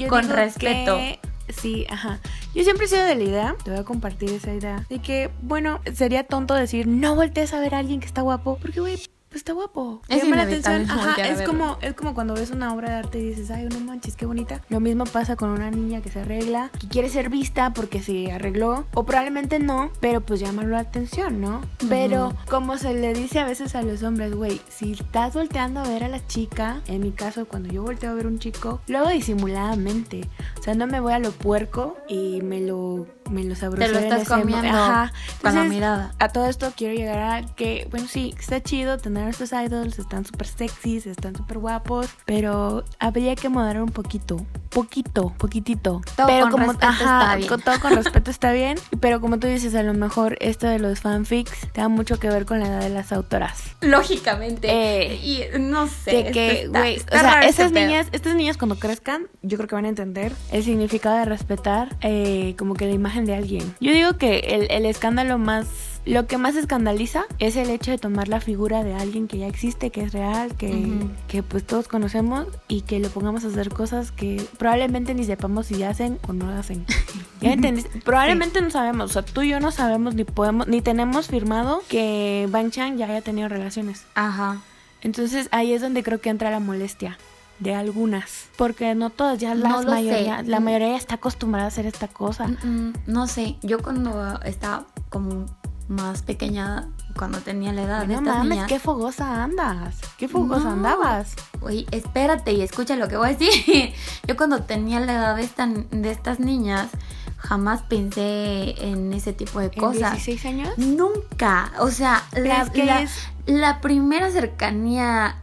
con 0.08 0.28
respeto. 0.28 0.98
Sí, 1.48 1.86
ajá. 1.90 2.20
Yo 2.54 2.64
siempre 2.64 2.84
he 2.84 2.88
sido 2.88 3.04
de 3.04 3.14
la 3.14 3.22
idea, 3.22 3.56
te 3.64 3.70
voy 3.70 3.80
a 3.80 3.84
compartir 3.84 4.30
esa 4.30 4.52
idea, 4.52 4.84
de 4.90 4.98
que, 4.98 5.30
bueno, 5.40 5.80
sería 5.94 6.24
tonto 6.24 6.54
decir, 6.54 6.86
no 6.86 7.16
voltees 7.16 7.54
a 7.54 7.60
ver 7.60 7.74
a 7.74 7.78
alguien 7.78 7.98
que 7.98 8.06
está 8.06 8.20
guapo, 8.20 8.58
porque, 8.60 8.80
güey, 8.80 8.98
pues 9.32 9.40
está 9.40 9.54
guapo. 9.54 10.02
Es 10.08 10.22
Llama 10.22 10.36
la 10.36 10.42
atención. 10.42 10.90
Ajá, 10.90 11.26
es 11.26 11.40
como, 11.40 11.78
es 11.80 11.94
como 11.94 12.12
cuando 12.12 12.34
ves 12.34 12.50
una 12.50 12.74
obra 12.74 12.90
de 12.90 12.96
arte 12.96 13.18
y 13.18 13.30
dices, 13.30 13.50
ay, 13.50 13.64
no 13.64 13.80
manches, 13.80 14.14
qué 14.14 14.26
bonita. 14.26 14.60
Lo 14.68 14.78
mismo 14.78 15.04
pasa 15.04 15.36
con 15.36 15.48
una 15.48 15.70
niña 15.70 16.02
que 16.02 16.10
se 16.10 16.20
arregla, 16.20 16.70
que 16.78 16.86
quiere 16.86 17.08
ser 17.08 17.30
vista 17.30 17.72
porque 17.72 18.02
se 18.02 18.30
arregló, 18.30 18.84
o 18.92 19.04
probablemente 19.04 19.58
no, 19.58 19.90
pero 20.00 20.20
pues 20.20 20.38
llama 20.40 20.64
la 20.64 20.80
atención, 20.80 21.40
¿no? 21.40 21.62
Pero 21.88 22.34
como 22.50 22.76
se 22.76 22.92
le 22.92 23.14
dice 23.14 23.40
a 23.40 23.46
veces 23.46 23.74
a 23.74 23.80
los 23.80 24.02
hombres, 24.02 24.34
güey, 24.34 24.60
si 24.68 24.92
estás 24.92 25.32
volteando 25.32 25.80
a 25.80 25.88
ver 25.88 26.04
a 26.04 26.08
la 26.08 26.26
chica, 26.26 26.82
en 26.86 27.00
mi 27.00 27.12
caso, 27.12 27.46
cuando 27.46 27.72
yo 27.72 27.82
volteo 27.82 28.10
a 28.10 28.14
ver 28.14 28.26
un 28.26 28.38
chico, 28.38 28.82
luego 28.86 29.08
disimuladamente. 29.08 30.28
O 30.58 30.62
sea, 30.62 30.74
no 30.74 30.86
me 30.86 31.00
voy 31.00 31.14
a 31.14 31.18
lo 31.18 31.30
puerco 31.30 31.96
y 32.06 32.42
me 32.42 32.60
lo 32.60 33.06
me 33.30 33.44
los 33.44 33.58
Te 33.58 33.68
lo 33.68 33.98
estás 33.98 34.28
comiendo 34.28 34.68
Ajá. 34.68 35.12
con 35.40 35.54
la 35.54 35.64
mirada. 35.64 36.14
A 36.18 36.28
todo 36.28 36.46
esto 36.46 36.72
quiero 36.76 36.94
llegar 36.94 37.18
a 37.18 37.46
que, 37.54 37.86
bueno, 37.90 38.06
sí, 38.08 38.34
está 38.38 38.62
chido 38.62 38.98
tener 38.98 39.28
estos 39.28 39.52
idols, 39.52 39.98
están 39.98 40.24
súper 40.24 40.46
sexys, 40.46 41.06
están 41.06 41.36
súper 41.36 41.58
guapos, 41.58 42.08
pero 42.24 42.84
habría 42.98 43.34
que 43.36 43.48
moderar 43.48 43.82
un 43.82 43.90
poquito, 43.90 44.44
poquito, 44.70 45.34
poquitito. 45.38 46.02
Todo 46.16 46.26
pero 46.26 46.50
con 46.50 46.60
respeto 46.60 46.92
está 46.92 47.36
bien. 47.36 47.48
Con, 47.48 47.60
todo 47.60 47.80
con 47.80 47.94
respeto 47.94 48.30
está 48.30 48.52
bien, 48.52 48.78
pero 49.00 49.20
como 49.20 49.38
tú 49.38 49.46
dices, 49.46 49.74
a 49.74 49.82
lo 49.82 49.94
mejor 49.94 50.36
esto 50.40 50.66
de 50.66 50.78
los 50.78 51.00
fanfics 51.00 51.68
da 51.74 51.88
mucho 51.88 52.18
que 52.18 52.28
ver 52.28 52.46
con 52.46 52.60
la 52.60 52.66
edad 52.66 52.80
de 52.80 52.90
las 52.90 53.12
autoras. 53.12 53.62
Lógicamente. 53.80 54.68
Eh, 54.70 55.14
y 55.16 55.58
no 55.58 55.86
sé. 55.86 56.10
De 56.10 56.30
que, 56.30 56.68
güey, 56.68 56.98
o 56.98 57.18
sea, 57.18 57.40
esas 57.42 57.72
niñas, 57.72 58.08
estas 58.12 58.34
niñas 58.34 58.56
cuando 58.56 58.78
crezcan, 58.78 59.26
yo 59.42 59.56
creo 59.56 59.68
que 59.68 59.74
van 59.74 59.84
a 59.84 59.88
entender 59.88 60.32
el 60.50 60.64
significado 60.64 61.16
de 61.16 61.24
respetar 61.24 61.96
eh, 62.00 62.54
como 62.58 62.74
que 62.74 62.86
la 62.86 62.92
imagen 62.92 63.11
de 63.20 63.34
alguien. 63.34 63.74
Yo 63.80 63.92
digo 63.92 64.14
que 64.14 64.68
el, 64.70 64.86
escándalo 64.86 65.38
más 65.38 65.66
lo 66.04 66.26
que 66.26 66.36
más 66.36 66.56
escandaliza 66.56 67.26
es 67.38 67.54
el 67.54 67.70
hecho 67.70 67.92
de 67.92 67.98
tomar 67.98 68.26
la 68.26 68.40
figura 68.40 68.82
de 68.82 68.92
alguien 68.92 69.28
que 69.28 69.38
ya 69.38 69.46
existe, 69.46 69.90
que 69.90 70.02
es 70.02 70.12
real, 70.12 70.56
que, 70.56 70.88
que, 71.28 71.44
pues 71.44 71.64
todos 71.64 71.86
conocemos 71.86 72.48
y 72.66 72.80
que 72.80 72.98
lo 72.98 73.08
pongamos 73.08 73.44
a 73.44 73.48
hacer 73.48 73.70
cosas 73.70 74.10
que 74.10 74.44
probablemente 74.58 75.14
ni 75.14 75.22
sepamos 75.22 75.66
si 75.66 75.80
hacen 75.84 76.18
o 76.26 76.32
no 76.32 76.50
hacen. 76.50 76.84
¿Ya 77.40 77.52
entendiste? 77.52 78.00
Probablemente 78.00 78.60
no 78.60 78.70
sabemos, 78.70 79.10
o 79.10 79.12
sea, 79.12 79.22
tú 79.22 79.42
y 79.42 79.50
yo 79.50 79.60
no 79.60 79.70
sabemos 79.70 80.16
ni 80.16 80.24
podemos, 80.24 80.66
ni 80.66 80.80
tenemos 80.80 81.28
firmado 81.28 81.84
que 81.88 82.48
Bang 82.50 82.72
Chan 82.72 82.98
ya 82.98 83.06
haya 83.06 83.20
tenido 83.20 83.48
relaciones. 83.48 84.04
Ajá. 84.16 84.60
Entonces 85.02 85.48
ahí 85.52 85.72
es 85.72 85.82
donde 85.82 86.02
creo 86.02 86.20
que 86.20 86.30
entra 86.30 86.50
la 86.50 86.58
molestia 86.58 87.16
de 87.62 87.74
algunas, 87.74 88.48
porque 88.56 88.94
no 88.94 89.10
todas, 89.10 89.38
ya 89.38 89.54
la 89.54 89.82
mayoría, 89.82 90.42
la 90.42 90.60
mm. 90.60 90.64
mayoría 90.64 90.96
está 90.96 91.16
acostumbrada 91.16 91.66
a 91.66 91.68
hacer 91.68 91.86
esta 91.86 92.08
cosa. 92.08 92.48
Mm, 92.48 92.66
mm, 92.66 92.92
no 93.06 93.26
sé, 93.26 93.56
yo 93.62 93.82
cuando 93.82 94.40
estaba 94.44 94.86
como 95.10 95.46
más 95.88 96.22
pequeña, 96.22 96.88
cuando 97.16 97.38
tenía 97.38 97.72
la 97.72 97.82
edad 97.82 98.06
de 98.06 98.14
estas 98.14 98.38
mames, 98.38 98.64
qué 98.64 98.78
fogosa 98.78 99.44
andas, 99.44 100.00
qué 100.16 100.28
fogosa 100.28 100.72
andabas. 100.72 101.34
Oye, 101.60 101.86
espérate 101.90 102.52
y 102.52 102.62
escucha 102.62 102.96
lo 102.96 103.08
que 103.08 103.16
voy 103.16 103.30
a 103.30 103.36
decir. 103.36 103.92
yo 104.26 104.36
cuando 104.36 104.62
tenía 104.62 105.00
la 105.00 105.12
edad 105.12 105.36
de, 105.36 105.42
esta, 105.42 105.66
de 105.66 106.10
estas 106.10 106.40
niñas, 106.40 106.88
jamás 107.36 107.82
pensé 107.82 108.74
en 108.84 109.12
ese 109.12 109.32
tipo 109.32 109.60
de 109.60 109.70
cosas. 109.70 110.12
¿En 110.12 110.24
16 110.24 110.46
años? 110.46 110.78
Nunca. 110.78 111.72
O 111.80 111.90
sea, 111.90 112.22
la, 112.32 112.68
la, 112.74 113.06
la 113.46 113.80
primera 113.80 114.30
cercanía 114.30 115.41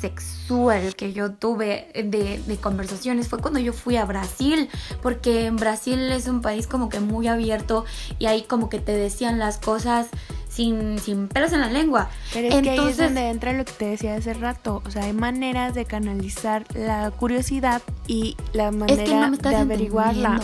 sexual 0.00 0.94
que 0.96 1.12
yo 1.12 1.32
tuve 1.32 1.88
de, 1.94 2.58
conversaciones 2.60 3.28
fue 3.28 3.40
cuando 3.40 3.60
yo 3.60 3.72
fui 3.72 3.96
a 3.96 4.04
Brasil, 4.04 4.68
porque 5.02 5.46
en 5.46 5.56
Brasil 5.56 6.10
es 6.10 6.26
un 6.26 6.40
país 6.40 6.66
como 6.66 6.88
que 6.88 7.00
muy 7.00 7.28
abierto 7.28 7.84
y 8.18 8.26
ahí 8.26 8.42
como 8.42 8.68
que 8.68 8.78
te 8.78 8.92
decían 8.92 9.38
las 9.38 9.58
cosas 9.58 10.08
sin, 10.48 10.98
sin 10.98 11.28
pelos 11.28 11.52
en 11.52 11.60
la 11.60 11.70
lengua. 11.70 12.10
Pero 12.32 12.48
es 12.48 12.62
que 12.62 12.70
ahí 12.70 12.88
es 12.88 12.96
donde 12.96 13.28
entra 13.28 13.52
lo 13.52 13.64
que 13.64 13.72
te 13.72 13.84
decía 13.86 14.16
hace 14.16 14.34
rato. 14.34 14.82
O 14.84 14.90
sea, 14.90 15.04
hay 15.04 15.12
maneras 15.12 15.74
de 15.74 15.84
canalizar 15.84 16.64
la 16.74 17.10
curiosidad 17.12 17.82
y 18.06 18.36
la 18.52 18.70
manera 18.70 19.30
de 19.30 19.56
averiguarla. 19.56 20.40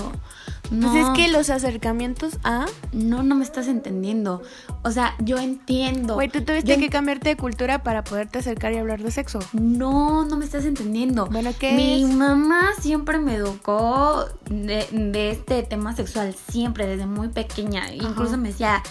No. 0.71 0.91
Pues 0.91 1.07
es 1.07 1.11
que 1.11 1.29
los 1.29 1.51
acercamientos 1.51 2.39
a... 2.45 2.67
No, 2.93 3.23
no 3.23 3.35
me 3.35 3.45
estás 3.45 3.69
entendiendo. 3.69 4.43
O 4.83 4.91
sea, 4.91 5.15
yo 5.19 5.39
entiendo. 5.39 6.15
Güey, 6.15 6.29
tú 6.29 6.43
tuviste 6.43 6.79
que 6.79 6.89
cambiarte 6.91 7.31
de 7.31 7.37
cultura 7.37 7.83
para 7.83 8.05
poderte 8.05 8.39
acercar 8.39 8.73
y 8.73 8.79
hablar 8.79 9.03
de 9.03 9.11
sexo. 9.11 9.39
No, 9.53 10.25
no 10.25 10.37
me 10.37 10.45
estás 10.45 10.65
entendiendo. 10.65 11.27
Bueno, 11.27 11.53
¿qué 11.59 11.73
Mi 11.73 12.05
mamá 12.05 12.71
siempre 12.81 13.19
me 13.19 13.35
educó 13.35 14.27
de, 14.51 15.31
este 15.31 15.63
tema 15.63 15.95
sexual, 15.95 16.35
siempre, 16.51 16.87
desde 16.87 17.07
muy 17.07 17.29
pequeña. 17.29 17.93
Incluso 17.93 18.37
me 18.37 18.49
decía, 18.49 18.83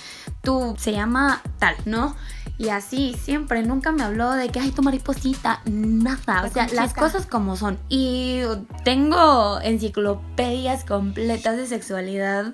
tú 0.42 0.76
se 0.78 0.92
llama 0.92 1.42
tal, 1.60 1.76
¿no? 1.86 2.16
Y 2.58 2.70
así, 2.70 3.16
siempre, 3.22 3.64
nunca 3.64 3.92
me 3.92 4.04
habló 4.04 4.32
de 4.32 4.50
que, 4.50 4.60
ay, 4.60 4.72
tu 4.72 4.82
mariposita, 4.82 5.62
nada. 5.66 6.44
o 6.46 6.50
sea, 6.50 6.68
las 6.74 6.94
cosas 6.94 7.26
como 7.26 7.58
son. 7.58 7.78
Y 7.90 8.42
tengo 8.86 9.60
enciclopedias 9.62 10.86
completas 10.86 11.58
de 11.58 11.68
sexualidad 11.68 12.54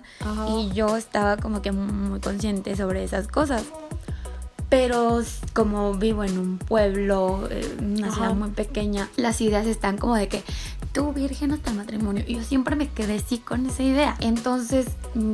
y 0.50 0.72
yo 0.74 0.98
estaba 0.98 1.38
como 1.38 1.62
que 1.62 1.72
muy 1.72 2.20
consciente 2.20 2.76
sobre 2.76 3.04
esas 3.04 3.28
cosas. 3.28 3.64
Pero 4.70 5.22
como 5.54 5.94
vivo 5.96 6.24
en 6.24 6.40
un 6.40 6.58
pueblo, 6.58 7.48
eh, 7.52 7.76
una 7.80 8.12
ciudad 8.12 8.34
muy 8.34 8.52
pequeña, 8.52 9.10
las 9.18 9.42
ideas 9.42 9.68
están 9.68 9.98
como 9.98 10.16
de 10.16 10.30
que 10.30 10.44
tú 10.92 11.14
virgen 11.14 11.52
hasta 11.52 11.72
el 11.72 11.78
matrimonio. 11.78 12.24
Y 12.28 12.36
yo 12.36 12.44
siempre 12.44 12.76
me 12.76 12.90
quedé 12.90 13.16
así 13.16 13.38
con 13.38 13.66
esa 13.66 13.84
idea. 13.84 14.16
Entonces 14.20 14.88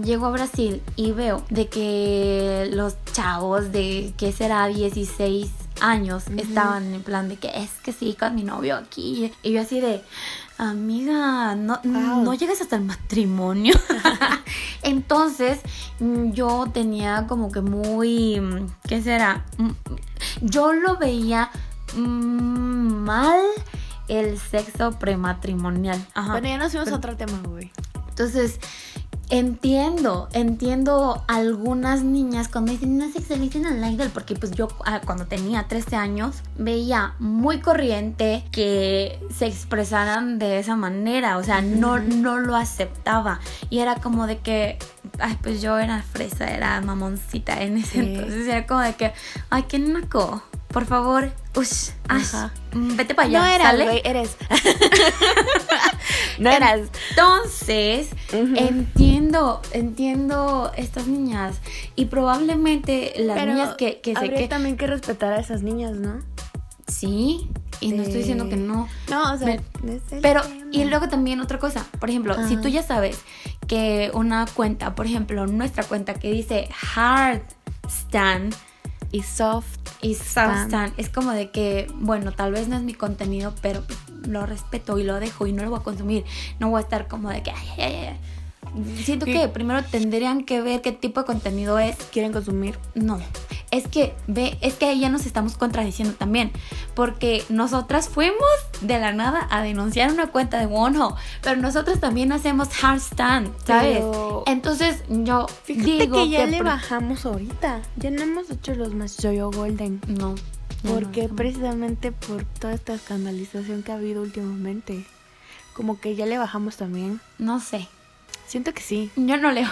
llego 0.03 0.27
a 0.27 0.31
Brasil 0.31 0.81
y 0.95 1.11
veo 1.11 1.43
de 1.49 1.67
que 1.67 2.69
los 2.71 2.95
chavos 3.13 3.71
de, 3.71 4.13
que 4.17 4.31
será? 4.31 4.67
16 4.67 5.49
años 5.79 6.23
estaban 6.37 6.93
en 6.93 7.03
plan 7.03 7.29
de 7.29 7.35
que 7.35 7.49
es 7.55 7.69
que 7.83 7.93
sí, 7.93 8.15
con 8.19 8.35
mi 8.35 8.43
novio 8.43 8.75
aquí. 8.75 9.31
Y 9.43 9.51
yo 9.51 9.61
así 9.61 9.79
de, 9.79 10.03
amiga, 10.57 11.55
no, 11.55 11.79
no 11.83 12.33
llegas 12.33 12.61
hasta 12.61 12.77
el 12.77 12.83
matrimonio. 12.83 13.75
Entonces, 14.81 15.59
mm, 15.99 16.31
yo 16.31 16.67
tenía 16.73 17.25
como 17.27 17.51
que 17.51 17.61
muy, 17.61 18.41
¿qué 18.87 19.01
será? 19.01 19.45
Mm, 19.57 19.71
yo 20.41 20.73
lo 20.73 20.97
veía 20.97 21.51
mm, 21.95 23.03
mal 23.03 23.41
el 24.07 24.37
sexo 24.39 24.97
prematrimonial. 24.99 26.05
Ajá. 26.13 26.31
Bueno, 26.31 26.47
ya 26.47 26.57
nos 26.57 26.71
fuimos 26.71 26.89
a 26.89 26.95
otro 26.95 27.15
tema, 27.15 27.41
güey. 27.45 27.71
Entonces, 28.09 28.59
Entiendo, 29.29 30.29
entiendo 30.31 31.25
algunas 31.27 32.01
niñas 32.01 32.47
cuando 32.47 32.71
dicen 32.71 32.97
no 32.97 33.11
sexualicen 33.11 33.65
al 33.65 33.93
idol, 33.93 34.09
porque 34.13 34.35
pues 34.35 34.53
yo 34.53 34.69
ah, 34.85 35.01
cuando 35.03 35.25
tenía 35.25 35.67
13 35.67 35.97
años 35.97 36.37
veía 36.57 37.13
muy 37.19 37.59
corriente 37.59 38.45
que 38.53 39.19
se 39.29 39.47
expresaran 39.47 40.39
de 40.39 40.59
esa 40.59 40.77
manera, 40.77 41.37
o 41.37 41.43
sea, 41.43 41.61
no, 41.61 41.99
no 41.99 42.37
lo 42.39 42.55
aceptaba 42.55 43.41
y 43.69 43.79
era 43.79 43.95
como 43.95 44.27
de 44.27 44.37
que, 44.37 44.79
ay, 45.19 45.37
pues 45.43 45.61
yo 45.61 45.77
era 45.77 46.01
fresa, 46.03 46.45
era 46.49 46.79
mamoncita 46.79 47.61
en 47.61 47.75
ese 47.79 47.99
entonces, 47.99 48.47
era 48.47 48.65
como 48.65 48.79
de 48.79 48.95
que, 48.95 49.11
ay, 49.49 49.63
qué 49.63 49.77
naco, 49.77 50.41
por 50.69 50.85
favor, 50.85 51.33
ush, 51.57 51.89
vete 52.73 53.13
para 53.15 53.27
allá. 53.27 53.39
No 53.39 53.45
eres, 53.45 53.85
güey, 53.85 54.01
eres. 54.05 54.37
No 56.39 56.51
eras. 56.51 56.81
Entonces, 57.09 58.09
entiendo, 58.31 59.61
entiendo 59.71 60.71
estas 60.77 61.07
niñas. 61.07 61.57
Y 61.95 62.05
probablemente 62.05 63.13
las 63.17 63.37
Pero 63.37 63.53
niñas 63.53 63.75
que, 63.75 64.01
que 64.01 64.13
se 64.13 64.19
habría 64.19 64.37
que 64.37 64.47
también 64.47 64.77
que 64.77 64.87
respetar 64.87 65.33
a 65.33 65.39
esas 65.39 65.63
niñas, 65.63 65.93
¿no? 65.97 66.21
Sí, 66.87 67.49
y 67.79 67.89
no 67.89 68.03
estoy 68.03 68.19
diciendo 68.19 68.47
que 68.49 68.55
no. 68.55 68.87
No, 69.09 69.33
o 69.33 69.37
sea, 69.37 69.47
Me- 69.47 69.99
Pero, 70.21 70.41
tema. 70.41 70.65
y 70.71 70.85
luego 70.85 71.09
también 71.09 71.41
otra 71.41 71.59
cosa, 71.59 71.85
por 71.99 72.09
ejemplo, 72.09 72.35
si 72.47 72.55
tú 72.57 72.67
ya 72.69 72.83
sabes 72.83 73.19
que 73.67 74.11
una 74.13 74.45
cuenta, 74.53 74.95
por 74.95 75.05
ejemplo, 75.05 75.47
nuestra 75.47 75.83
cuenta 75.83 76.13
que 76.13 76.31
dice 76.31 76.69
hard 76.95 77.41
stand 77.89 78.55
Y 79.17 79.23
soft. 79.23 79.79
y 80.01 80.13
soft 80.13 80.67
stand, 80.67 80.93
es 80.97 81.09
como 81.09 81.31
de 81.31 81.49
que, 81.49 81.87
bueno, 81.95 82.31
tal 82.31 82.51
vez 82.51 82.67
no 82.67 82.75
es 82.75 82.83
mi 82.83 82.93
contenido, 82.93 83.53
pero 83.61 83.83
lo 84.27 84.45
respeto 84.45 84.99
y 84.99 85.03
lo 85.03 85.19
dejo 85.19 85.47
y 85.47 85.53
no 85.53 85.63
lo 85.63 85.71
voy 85.71 85.79
a 85.79 85.83
consumir. 85.83 86.23
No 86.59 86.69
voy 86.69 86.79
a 86.79 86.83
estar 86.83 87.07
como 87.07 87.29
de 87.29 87.41
que, 87.41 87.51
ay, 87.51 87.67
ay, 87.77 87.95
ay. 87.95 88.19
Siento 89.03 89.25
que 89.25 89.47
primero 89.47 89.83
tendrían 89.83 90.43
que 90.43 90.61
ver 90.61 90.81
qué 90.81 90.91
tipo 90.91 91.21
de 91.21 91.25
contenido 91.25 91.79
es 91.79 91.95
¿Quieren 92.11 92.31
consumir? 92.33 92.77
no, 92.95 93.19
es 93.71 93.87
que 93.87 94.13
ve, 94.27 94.57
es 94.61 94.75
que 94.75 94.85
ahí 94.85 94.99
ya 95.01 95.09
nos 95.09 95.25
estamos 95.25 95.57
contradiciendo 95.57 96.13
también, 96.15 96.51
porque 96.95 97.43
nosotras 97.49 98.07
fuimos 98.09 98.37
de 98.81 98.99
la 98.99 99.11
nada 99.13 99.47
a 99.51 99.61
denunciar 99.61 100.11
una 100.11 100.27
cuenta 100.27 100.59
de 100.59 100.65
Wonho, 100.67 101.15
pero 101.41 101.59
nosotros 101.61 101.99
también 101.99 102.31
hacemos 102.31 102.69
hard 102.83 102.99
stand, 102.99 103.51
¿sabes? 103.65 103.97
Pero- 103.99 104.43
Entonces 104.47 105.03
yo 105.09 105.47
Fíjate 105.63 105.91
digo 106.05 106.15
que 106.15 106.29
ya 106.29 106.45
le 106.45 106.57
pro- 106.59 106.67
bajamos 106.67 107.25
ahorita. 107.25 107.81
Ya 107.97 108.09
no 108.11 108.21
hemos 108.23 108.49
hecho 108.49 108.73
los 108.75 108.93
más 108.93 109.17
Yoyo 109.17 109.51
Golden. 109.51 109.99
no, 110.07 110.35
Porque 110.87 111.27
no, 111.27 111.35
precisamente 111.35 112.11
por 112.11 112.43
toda 112.45 112.73
esta 112.73 112.93
escandalización 112.93 113.83
que 113.83 113.91
ha 113.91 113.95
habido 113.95 114.21
últimamente. 114.21 115.05
Como 115.73 115.99
que 115.99 116.15
ya 116.15 116.25
le 116.25 116.37
bajamos 116.37 116.77
también. 116.77 117.19
no 117.37 117.59
sé, 117.59 117.87
Siento 118.47 118.73
que 118.73 118.81
sí. 118.81 119.11
yo 119.15 119.37
no 119.37 119.51
leo. 119.51 119.67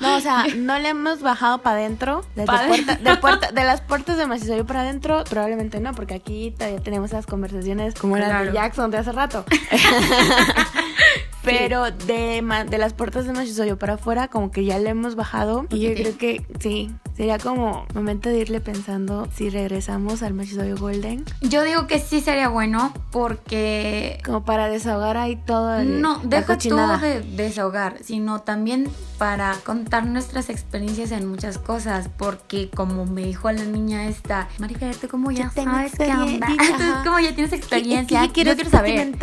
No, 0.00 0.16
o 0.16 0.20
sea, 0.20 0.46
no 0.56 0.78
le 0.78 0.88
hemos 0.88 1.20
bajado 1.20 1.58
para 1.62 1.76
adentro. 1.76 2.24
Desde 2.34 2.46
Pa' 2.46 2.66
puerta, 2.66 2.94
de, 2.96 3.16
puerta, 3.18 3.52
de 3.52 3.64
las 3.64 3.80
puertas 3.82 4.16
de 4.16 4.26
Macizoyo 4.26 4.64
para 4.66 4.80
adentro, 4.80 5.22
probablemente 5.28 5.78
no, 5.80 5.92
porque 5.94 6.14
aquí 6.14 6.52
todavía 6.56 6.80
tenemos 6.80 7.10
esas 7.10 7.26
conversaciones 7.26 7.94
como 7.94 8.16
las 8.16 8.28
Claro. 8.30 8.46
de 8.46 8.52
Jackson 8.52 8.90
de 8.90 8.98
hace 8.98 9.12
rato. 9.12 9.44
Pero 11.42 11.90
de, 11.90 12.42
de 12.68 12.78
las 12.78 12.92
puertas 12.92 13.26
de 13.26 13.32
Machizoyo 13.32 13.78
para 13.78 13.94
afuera, 13.94 14.28
como 14.28 14.50
que 14.50 14.64
ya 14.64 14.78
le 14.78 14.90
hemos 14.90 15.14
bajado. 15.14 15.66
Y 15.70 15.80
yo 15.80 15.94
creo 15.94 16.18
que 16.18 16.44
sí, 16.58 16.90
sería 17.16 17.38
como 17.38 17.86
momento 17.94 18.28
de 18.28 18.38
irle 18.38 18.60
pensando 18.60 19.28
si 19.34 19.50
regresamos 19.50 20.22
al 20.22 20.34
Machizoyo 20.34 20.76
Golden. 20.76 21.24
Yo 21.40 21.62
digo 21.64 21.86
que 21.86 22.00
sí 22.00 22.20
sería 22.20 22.48
bueno 22.48 22.92
porque 23.10 24.18
Como 24.24 24.44
para 24.44 24.68
desahogar 24.68 25.16
ahí 25.16 25.36
todo 25.36 25.76
el, 25.76 26.00
no, 26.00 26.20
deja 26.24 26.46
cochinada. 26.46 26.98
de 26.98 27.20
desahogar, 27.22 27.98
sino 28.02 28.40
también 28.40 28.88
para 29.18 29.54
contar 29.64 30.06
nuestras 30.06 30.48
experiencias 30.48 31.12
en 31.12 31.28
muchas 31.28 31.58
cosas, 31.58 32.08
porque 32.16 32.70
como 32.70 33.04
me 33.04 33.22
dijo 33.22 33.52
la 33.52 33.64
niña 33.64 34.06
esta, 34.06 34.48
Marifer, 34.58 34.96
tú 34.96 35.08
como 35.08 35.30
ya 35.30 35.50
tengo 35.50 35.72
sabes 35.72 35.92
qué 35.92 36.10
onda, 36.10 36.46
tú 36.78 37.04
como 37.04 37.20
ya 37.20 37.34
tienes 37.34 37.52
experiencia, 37.52 38.24
es 38.24 38.32
que 38.32 38.44
yo 38.44 38.50
yo 38.50 38.54
quiero 38.56 38.70
saber. 38.70 39.14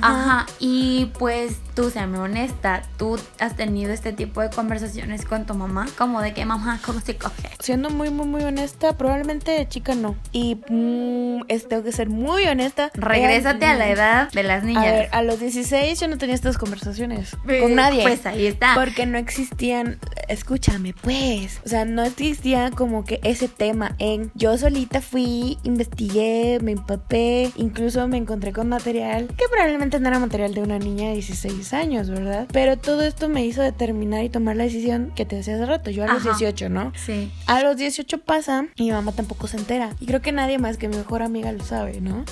Ajá, 0.00 0.46
y 0.58 1.12
pues 1.18 1.58
tú, 1.74 1.90
séame 1.90 2.18
honesta, 2.18 2.82
tú 2.96 3.18
has 3.38 3.56
tenido 3.56 3.92
este 3.92 4.14
tipo 4.14 4.40
de 4.40 4.48
conversaciones 4.48 5.26
con 5.26 5.44
tu 5.44 5.54
mamá, 5.54 5.86
como 5.98 6.22
de 6.22 6.32
que 6.32 6.46
mamá, 6.46 6.80
¿cómo 6.84 7.00
se 7.00 7.16
Siendo 7.60 7.90
muy, 7.90 8.10
muy, 8.10 8.26
muy 8.26 8.42
honesta, 8.42 8.96
probablemente 8.96 9.50
de 9.52 9.68
chica 9.68 9.94
no. 9.94 10.14
Y 10.32 10.56
mm, 10.68 11.44
es- 11.48 11.68
tengo 11.68 11.82
que 11.82 11.92
ser 11.92 12.08
muy 12.08 12.44
honesta. 12.46 12.90
Regrésate 12.94 13.64
a 13.66 13.74
la 13.74 13.88
edad 13.88 14.30
de 14.32 14.42
las 14.42 14.62
A 14.62 14.66
niñas. 14.66 14.84
ver, 14.84 15.08
a 15.12 15.22
los 15.22 15.40
16 15.40 15.98
yo 15.98 16.08
no 16.08 16.18
tenía 16.18 16.34
estas 16.34 16.58
conversaciones 16.58 17.36
Eh, 17.48 17.60
con 17.60 17.74
nadie. 17.74 18.02
Pues 18.02 18.24
ahí 18.26 18.46
está. 18.46 18.74
Porque 18.74 19.06
no 19.06 19.18
existían, 19.18 19.98
escúchame 20.28 20.94
pues, 21.00 21.60
o 21.64 21.68
sea, 21.68 21.84
no 21.84 22.02
existía 22.04 22.70
como 22.70 23.04
que 23.04 23.20
ese 23.24 23.48
tema 23.48 23.94
en 23.98 24.30
yo 24.34 24.56
solita 24.58 25.00
fui, 25.00 25.58
investigué, 25.64 26.58
me 26.62 26.72
empapé, 26.72 27.50
incluso 27.56 28.06
me 28.08 28.16
encontré 28.18 28.52
con 28.52 28.68
material 28.68 29.26
que 29.28 29.44
probablemente 29.50 29.98
no 30.00 30.08
era 30.08 30.18
material 30.18 30.54
de 30.54 30.62
una 30.62 30.78
niña 30.78 31.08
de 31.08 31.14
16 31.14 31.72
años, 31.72 32.08
¿verdad? 32.10 32.46
Pero 32.52 32.76
todo 32.76 33.02
esto 33.02 33.28
me 33.28 33.44
hizo 33.44 33.62
determinar 33.62 34.24
y 34.24 34.28
tomar 34.28 34.56
la 34.56 34.64
decisión 34.64 35.12
que 35.14 35.24
te 35.24 35.36
decía 35.36 35.54
hace 35.54 35.66
rato, 35.66 35.90
yo 35.90 36.04
a 36.04 36.06
los 36.08 36.18
Ajá. 36.26 36.30
18, 36.38 36.68
¿no? 36.68 36.92
Sí. 37.06 37.30
A 37.46 37.62
los 37.62 37.76
18 37.76 38.18
pasa 38.18 38.66
y 38.74 38.84
mi 38.84 38.90
mamá 38.90 39.12
tampoco 39.12 39.46
se 39.46 39.56
entera. 39.56 39.90
Y 40.00 40.06
creo 40.06 40.20
que 40.20 40.32
nadie 40.32 40.58
más 40.58 40.76
que 40.76 40.88
mi 40.88 40.96
mejor 40.96 41.22
amiga 41.22 41.52
lo 41.52 41.64
sabe, 41.64 42.00
¿no? 42.00 42.24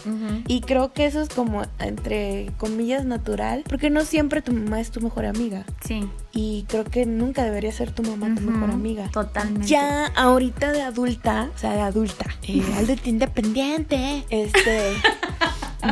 Y 0.49 0.61
creo 0.63 0.93
que 0.93 1.07
eso 1.07 1.21
es 1.21 1.29
como, 1.29 1.63
entre 1.79 2.51
comillas, 2.59 3.05
natural, 3.05 3.65
porque 3.69 3.91
no 3.91 4.05
siempre 4.05 4.43
tu 4.43 4.53
mamá 4.53 4.81
es 4.81 4.91
tu 4.91 5.01
mejor 5.01 5.27
amiga. 5.27 5.65
Sí. 5.87 6.09
Y 6.33 6.65
creo 6.69 6.85
que 6.85 7.07
nunca 7.07 7.45
debería 7.45 7.71
ser 7.73 7.93
tu 7.93 8.03
mamá 8.03 8.35
tu 8.35 8.41
mejor 8.41 8.71
amiga. 8.71 9.09
Totalmente. 9.13 9.69
Ya 9.69 10.07
ahorita 10.17 10.73
de 10.73 10.83
adulta, 10.83 11.51
o 11.55 11.59
sea, 11.59 11.73
de 11.75 11.81
adulta, 11.81 12.27
eh, 12.43 12.63
adulta 12.77 13.09
independiente, 13.09 14.25
este, 14.31 14.95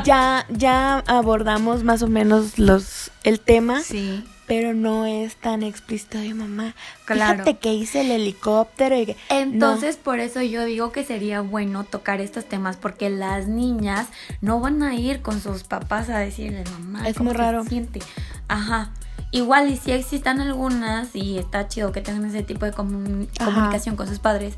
ya, 0.04 0.46
ya 0.50 0.98
abordamos 1.06 1.84
más 1.84 2.02
o 2.02 2.08
menos 2.08 2.58
los, 2.58 3.10
el 3.22 3.38
tema, 3.40 3.80
Sí. 3.82 4.24
Pero 4.52 4.74
no 4.74 5.06
es 5.06 5.36
tan 5.36 5.62
explícito 5.62 6.18
de 6.18 6.34
mamá. 6.34 6.74
Claro. 7.06 7.36
Fíjate 7.44 7.56
que 7.56 7.72
hice 7.72 8.02
el 8.02 8.10
helicóptero 8.10 8.94
y 9.00 9.06
que... 9.06 9.16
Entonces, 9.30 9.96
por 9.96 10.20
eso 10.20 10.42
yo 10.42 10.66
digo 10.66 10.92
que 10.92 11.04
sería 11.04 11.40
bueno 11.40 11.84
tocar 11.84 12.20
estos 12.20 12.44
temas, 12.44 12.76
porque 12.76 13.08
las 13.08 13.46
niñas 13.48 14.08
no 14.42 14.60
van 14.60 14.82
a 14.82 14.94
ir 14.94 15.22
con 15.22 15.40
sus 15.40 15.64
papás 15.64 16.10
a 16.10 16.18
decirle, 16.18 16.64
mamá, 16.70 17.08
Es 17.08 17.16
¿cómo 17.16 17.30
muy 17.30 17.36
se 17.38 17.42
raro. 17.42 17.64
siente? 17.64 18.00
Ajá. 18.48 18.90
Igual, 19.30 19.70
y 19.70 19.78
si 19.78 19.92
existan 19.92 20.42
algunas, 20.42 21.16
y 21.16 21.38
está 21.38 21.66
chido 21.66 21.90
que 21.90 22.02
tengan 22.02 22.26
ese 22.26 22.42
tipo 22.42 22.66
de 22.66 22.72
comun- 22.74 23.28
Ajá. 23.40 23.50
comunicación 23.50 23.96
con 23.96 24.06
sus 24.06 24.18
padres, 24.18 24.52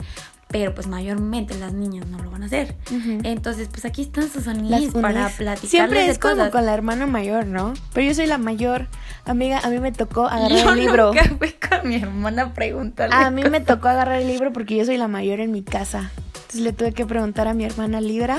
pero 0.55 0.73
pues 0.73 0.87
mayormente 0.87 1.59
las 1.59 1.73
niñas 1.73 2.07
no 2.07 2.23
lo 2.23 2.31
van 2.31 2.45
a 2.45 2.47
hacer. 2.47 2.77
Entonces, 3.25 3.67
pues 3.73 3.85
aquí 3.85 4.03
están 4.03 4.31
sus 4.31 4.47
amigas 4.47 4.85
para 4.93 5.29
platicar 5.31 5.69
Siempre 5.69 6.05
de 6.05 6.11
es 6.11 6.21
como 6.21 6.35
cosas. 6.37 6.53
con 6.53 6.65
la 6.65 6.73
hermana 6.73 7.07
mayor, 7.07 7.45
¿no? 7.45 7.75
Pero 7.93 8.07
yo 8.07 8.15
soy 8.15 8.29
la 8.29 8.39
mayor. 8.39 8.87
Amiga, 9.25 9.59
a 9.65 9.69
mí 9.69 9.81
me 9.81 9.91
tocó 9.91 10.27
agarrar 10.27 10.57
Yo 10.57 10.71
el 10.73 10.79
libro. 10.79 11.07
nunca 11.13 11.25
fui 11.41 11.55
con 11.55 11.89
mi 11.89 11.97
hermana 11.97 12.43
a 12.43 12.55
preguntarle. 12.55 13.17
A 13.17 13.33
mí 13.33 13.43
me 13.43 13.63
tocó 13.63 13.89
agarrar 13.89 14.21
el 14.23 14.29
libro 14.29 14.53
porque 14.53 14.77
yo 14.77 14.85
soy 14.85 14.97
la 14.97 15.09
mayor 15.09 15.41
en 15.41 15.51
mi 15.51 15.65
casa. 15.65 16.13
Entonces 16.37 16.61
le 16.61 16.73
tuve 16.73 16.93
que 16.93 17.05
preguntar 17.05 17.49
a 17.49 17.53
mi 17.53 17.65
hermana 17.65 18.01
Libra. 18.01 18.39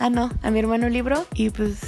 Ah, 0.00 0.10
no, 0.10 0.32
a 0.42 0.50
mi 0.50 0.58
hermano 0.58 0.88
Libro. 0.88 1.26
Y 1.34 1.50
pues 1.50 1.78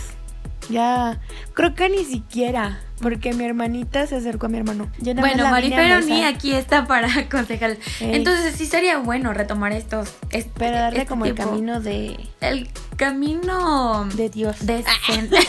ya, 0.71 1.19
creo 1.55 1.75
que 1.75 1.89
ni 1.89 2.05
siquiera. 2.05 2.79
Porque 3.03 3.35
mi 3.35 3.45
hermanita 3.45 4.07
se 4.07 4.17
acercó 4.17 4.47
a 4.47 4.49
mi 4.49 4.59
hermano. 4.59 4.89
Yo 4.99 5.13
Bueno, 5.15 5.23
la 5.23 5.33
vine 5.35 5.43
a 5.47 5.51
Marifero 5.51 5.97
besar. 5.97 6.05
ni 6.05 6.25
aquí 6.25 6.55
está 6.55 6.87
para 6.87 7.13
aconsejar. 7.19 7.71
Ey. 8.01 8.15
Entonces 8.15 8.55
sí 8.57 8.65
sería 8.67 8.99
bueno 8.99 9.33
retomar 9.35 9.73
estos. 9.73 10.15
est- 10.31 10.49
Pero 10.57 10.77
darle 10.79 11.01
este 11.01 11.09
como 11.09 11.27
el 11.27 11.35
camino 11.35 11.81
de, 11.81 12.19
El 12.41 12.71
camino 12.97 14.05
de 14.15 14.29
Dios. 14.31 14.57
decente. 14.65 15.37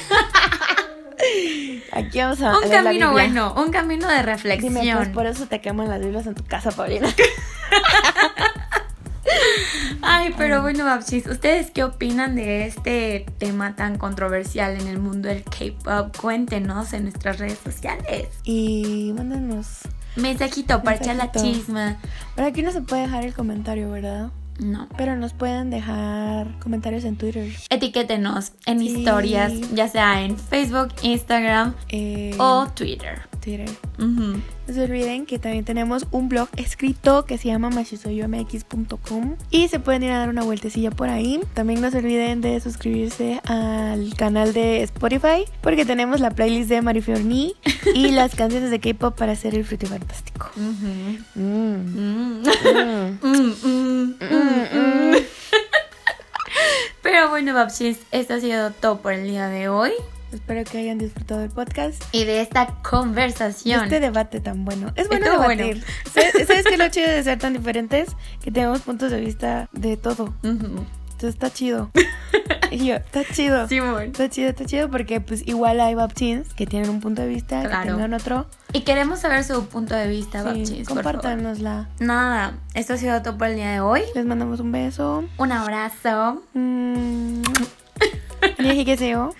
Aquí 1.93 2.19
vamos 2.19 2.41
a 2.41 2.57
un 2.57 2.69
leer 2.69 2.83
camino 2.83 3.11
bueno, 3.11 3.53
un 3.55 3.71
camino 3.71 4.07
de 4.09 4.21
reflexión. 4.23 4.73
Dime, 4.73 4.95
pues 4.97 5.09
por 5.09 5.25
eso 5.27 5.45
te 5.45 5.61
queman 5.61 5.87
las 5.89 5.99
Biblias 6.01 6.25
en 6.27 6.35
tu 6.35 6.43
casa, 6.43 6.71
Paulina. 6.71 7.07
Ay, 10.01 10.33
pero 10.37 10.61
bueno, 10.61 10.85
Babchis, 10.85 11.27
¿ustedes 11.27 11.71
qué 11.71 11.83
opinan 11.83 12.35
de 12.35 12.65
este 12.65 13.25
tema 13.37 13.75
tan 13.75 13.97
controversial 13.97 14.79
en 14.79 14.87
el 14.87 14.99
mundo 14.99 15.29
del 15.29 15.43
K-pop? 15.43 16.15
Cuéntenos 16.17 16.93
en 16.93 17.03
nuestras 17.03 17.39
redes 17.39 17.59
sociales. 17.63 18.27
Y 18.43 19.13
mándanos. 19.15 19.79
Mensajito 20.15 20.83
para 20.83 20.97
echar 20.97 21.15
la 21.15 21.31
chisma. 21.31 21.97
Por 22.35 22.43
aquí 22.43 22.61
no 22.61 22.71
se 22.71 22.81
puede 22.81 23.03
dejar 23.03 23.23
el 23.25 23.33
comentario, 23.33 23.89
¿verdad? 23.89 24.29
No. 24.59 24.87
Pero 24.97 25.15
nos 25.15 25.33
pueden 25.33 25.71
dejar 25.71 26.59
comentarios 26.59 27.03
en 27.05 27.15
Twitter. 27.15 27.51
Etiquétenos 27.71 28.51
en 28.67 28.79
Sí. 28.79 28.87
historias, 28.99 29.51
ya 29.73 29.87
sea 29.87 30.21
en 30.21 30.37
Facebook, 30.37 30.89
Instagram 31.01 31.73
Eh, 31.89 32.35
o 32.37 32.67
Twitter. 32.75 33.21
Twitter. 33.43 33.69
No 33.97 34.73
se 34.73 34.83
olviden 34.83 35.25
que 35.25 35.37
también 35.39 35.65
tenemos 35.65 36.07
un 36.11 36.29
blog 36.29 36.47
escrito 36.55 37.25
que 37.25 37.37
se 37.37 37.49
llama 37.49 37.69
machisoyomx.com 37.69 39.35
y 39.51 39.67
se 39.67 39.79
pueden 39.79 40.03
ir 40.03 40.11
a 40.11 40.19
dar 40.19 40.29
una 40.29 40.43
vueltecilla 40.43 40.91
por 40.91 41.09
ahí. 41.09 41.41
También 41.53 41.81
no 41.81 41.91
se 41.91 41.97
olviden 41.97 42.41
de 42.41 42.59
suscribirse 42.59 43.41
al 43.45 44.13
canal 44.15 44.53
de 44.53 44.83
Spotify 44.83 45.45
porque 45.61 45.85
tenemos 45.85 46.21
la 46.21 46.31
playlist 46.31 46.69
de 46.69 46.81
Marifiorni 46.81 47.55
y 47.93 48.11
las 48.11 48.35
canciones 48.35 48.71
de 48.71 48.79
K-pop 48.79 49.17
para 49.17 49.33
hacer 49.33 49.55
el 49.55 49.65
fruto 49.65 49.87
fantástico. 49.87 50.49
Pero 57.01 57.29
bueno, 57.29 57.53
Babchis, 57.53 57.99
esto 58.11 58.35
ha 58.35 58.39
sido 58.39 58.71
todo 58.71 59.01
por 59.01 59.13
el 59.13 59.27
día 59.27 59.47
de 59.47 59.67
hoy 59.67 59.91
Espero 60.33 60.63
que 60.63 60.77
hayan 60.79 60.97
disfrutado 60.97 61.41
del 61.41 61.49
podcast. 61.51 62.03
y 62.11 62.25
de 62.25 62.41
esta 62.41 62.67
conversación. 62.81 63.83
Este 63.83 63.99
debate 63.99 64.39
tan 64.39 64.65
bueno. 64.65 64.91
Es 64.95 65.07
bueno 65.07 65.25
Estuvo 65.25 65.41
debatir. 65.47 65.83
¿Sabes, 66.13 66.47
¿Sabes 66.47 66.65
qué 66.65 66.73
es 66.73 66.79
lo 66.79 66.87
chido 66.89 67.07
de 67.09 67.23
ser 67.23 67.39
tan 67.39 67.53
diferentes? 67.53 68.09
Que 68.41 68.51
tenemos 68.51 68.81
puntos 68.81 69.11
de 69.11 69.19
vista 69.19 69.69
de 69.71 69.97
todo. 69.97 70.33
Ujú. 70.43 70.85
Entonces 71.11 71.29
está 71.35 71.51
chido. 71.51 71.91
Y 72.71 72.87
yo, 72.87 72.95
está 72.95 73.21
chido. 73.23 73.67
Sí, 73.67 73.77
amor. 73.77 74.01
Está 74.01 74.27
chido, 74.31 74.49
está 74.49 74.65
chido 74.65 74.89
porque 74.89 75.21
pues 75.21 75.47
igual 75.47 75.79
hay 75.79 75.93
Babchins 75.93 76.51
que 76.55 76.65
tienen 76.65 76.89
un 76.89 77.01
punto 77.01 77.21
de 77.21 77.27
vista, 77.27 77.61
Claro. 77.61 77.83
que 77.83 77.91
tengan 77.91 78.15
otro. 78.15 78.47
Y 78.71 78.81
queremos 78.81 79.19
saber 79.19 79.43
su 79.43 79.67
punto 79.67 79.93
de 79.93 80.07
vista, 80.07 80.39
Sí, 80.39 80.45
Babchins, 80.45 80.69
por 80.87 81.03
favor. 81.03 81.03
compártanosla. 81.03 81.89
Nada, 81.99 82.57
esto 82.73 82.93
ha 82.93 82.97
sido 82.97 83.21
todo 83.21 83.37
por 83.37 83.49
el 83.49 83.57
día 83.57 83.69
de 83.73 83.79
hoy. 83.79 84.01
Les 84.15 84.25
mandamos 84.25 84.59
un 84.59 84.71
beso. 84.71 85.23
Un 85.37 85.51
abrazo. 85.51 86.41
Mm. 86.55 87.43
Y 88.59 88.83
que 88.85 88.97
seo. 88.97 89.33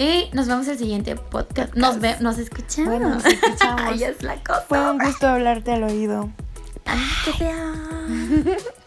Y 0.00 0.30
nos 0.32 0.48
vemos 0.48 0.66
el 0.66 0.78
siguiente 0.78 1.14
podcast. 1.14 1.74
Nos, 1.74 2.00
ve, 2.00 2.16
nos 2.20 2.38
escuchamos. 2.38 2.88
Bueno, 2.88 3.10
nos 3.16 3.24
escuchamos. 3.26 3.82
Ahí 3.82 4.02
es 4.02 4.22
la 4.22 4.42
cosa. 4.42 4.64
Fue 4.66 4.90
un 4.90 4.96
gusto 4.98 5.28
hablarte 5.28 5.72
al 5.72 5.82
oído. 5.82 6.30
Ay, 6.86 7.00
que 7.26 7.32
sea. 7.34 7.74